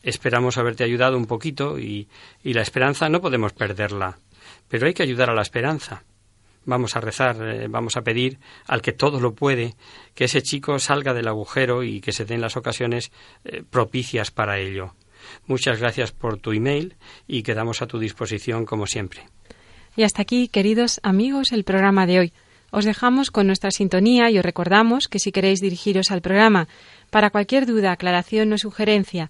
Esperamos 0.03 0.57
haberte 0.57 0.83
ayudado 0.83 1.15
un 1.15 1.27
poquito 1.27 1.79
y, 1.79 2.09
y 2.43 2.51
la 2.51 2.61
esperanza 2.61 3.07
no 3.07 3.21
podemos 3.21 3.53
perderla, 3.53 4.17
pero 4.67 4.85
hay 4.85 4.93
que 4.93 5.03
ayudar 5.03 5.29
a 5.29 5.33
la 5.33 5.43
esperanza. 5.43 6.03
Vamos 6.65 6.95
a 6.95 7.01
rezar, 7.01 7.37
eh, 7.41 7.67
vamos 7.67 7.97
a 7.97 8.03
pedir 8.03 8.39
al 8.67 8.81
que 8.81 8.91
todo 8.91 9.19
lo 9.19 9.33
puede, 9.33 9.75
que 10.13 10.25
ese 10.25 10.41
chico 10.41 10.77
salga 10.79 11.13
del 11.13 11.27
agujero 11.27 11.83
y 11.83 12.01
que 12.01 12.11
se 12.11 12.25
den 12.25 12.41
las 12.41 12.55
ocasiones 12.57 13.11
eh, 13.45 13.63
propicias 13.67 14.29
para 14.31 14.59
ello. 14.59 14.93
Muchas 15.47 15.79
gracias 15.79 16.11
por 16.11 16.37
tu 16.37 16.51
email 16.51 16.95
y 17.27 17.43
quedamos 17.43 17.81
a 17.81 17.87
tu 17.87 17.99
disposición 17.99 18.65
como 18.65 18.85
siempre. 18.85 19.21
Y 19.95 20.03
hasta 20.03 20.21
aquí, 20.21 20.47
queridos 20.47 20.99
amigos, 21.03 21.51
el 21.51 21.63
programa 21.63 22.05
de 22.05 22.19
hoy. 22.19 22.33
Os 22.71 22.85
dejamos 22.85 23.31
con 23.31 23.47
nuestra 23.47 23.69
sintonía 23.69 24.29
y 24.29 24.37
os 24.37 24.45
recordamos 24.45 25.09
que 25.09 25.19
si 25.19 25.33
queréis 25.33 25.59
dirigiros 25.59 26.09
al 26.09 26.21
programa 26.21 26.69
para 27.09 27.29
cualquier 27.29 27.65
duda, 27.65 27.91
aclaración 27.91 28.53
o 28.53 28.57
sugerencia, 28.57 29.29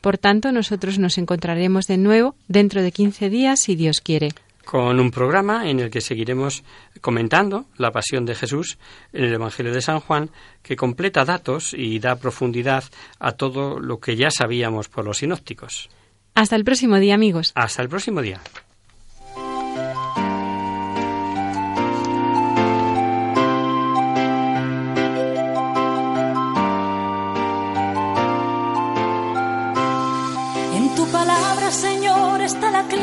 Por 0.00 0.18
tanto, 0.18 0.52
nosotros 0.52 0.98
nos 0.98 1.18
encontraremos 1.18 1.86
de 1.86 1.98
nuevo 1.98 2.34
dentro 2.48 2.82
de 2.82 2.92
15 2.92 3.30
días, 3.30 3.60
si 3.60 3.76
Dios 3.76 4.00
quiere. 4.00 4.30
Con 4.64 4.98
un 4.98 5.10
programa 5.12 5.70
en 5.70 5.78
el 5.78 5.90
que 5.90 6.00
seguiremos 6.00 6.64
comentando 7.00 7.66
la 7.76 7.92
pasión 7.92 8.26
de 8.26 8.34
Jesús 8.34 8.78
en 9.12 9.24
el 9.24 9.34
Evangelio 9.34 9.72
de 9.72 9.80
San 9.80 10.00
Juan, 10.00 10.30
que 10.62 10.74
completa 10.74 11.24
datos 11.24 11.72
y 11.72 12.00
da 12.00 12.16
profundidad 12.16 12.84
a 13.20 13.32
todo 13.32 13.78
lo 13.78 14.00
que 14.00 14.16
ya 14.16 14.30
sabíamos 14.30 14.88
por 14.88 15.04
los 15.04 15.18
sinópticos. 15.18 15.88
Hasta 16.34 16.56
el 16.56 16.64
próximo 16.64 16.98
día, 16.98 17.14
amigos. 17.14 17.52
Hasta 17.54 17.82
el 17.82 17.88
próximo 17.88 18.22
día. 18.22 18.40